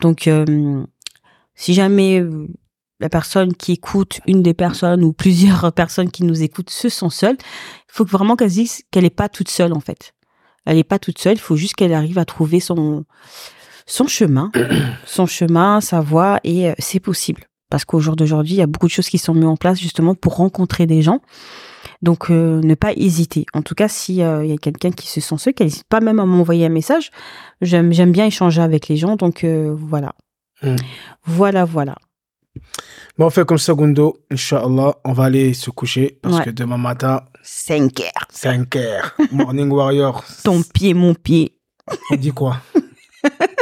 Donc 0.00 0.28
euh, 0.28 0.84
si 1.54 1.74
jamais 1.74 2.20
euh, 2.20 2.46
la 3.00 3.08
personne 3.08 3.54
qui 3.54 3.72
écoute, 3.72 4.20
une 4.26 4.42
des 4.42 4.54
personnes 4.54 5.04
ou 5.04 5.12
plusieurs 5.12 5.72
personnes 5.74 6.10
qui 6.10 6.24
nous 6.24 6.42
écoutent 6.42 6.70
se 6.70 6.88
sont 6.88 7.10
seules, 7.10 7.36
il 7.38 7.92
faut 7.92 8.04
vraiment 8.04 8.36
qu'elle 8.36 8.50
se 8.50 8.54
dise 8.54 8.82
qu'elle 8.90 9.04
n'est 9.04 9.10
pas 9.10 9.28
toute 9.28 9.48
seule 9.48 9.72
en 9.72 9.80
fait. 9.80 10.14
Elle 10.64 10.76
n'est 10.76 10.84
pas 10.84 10.98
toute 10.98 11.18
seule, 11.18 11.36
il 11.36 11.40
faut 11.40 11.56
juste 11.56 11.74
qu'elle 11.74 11.94
arrive 11.94 12.18
à 12.18 12.24
trouver 12.24 12.60
son 12.60 13.04
son 13.86 14.06
chemin, 14.06 14.52
son 15.06 15.26
chemin, 15.26 15.80
sa 15.80 16.00
voie 16.00 16.40
et 16.44 16.72
c'est 16.78 17.00
possible. 17.00 17.47
Parce 17.70 17.84
qu'au 17.84 18.00
jour 18.00 18.16
d'aujourd'hui, 18.16 18.54
il 18.54 18.58
y 18.58 18.62
a 18.62 18.66
beaucoup 18.66 18.86
de 18.86 18.92
choses 18.92 19.08
qui 19.08 19.18
sont 19.18 19.34
mises 19.34 19.44
en 19.44 19.56
place 19.56 19.78
justement 19.78 20.14
pour 20.14 20.36
rencontrer 20.36 20.86
des 20.86 21.02
gens. 21.02 21.20
Donc, 22.00 22.30
euh, 22.30 22.60
ne 22.62 22.74
pas 22.74 22.92
hésiter. 22.94 23.44
En 23.54 23.62
tout 23.62 23.74
cas, 23.74 23.88
si 23.88 24.22
euh, 24.22 24.44
il 24.44 24.50
y 24.50 24.54
a 24.54 24.56
quelqu'un 24.58 24.90
qui 24.90 25.08
se 25.08 25.20
sent 25.20 25.36
seul, 25.38 25.52
qu'elle 25.52 25.66
n'hésite 25.66 25.88
pas 25.88 26.00
même 26.00 26.20
à 26.20 26.26
m'envoyer 26.26 26.66
un 26.66 26.70
message. 26.70 27.10
J'aime, 27.60 27.90
bien 27.90 28.26
échanger 28.26 28.62
avec 28.62 28.88
les 28.88 28.96
gens. 28.96 29.16
Donc, 29.16 29.42
euh, 29.44 29.74
voilà. 29.76 30.14
Mm. 30.62 30.76
Voilà, 31.24 31.64
voilà. 31.64 31.96
Bon, 33.18 33.26
on 33.26 33.30
fait 33.30 33.44
comme 33.44 33.58
ça, 33.58 33.74
Gundo. 33.74 34.18
Inch'Allah, 34.30 34.94
on 35.04 35.12
va 35.12 35.24
aller 35.24 35.54
se 35.54 35.70
coucher 35.70 36.18
parce 36.22 36.38
Ouais. 36.38 36.44
que 36.44 36.50
demain 36.50 36.78
matin, 36.78 37.22
5 37.42 38.00
heures. 38.00 38.26
5 38.30 38.76
heures. 38.76 39.14
Morning 39.32 39.70
Warrior. 39.70 40.24
Ton 40.44 40.62
pied, 40.62 40.94
mon 40.94 41.14
pied. 41.14 41.56
On 42.10 42.16
dit 42.16 42.32
quoi? 42.32 42.58